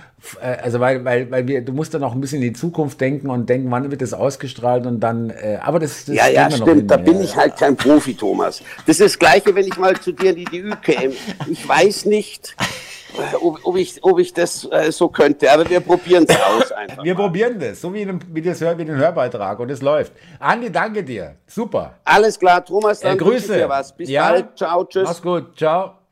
äh, 0.41 0.57
also 0.63 0.79
weil, 0.79 1.03
weil, 1.05 1.29
weil 1.31 1.47
wir, 1.47 1.61
du 1.61 1.73
musst 1.73 1.93
dann 1.93 2.03
auch 2.03 2.13
ein 2.13 2.21
bisschen 2.21 2.41
in 2.41 2.53
die 2.53 2.53
Zukunft 2.53 2.99
denken 3.01 3.29
und 3.29 3.49
denken, 3.49 3.69
wann 3.71 3.89
wird 3.91 4.01
das 4.01 4.13
ausgestrahlt 4.13 4.85
und 4.85 4.99
dann, 4.99 5.29
äh, 5.29 5.59
aber 5.61 5.79
das, 5.79 6.05
das 6.05 6.15
Ja, 6.15 6.27
ja, 6.27 6.49
stimmt. 6.51 6.89
Da 6.89 6.97
bin 6.97 7.21
ich 7.21 7.35
halt 7.35 7.57
kein 7.57 7.75
Profi, 7.75 8.15
Thomas. 8.15 8.61
Das 8.85 8.99
ist 8.99 9.13
das 9.13 9.19
Gleiche, 9.19 9.53
wenn 9.55 9.65
ich 9.65 9.77
mal 9.77 9.99
zu 9.99 10.11
dir 10.11 10.31
in 10.31 10.37
die 10.37 10.45
DÜ 10.45 10.71
käme. 10.81 11.13
Ich 11.49 11.67
weiß 11.67 12.05
nicht, 12.05 12.55
ob, 13.41 13.59
ob, 13.65 13.77
ich, 13.77 14.03
ob 14.03 14.19
ich 14.19 14.33
das 14.33 14.67
äh, 14.71 14.91
so 14.91 15.09
könnte. 15.09 15.51
Aber 15.51 15.69
wir 15.69 15.79
probieren 15.79 16.25
es 16.27 16.35
aus 16.41 16.71
einfach. 16.71 17.03
Wir 17.03 17.13
mal. 17.13 17.23
probieren 17.23 17.59
das, 17.59 17.81
so 17.81 17.93
wie, 17.93 18.01
in, 18.01 18.19
wie, 18.33 18.41
das, 18.41 18.61
wie 18.61 18.85
den 18.85 18.95
Hörbeitrag 18.95 19.59
und 19.59 19.69
es 19.69 19.81
läuft. 19.81 20.13
Andi, 20.39 20.71
danke 20.71 21.03
dir. 21.03 21.35
Super. 21.47 21.95
Alles 22.03 22.39
klar, 22.39 22.63
Thomas, 22.63 22.99
dann 22.99 23.15
äh, 23.15 23.17
Grüße. 23.17 23.53
dir 23.53 23.69
was. 23.69 23.95
Bis 23.95 24.09
ja. 24.09 24.29
bald. 24.29 24.57
Ciao, 24.57 24.83
tschüss. 24.85 25.03
Mach's 25.03 25.21
gut. 25.21 25.57
Ciao. 25.57 26.04